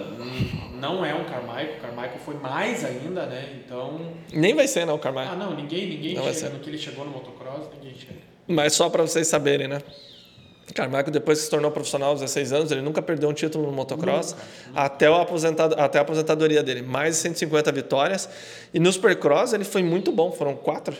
não 0.74 1.04
é 1.04 1.14
um 1.14 1.24
Carmichael. 1.24 1.76
O 1.78 1.80
Carmichael 1.80 2.18
foi 2.24 2.34
mais 2.34 2.84
ainda, 2.84 3.26
né? 3.26 3.62
Então. 3.64 4.00
Nem 4.32 4.52
vai 4.52 4.66
ser, 4.66 4.84
não, 4.84 4.96
o 4.96 4.98
Carmichael. 4.98 5.32
Ah, 5.32 5.36
não, 5.36 5.54
ninguém, 5.54 5.88
ninguém 5.88 6.14
não 6.14 6.24
chega 6.32 6.50
no 6.50 6.58
que 6.58 6.70
ele 6.70 6.78
chegou 6.78 7.04
no 7.04 7.12
motocross, 7.12 7.68
ninguém 7.76 7.96
chega. 7.96 8.18
Mas 8.48 8.74
só 8.74 8.90
para 8.90 9.02
vocês 9.02 9.28
saberem, 9.28 9.68
né? 9.68 9.80
Carmichael, 10.72 11.10
depois 11.10 11.38
que 11.38 11.44
se 11.44 11.50
tornou 11.50 11.70
profissional 11.70 12.10
aos 12.10 12.20
16 12.20 12.52
anos, 12.52 12.72
ele 12.72 12.80
nunca 12.80 13.02
perdeu 13.02 13.28
um 13.28 13.32
título 13.32 13.66
no 13.66 13.72
motocross 13.72 14.32
nunca. 14.32 14.44
Até, 14.74 15.10
o 15.10 15.14
aposentado, 15.14 15.74
até 15.78 15.98
a 15.98 16.02
aposentadoria 16.02 16.62
dele. 16.62 16.82
Mais 16.82 17.16
de 17.16 17.22
150 17.22 17.70
vitórias. 17.72 18.28
E 18.72 18.80
no 18.80 18.92
Supercross 18.92 19.52
ele 19.52 19.64
foi 19.64 19.82
muito 19.82 20.10
bom, 20.10 20.32
foram 20.32 20.54
quatro 20.56 20.96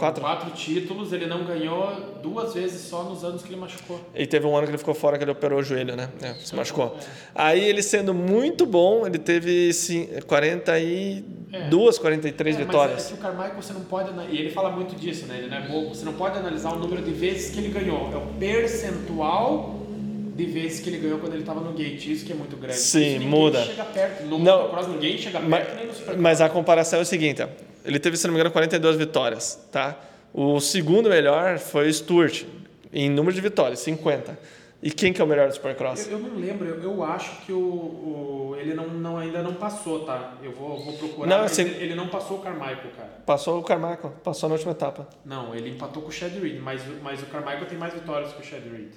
Quatro. 0.00 0.22
quatro 0.22 0.50
títulos, 0.52 1.12
ele 1.12 1.26
não 1.26 1.44
ganhou 1.44 2.18
duas 2.22 2.54
vezes 2.54 2.80
só 2.82 3.02
nos 3.04 3.22
anos 3.22 3.42
que 3.42 3.48
ele 3.48 3.60
machucou. 3.60 4.00
E 4.14 4.26
teve 4.26 4.46
um 4.46 4.56
ano 4.56 4.66
que 4.66 4.70
ele 4.70 4.78
ficou 4.78 4.94
fora, 4.94 5.18
que 5.18 5.24
ele 5.24 5.30
operou 5.30 5.60
o 5.60 5.62
joelho, 5.62 5.94
né? 5.94 6.08
É, 6.22 6.34
se 6.34 6.56
machucou. 6.56 6.96
É. 6.98 7.04
Aí 7.34 7.62
ele 7.62 7.82
sendo 7.82 8.14
muito 8.14 8.64
bom, 8.64 9.06
ele 9.06 9.18
teve 9.18 9.72
sim, 9.74 10.08
42, 10.26 11.96
é. 11.96 12.00
43 12.00 12.56
é, 12.56 12.58
vitórias. 12.58 12.94
Mas 12.94 13.04
é 13.04 13.08
que 13.08 13.14
o 13.14 13.16
Carmichael 13.18 13.62
você 13.62 13.72
não 13.72 13.82
pode. 13.82 14.10
E 14.30 14.38
ele 14.38 14.50
fala 14.50 14.70
muito 14.70 14.96
disso, 14.96 15.26
né? 15.26 15.38
Ele 15.38 15.48
não 15.48 15.56
é 15.58 15.68
bobo. 15.68 15.94
Você 15.94 16.04
não 16.04 16.14
pode 16.14 16.38
analisar 16.38 16.72
o 16.72 16.78
número 16.78 17.02
de 17.02 17.12
vezes 17.12 17.50
que 17.50 17.58
ele 17.58 17.68
ganhou. 17.68 18.10
É 18.12 18.16
o 18.16 18.26
percentual 18.38 19.80
de 20.34 20.46
vezes 20.46 20.80
que 20.80 20.88
ele 20.88 20.98
ganhou 20.98 21.18
quando 21.18 21.34
ele 21.34 21.42
estava 21.42 21.60
no 21.60 21.72
gate. 21.72 22.06
Isso 22.06 22.24
que 22.24 22.32
é 22.32 22.34
muito 22.34 22.56
grande. 22.56 22.78
Sim, 22.78 23.18
muda. 23.18 23.62
chega 23.64 23.84
perto. 23.84 24.24
No 24.24 24.38
não, 24.38 24.62
motocross 24.62 24.88
ninguém 24.88 25.18
chega 25.18 25.38
perto 25.38 25.50
mas, 25.50 25.76
nem 25.76 25.86
no 25.86 25.92
Supercross. 25.92 26.20
Mas 26.20 26.40
a 26.40 26.48
comparação 26.48 26.98
é 26.98 27.02
o 27.02 27.06
seguinte, 27.06 27.42
ele 27.84 27.98
teve, 27.98 28.16
se 28.16 28.26
não 28.26 28.34
me 28.34 28.40
engano, 28.40 28.52
42 28.52 28.96
vitórias, 28.96 29.58
tá? 29.70 29.96
O 30.32 30.60
segundo 30.60 31.08
melhor 31.08 31.58
foi 31.58 31.88
o 31.88 31.92
Stuart, 31.92 32.44
em 32.92 33.10
número 33.10 33.34
de 33.34 33.40
vitórias, 33.40 33.80
50. 33.80 34.38
E 34.82 34.90
quem 34.90 35.12
que 35.12 35.20
é 35.20 35.24
o 35.24 35.26
melhor 35.26 35.48
do 35.48 35.54
Supercross? 35.54 36.06
Eu, 36.06 36.12
eu 36.12 36.18
não 36.18 36.36
lembro, 36.36 36.66
eu, 36.66 36.82
eu 36.82 37.04
acho 37.04 37.44
que 37.44 37.52
o, 37.52 37.58
o, 37.58 38.56
ele 38.58 38.72
não, 38.72 38.88
não, 38.88 39.18
ainda 39.18 39.42
não 39.42 39.54
passou, 39.54 40.06
tá? 40.06 40.34
Eu 40.42 40.52
vou, 40.52 40.82
vou 40.82 40.94
procurar, 40.94 41.28
não, 41.28 41.44
assim, 41.44 41.62
ele, 41.62 41.84
ele, 41.84 41.94
não 41.94 42.08
passou 42.08 42.38
o 42.38 42.40
Carmichael, 42.40 42.90
cara. 42.96 43.08
Passou 43.26 43.58
o 43.58 43.62
Carmichael, 43.62 44.14
passou 44.24 44.48
na 44.48 44.54
última 44.54 44.72
etapa. 44.72 45.06
Não, 45.22 45.54
ele 45.54 45.68
empatou 45.68 46.02
com 46.02 46.08
o 46.08 46.12
Chad 46.12 46.32
Reed, 46.32 46.60
mas, 46.60 46.80
mas 47.02 47.22
o 47.22 47.26
Carmichael 47.26 47.66
tem 47.66 47.76
mais 47.76 47.92
vitórias 47.92 48.32
que 48.32 48.40
o 48.40 48.44
Chad 48.44 48.62
Reed. 48.62 48.92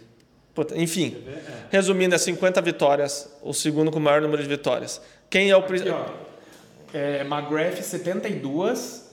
Enfim, 0.76 1.22
é. 1.28 1.42
resumindo, 1.70 2.16
é 2.16 2.18
50 2.18 2.62
vitórias, 2.62 3.36
o 3.42 3.54
segundo 3.54 3.92
com 3.92 3.98
o 3.98 4.02
maior 4.02 4.22
número 4.22 4.42
de 4.42 4.48
vitórias. 4.48 5.02
Quem 5.30 5.50
é 5.50 5.58
o... 5.58 5.60
Aqui, 5.60 5.90
ó, 5.90 6.06
é, 6.94 7.22
McGrath 7.22 7.82
72, 7.82 9.12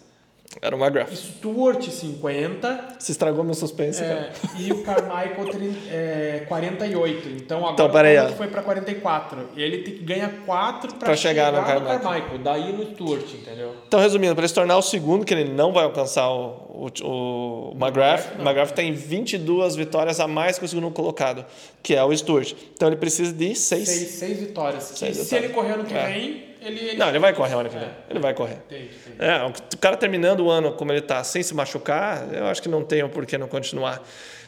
Era 0.60 0.74
o 0.74 0.78
McGrath. 0.78 1.14
Stuart 1.14 1.88
50. 1.88 2.96
Se 2.98 3.12
estragou 3.12 3.44
meu 3.44 3.54
suspense, 3.54 4.02
é, 4.02 4.32
E 4.58 4.72
o 4.72 4.82
Carmichael 4.82 5.46
é, 5.88 6.44
48. 6.48 7.28
Então 7.28 7.58
agora 7.58 7.72
então, 7.72 7.90
peraí, 7.90 8.18
o 8.18 8.36
foi 8.36 8.48
para 8.48 8.60
44. 8.60 9.50
E 9.56 9.62
ele 9.62 9.78
tem 9.78 9.94
que 9.94 10.02
ganhar 10.02 10.28
4 10.44 10.94
para 10.96 11.16
chegar, 11.16 11.46
chegar, 11.46 11.52
no, 11.52 11.66
Carmichael. 11.66 11.98
no 11.98 12.04
Carmichael. 12.04 12.38
Daí 12.42 12.72
no 12.72 12.84
Stuart, 12.90 13.32
entendeu? 13.32 13.76
Então, 13.86 14.00
resumindo, 14.00 14.34
para 14.34 14.42
ele 14.42 14.48
se 14.48 14.54
tornar 14.54 14.76
o 14.76 14.82
segundo, 14.82 15.24
que 15.24 15.32
ele 15.32 15.52
não 15.52 15.72
vai 15.72 15.84
alcançar 15.84 16.28
o, 16.28 16.90
o, 17.00 17.70
o 17.72 17.76
McGrath, 17.80 18.36
o 18.36 18.42
McGrath 18.42 18.72
tem 18.72 18.92
22 18.92 19.76
vitórias 19.76 20.18
a 20.18 20.26
mais 20.26 20.58
que 20.58 20.64
o 20.64 20.68
segundo 20.68 20.90
colocado, 20.90 21.46
que 21.80 21.94
é 21.94 22.02
o 22.02 22.14
Stuart. 22.14 22.54
Então 22.74 22.88
ele 22.88 22.96
precisa 22.96 23.32
de 23.32 23.54
6. 23.54 23.88
6 23.88 24.40
vitórias. 24.40 24.82
Seis 24.82 25.16
se 25.16 25.22
vitórias. 25.22 25.32
ele 25.32 25.54
correr 25.54 25.76
no 25.76 25.84
que 25.84 25.94
é. 25.94 26.06
vem 26.06 26.49
ele, 26.60 26.80
ele... 26.80 26.98
Não, 26.98 27.08
ele 27.08 27.18
vai 27.18 27.32
correr 27.34 27.54
ano 27.54 27.68
que 27.68 27.76
vem. 27.76 27.86
É. 27.86 27.94
Ele 28.10 28.18
vai 28.18 28.34
correr. 28.34 28.58
Entendi, 28.66 28.90
entendi. 29.06 29.16
É, 29.18 29.44
o 29.46 29.78
cara 29.78 29.96
terminando 29.96 30.40
o 30.40 30.50
ano 30.50 30.72
como 30.72 30.92
ele 30.92 31.00
está, 31.00 31.22
sem 31.24 31.42
se 31.42 31.54
machucar, 31.54 32.28
eu 32.32 32.46
acho 32.46 32.60
que 32.62 32.68
não 32.68 32.84
tem 32.84 33.08
por 33.08 33.24
que 33.26 33.38
não 33.38 33.48
continuar. 33.48 34.02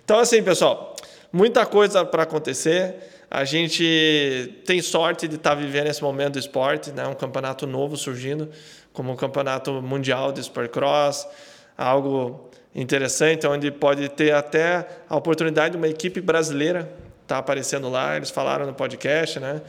Então, 0.05 0.19
assim, 0.19 0.43
pessoal, 0.43 0.95
muita 1.33 1.65
coisa 1.65 2.05
para 2.05 2.25
acontecer. 2.25 2.95
A 3.31 3.45
gente 3.45 4.63
tem 4.67 4.83
sorte 4.83 5.27
de 5.27 5.37
estar 5.37 5.51
tá 5.51 5.57
vivendo 5.57 5.87
esse 5.87 6.03
momento 6.03 6.35
do 6.35 6.39
esporte, 6.39 6.93
né? 6.93 7.07
um 7.07 7.15
campeonato 7.15 7.67
novo 7.67 7.97
surgindo, 7.97 8.51
como 8.93 9.13
o 9.13 9.17
campeonato 9.17 9.81
mundial 9.81 10.33
de 10.33 10.43
Supercross, 10.43 11.27
algo 11.79 12.51
interessante, 12.75 13.47
onde 13.47 13.71
pode 13.71 14.09
ter 14.11 14.35
até 14.35 14.87
a 15.09 15.17
oportunidade 15.17 15.73
de 15.73 15.77
uma 15.79 15.89
equipe 15.89 16.21
brasileira 16.21 16.81
estar 17.23 17.37
tá 17.37 17.39
aparecendo 17.39 17.89
lá. 17.89 18.17
Eles 18.17 18.31
falaram 18.31 18.67
no 18.67 18.75
podcast, 18.75 19.41
né? 19.41 19.63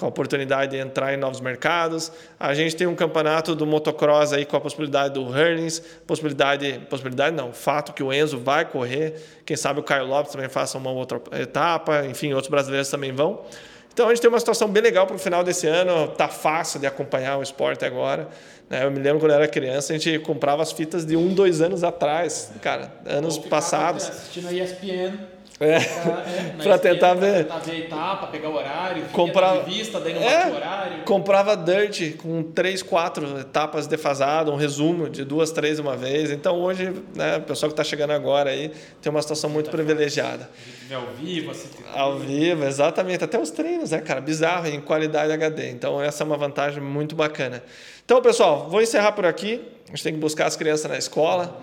Com 0.00 0.06
a 0.06 0.08
oportunidade 0.08 0.72
de 0.72 0.78
entrar 0.78 1.12
em 1.12 1.16
novos 1.18 1.40
mercados. 1.40 2.10
A 2.38 2.54
gente 2.54 2.74
tem 2.74 2.86
um 2.86 2.94
campeonato 2.94 3.54
do 3.54 3.66
motocross 3.66 4.32
aí 4.32 4.46
com 4.46 4.56
a 4.56 4.60
possibilidade 4.60 5.12
do 5.14 5.22
Hurlings, 5.22 5.80
possibilidade, 6.06 6.80
possibilidade 6.88 7.36
não, 7.36 7.52
fato 7.52 7.92
que 7.92 8.02
o 8.02 8.10
Enzo 8.12 8.38
vai 8.38 8.64
correr, 8.64 9.14
quem 9.44 9.56
sabe 9.56 9.78
o 9.78 9.82
Caio 9.82 10.06
Lopes 10.06 10.32
também 10.32 10.48
faça 10.48 10.78
uma 10.78 10.90
outra 10.90 11.20
etapa, 11.38 12.06
enfim, 12.06 12.32
outros 12.32 12.50
brasileiros 12.50 12.88
também 12.88 13.12
vão. 13.12 13.44
Então 13.92 14.06
a 14.06 14.08
gente 14.08 14.22
tem 14.22 14.30
uma 14.30 14.38
situação 14.38 14.68
bem 14.68 14.82
legal 14.82 15.06
para 15.06 15.16
o 15.16 15.18
final 15.18 15.44
desse 15.44 15.66
ano, 15.66 16.08
tá 16.08 16.28
fácil 16.28 16.80
de 16.80 16.86
acompanhar 16.86 17.36
o 17.36 17.42
esporte 17.42 17.84
agora. 17.84 18.28
Né? 18.70 18.84
Eu 18.84 18.90
me 18.90 18.98
lembro 18.98 19.20
quando 19.20 19.32
eu 19.32 19.36
era 19.36 19.48
criança, 19.48 19.92
a 19.92 19.98
gente 19.98 20.18
comprava 20.20 20.62
as 20.62 20.72
fitas 20.72 21.04
de 21.04 21.16
um, 21.16 21.34
dois 21.34 21.60
anos 21.60 21.84
atrás, 21.84 22.50
cara, 22.62 22.90
anos 23.04 23.36
passados. 23.36 24.08
Assistindo 24.08 24.48
a 24.48 24.52
ESPN 24.52 25.39
é, 25.60 25.76
é 25.76 26.54
para 26.62 26.78
tentar 26.78 27.12
ver. 27.12 27.44
Tentar 27.44 27.58
ver 27.58 27.70
a 27.72 27.78
etapa, 27.78 28.26
pegar 28.28 28.48
o 28.48 28.54
horário, 28.54 29.04
comprava 29.12 29.62
revista, 29.62 30.00
daí 30.00 30.14
não 30.14 30.22
é, 30.22 30.46
o 30.46 30.54
horário. 30.54 31.02
Comprava 31.04 31.54
Dirt 31.54 32.16
com 32.16 32.42
três, 32.42 32.82
quatro 32.82 33.38
etapas 33.38 33.86
defasadas, 33.86 34.52
um 34.52 34.56
resumo 34.56 35.10
de 35.10 35.22
duas, 35.22 35.52
três 35.52 35.78
uma 35.78 35.94
vez. 35.94 36.30
Então 36.30 36.58
hoje, 36.58 36.90
né, 37.14 37.36
o 37.36 37.42
pessoal 37.42 37.68
que 37.68 37.74
está 37.74 37.84
chegando 37.84 38.12
agora 38.12 38.48
aí 38.48 38.72
tem 39.02 39.10
uma 39.10 39.20
situação 39.20 39.50
muito 39.50 39.70
privilegiada. 39.70 40.48
Ao 40.90 41.06
vivo, 41.08 41.50
assim. 41.50 41.68
Ao 41.94 42.18
vivo, 42.18 42.64
exatamente. 42.64 43.22
Até 43.22 43.38
os 43.38 43.50
treinos, 43.50 43.90
né, 43.90 44.00
cara? 44.00 44.22
Bizarro 44.22 44.66
em 44.66 44.80
qualidade 44.80 45.30
HD. 45.30 45.70
Então 45.70 46.00
essa 46.02 46.24
é 46.24 46.26
uma 46.26 46.38
vantagem 46.38 46.82
muito 46.82 47.14
bacana. 47.14 47.62
Então, 48.02 48.20
pessoal, 48.22 48.68
vou 48.68 48.80
encerrar 48.80 49.12
por 49.12 49.26
aqui. 49.26 49.60
A 49.86 49.90
gente 49.90 50.02
tem 50.02 50.14
que 50.14 50.18
buscar 50.18 50.46
as 50.46 50.56
crianças 50.56 50.90
na 50.90 50.96
escola. 50.96 51.60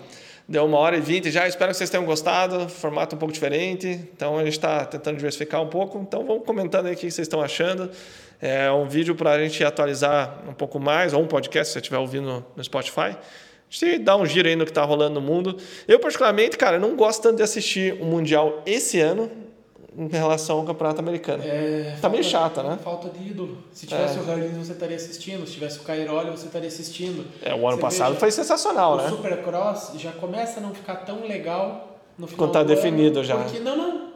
Deu 0.50 0.64
uma 0.64 0.78
hora 0.78 0.96
e 0.96 1.00
vinte 1.00 1.30
já. 1.30 1.46
Espero 1.46 1.72
que 1.72 1.76
vocês 1.76 1.90
tenham 1.90 2.06
gostado. 2.06 2.70
Formato 2.70 3.14
um 3.14 3.18
pouco 3.18 3.34
diferente. 3.34 3.86
Então 3.86 4.38
a 4.38 4.44
gente 4.44 4.54
está 4.54 4.82
tentando 4.86 5.16
diversificar 5.16 5.60
um 5.60 5.66
pouco. 5.66 5.98
Então 5.98 6.24
vamos 6.24 6.46
comentando 6.46 6.86
aí 6.86 6.94
o 6.94 6.96
que 6.96 7.10
vocês 7.10 7.26
estão 7.26 7.42
achando. 7.42 7.90
É 8.40 8.70
um 8.70 8.88
vídeo 8.88 9.14
para 9.14 9.32
a 9.32 9.38
gente 9.38 9.62
atualizar 9.62 10.42
um 10.48 10.54
pouco 10.54 10.80
mais, 10.80 11.12
ou 11.12 11.22
um 11.22 11.26
podcast, 11.26 11.66
se 11.66 11.72
você 11.74 11.78
estiver 11.80 11.98
ouvindo 11.98 12.46
no 12.56 12.64
Spotify. 12.64 13.00
A 13.00 13.16
gente 13.68 13.98
dá 13.98 14.16
um 14.16 14.24
giro 14.24 14.48
aí 14.48 14.56
no 14.56 14.64
que 14.64 14.70
está 14.70 14.82
rolando 14.84 15.20
no 15.20 15.26
mundo. 15.26 15.58
Eu, 15.86 15.98
particularmente, 15.98 16.56
cara, 16.56 16.78
não 16.78 16.96
gosto 16.96 17.20
tanto 17.22 17.36
de 17.36 17.42
assistir 17.42 18.00
o 18.00 18.06
Mundial 18.06 18.62
esse 18.64 18.98
ano 18.98 19.30
em 19.98 20.06
relação 20.06 20.58
ao 20.60 20.64
campeonato 20.64 21.00
americano. 21.00 21.42
É, 21.44 21.98
tá 22.00 22.08
meio 22.08 22.22
chata, 22.22 22.62
né? 22.62 22.78
Falta 22.84 23.08
de 23.08 23.30
ídolo. 23.30 23.58
Se 23.72 23.84
tivesse 23.84 24.16
é. 24.16 24.20
o 24.20 24.24
Hurley, 24.24 24.48
você 24.50 24.72
estaria 24.72 24.96
assistindo. 24.96 25.44
Se 25.44 25.54
tivesse 25.54 25.80
o 25.80 25.82
Cairoli, 25.82 26.30
você 26.30 26.46
estaria 26.46 26.68
assistindo. 26.68 27.26
É, 27.42 27.52
o 27.52 27.66
ano 27.66 27.76
você 27.76 27.82
passado 27.82 28.08
veja, 28.10 28.20
foi 28.20 28.30
sensacional, 28.30 28.92
o 28.92 28.96
né? 28.98 29.06
O 29.06 29.16
Supercross 29.16 29.92
já 29.96 30.12
começa 30.12 30.60
a 30.60 30.62
não 30.62 30.72
ficar 30.72 30.96
tão 30.96 31.26
legal 31.26 31.98
no 32.16 32.28
final 32.28 32.46
Quando 32.46 32.52
tá 32.52 32.62
definido 32.62 33.18
ano, 33.18 33.28
já. 33.28 33.36
Porque, 33.38 33.58
não, 33.58 33.76
não. 33.76 34.08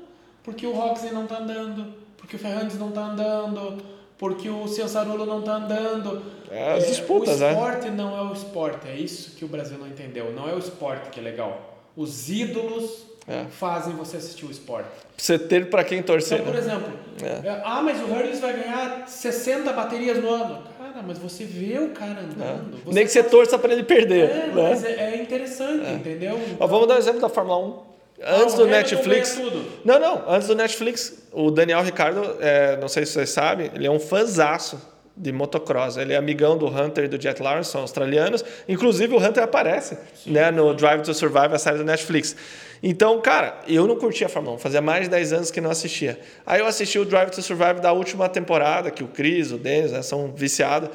Porque 0.44 0.66
o 0.66 0.72
Roxy 0.72 1.10
não 1.12 1.26
tá 1.26 1.38
andando, 1.38 1.94
porque 2.16 2.36
o 2.36 2.38
Ferrandes 2.38 2.78
não 2.78 2.92
tá 2.92 3.06
andando, 3.06 3.78
porque 4.16 4.48
o 4.48 4.68
Ciançarulo 4.68 5.26
não 5.26 5.42
tá 5.42 5.56
andando. 5.56 6.22
É, 6.48 6.74
as 6.74 6.86
disputas, 6.86 7.40
né? 7.40 7.48
O 7.48 7.52
esporte 7.52 7.88
né? 7.88 7.96
não 7.96 8.16
é 8.16 8.22
o 8.22 8.32
esporte. 8.32 8.86
É 8.86 8.94
isso 8.94 9.34
que 9.34 9.44
o 9.44 9.48
Brasil 9.48 9.78
não 9.78 9.88
entendeu. 9.88 10.32
Não 10.32 10.48
é 10.48 10.54
o 10.54 10.58
esporte 10.58 11.10
que 11.10 11.18
é 11.18 11.22
legal. 11.22 11.71
Os 11.96 12.30
ídolos 12.30 13.06
é. 13.28 13.44
fazem 13.50 13.94
você 13.94 14.16
assistir 14.16 14.46
o 14.46 14.50
esporte. 14.50 14.88
Você 15.16 15.38
ter 15.38 15.70
para 15.70 15.84
quem 15.84 16.02
torcer. 16.02 16.40
Então, 16.40 16.52
por 16.52 16.60
né? 16.60 16.66
exemplo, 16.66 16.92
é. 17.22 17.48
é. 17.48 17.62
ah, 17.64 17.82
mas 17.82 18.00
o 18.00 18.04
Hurley 18.04 18.34
vai 18.36 18.52
ganhar 18.54 19.06
60 19.06 19.72
baterias 19.72 20.18
no 20.18 20.30
ano. 20.30 20.62
Cara, 20.78 21.04
mas 21.06 21.18
você 21.18 21.44
vê 21.44 21.78
o 21.78 21.90
cara 21.90 22.20
andando. 22.20 22.78
É. 22.88 22.92
Nem 22.92 23.04
que 23.04 23.12
você 23.12 23.22
torça 23.22 23.58
para 23.58 23.72
ele 23.72 23.84
perder. 23.84 24.30
É, 24.30 24.46
né? 24.46 24.52
mas 24.54 24.84
é, 24.84 25.14
é 25.14 25.22
interessante, 25.22 25.86
é. 25.86 25.92
entendeu? 25.92 26.40
Então... 26.50 26.66
vamos 26.66 26.88
dar 26.88 26.94
um 26.94 26.98
exemplo 26.98 27.20
da 27.20 27.28
Fórmula 27.28 27.58
1. 27.58 27.92
Antes 28.24 28.54
ah, 28.54 28.58
do 28.58 28.66
Netflix. 28.66 29.40
Não, 29.84 29.98
não, 29.98 30.30
antes 30.30 30.46
do 30.46 30.54
Netflix, 30.54 31.26
o 31.32 31.50
Daniel 31.50 31.82
Ricardo, 31.82 32.36
é, 32.40 32.76
não 32.76 32.86
sei 32.86 33.04
se 33.04 33.12
vocês 33.12 33.30
sabem, 33.30 33.70
ele 33.74 33.86
é 33.86 33.90
um 33.90 33.98
fanzaço 33.98 34.80
de 35.16 35.32
motocross. 35.32 35.96
Ele 35.96 36.12
é 36.12 36.16
amigão 36.16 36.56
do 36.56 36.66
Hunter 36.66 37.04
e 37.04 37.08
do 37.08 37.20
Jet 37.20 37.42
Lawrence, 37.42 37.70
são 37.70 37.82
australianos. 37.82 38.44
Inclusive, 38.68 39.14
o 39.14 39.18
Hunter 39.18 39.42
aparece 39.42 39.98
Sim. 40.14 40.32
né, 40.32 40.50
no 40.50 40.74
Drive 40.74 41.02
to 41.02 41.14
Survive, 41.14 41.54
a 41.54 41.58
série 41.58 41.78
do 41.78 41.84
Netflix. 41.84 42.34
Então, 42.82 43.20
cara, 43.20 43.60
eu 43.68 43.86
não 43.86 43.96
curtia 43.96 44.26
a 44.26 44.30
Fórmula 44.30 44.56
1, 44.56 44.58
fazia 44.58 44.80
mais 44.80 45.04
de 45.04 45.10
10 45.10 45.32
anos 45.32 45.50
que 45.50 45.60
não 45.60 45.70
assistia. 45.70 46.18
Aí 46.44 46.60
eu 46.60 46.66
assisti 46.66 46.98
o 46.98 47.04
Drive 47.04 47.30
to 47.30 47.40
Survive 47.40 47.80
da 47.80 47.92
última 47.92 48.28
temporada, 48.28 48.90
que 48.90 49.04
o 49.04 49.08
Chris, 49.08 49.52
o 49.52 49.58
Dennis, 49.58 49.92
né, 49.92 50.02
são 50.02 50.32
viciados. 50.32 50.90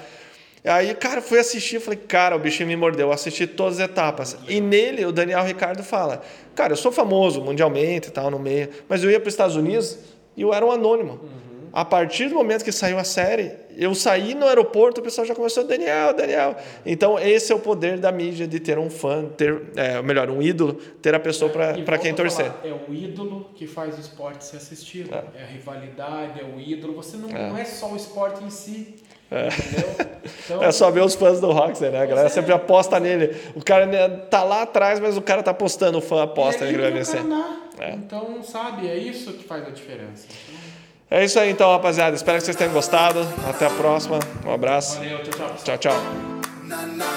Aí, 0.65 0.93
cara, 0.95 1.21
fui 1.21 1.39
assistir, 1.39 1.79
falei, 1.79 1.97
cara, 1.97 2.35
o 2.35 2.39
bichinho 2.39 2.67
me 2.67 2.75
mordeu, 2.75 3.07
eu 3.07 3.13
assisti 3.13 3.47
todas 3.47 3.79
as 3.79 3.89
etapas. 3.89 4.37
E 4.49 4.59
nele, 4.59 5.05
o 5.05 5.13
Daniel 5.13 5.45
Ricardo 5.45 5.81
fala, 5.81 6.21
cara, 6.53 6.73
eu 6.73 6.77
sou 6.77 6.91
famoso 6.91 7.41
mundialmente 7.41 8.09
e 8.09 8.11
tal, 8.11 8.29
no 8.29 8.37
meio, 8.37 8.67
mas 8.89 9.01
eu 9.01 9.09
ia 9.09 9.19
para 9.19 9.29
os 9.29 9.33
Estados 9.33 9.55
Unidos 9.55 9.97
e 10.35 10.41
eu 10.41 10.53
era 10.53 10.65
um 10.65 10.71
anônimo. 10.71 11.13
Uhum. 11.13 11.46
A 11.77 11.85
partir 11.85 12.27
do 12.27 12.33
momento 12.33 12.65
que 12.65 12.71
saiu 12.71 12.97
a 12.97 13.03
série, 13.03 13.51
eu 13.77 13.93
saí 13.93 14.33
no 14.33 14.47
aeroporto, 14.47 14.99
o 14.99 15.03
pessoal 15.03 15.27
já 15.27 15.35
começou, 15.35 15.63
Daniel, 15.63 16.11
Daniel. 16.11 16.55
Então, 16.83 17.19
esse 17.19 17.51
é 17.51 17.55
o 17.55 17.59
poder 17.59 17.99
da 17.99 18.11
mídia 18.11 18.47
de 18.47 18.59
ter 18.59 18.79
um 18.79 18.89
fã, 18.89 19.25
ter, 19.25 19.61
é, 19.75 20.01
melhor, 20.01 20.27
um 20.31 20.41
ídolo, 20.41 20.73
ter 21.03 21.13
a 21.13 21.19
pessoa 21.19 21.51
para 21.51 21.99
quem 21.99 22.15
torcer. 22.15 22.51
Falar, 22.51 22.67
é 22.67 22.73
o 22.73 22.91
ídolo 22.91 23.51
que 23.53 23.67
faz 23.67 23.95
o 23.95 24.01
esporte 24.01 24.43
ser 24.43 24.57
assistido. 24.57 25.13
É, 25.13 25.41
é 25.41 25.43
a 25.43 25.45
rivalidade, 25.45 26.39
é 26.39 26.43
o 26.43 26.59
ídolo. 26.59 26.95
Você 26.95 27.15
não 27.15 27.29
é, 27.29 27.47
não 27.47 27.55
é 27.55 27.65
só 27.65 27.93
o 27.93 27.95
esporte 27.95 28.43
em 28.43 28.49
si. 28.49 28.95
É. 29.29 29.49
Então, 30.45 30.63
é 30.65 30.71
só 30.71 30.89
ver 30.89 31.03
os 31.03 31.13
fãs 31.13 31.39
do 31.39 31.51
Roxer, 31.51 31.91
né? 31.91 32.01
A 32.01 32.05
galera 32.07 32.29
sempre 32.29 32.53
aposta 32.53 32.99
nele. 32.99 33.35
O 33.53 33.63
cara 33.63 33.85
né, 33.85 34.07
tá 34.31 34.43
lá 34.43 34.63
atrás, 34.63 34.99
mas 34.99 35.15
o 35.15 35.21
cara 35.21 35.43
tá 35.43 35.51
apostando, 35.51 35.99
o 35.99 36.01
fã 36.01 36.23
aposta 36.23 36.65
é, 36.65 36.69
que 36.69 36.73
ele 36.73 36.81
vai 36.81 36.91
vencer. 36.91 37.21
É. 37.79 37.91
Então, 37.91 38.41
sabe, 38.41 38.87
é 38.87 38.97
isso 38.97 39.33
que 39.33 39.43
faz 39.43 39.67
a 39.67 39.69
diferença. 39.69 40.27
É 41.09 41.23
isso 41.23 41.39
aí 41.39 41.49
então, 41.49 41.71
rapaziada. 41.71 42.15
Espero 42.15 42.37
que 42.37 42.45
vocês 42.45 42.57
tenham 42.57 42.73
gostado. 42.73 43.19
Até 43.49 43.65
a 43.65 43.69
próxima. 43.69 44.19
Um 44.45 44.53
abraço. 44.53 44.97
Valeu, 44.97 45.23
tchau, 45.23 45.33
tchau. 45.33 45.77
Tchau, 45.77 45.77
tchau. 45.77 47.16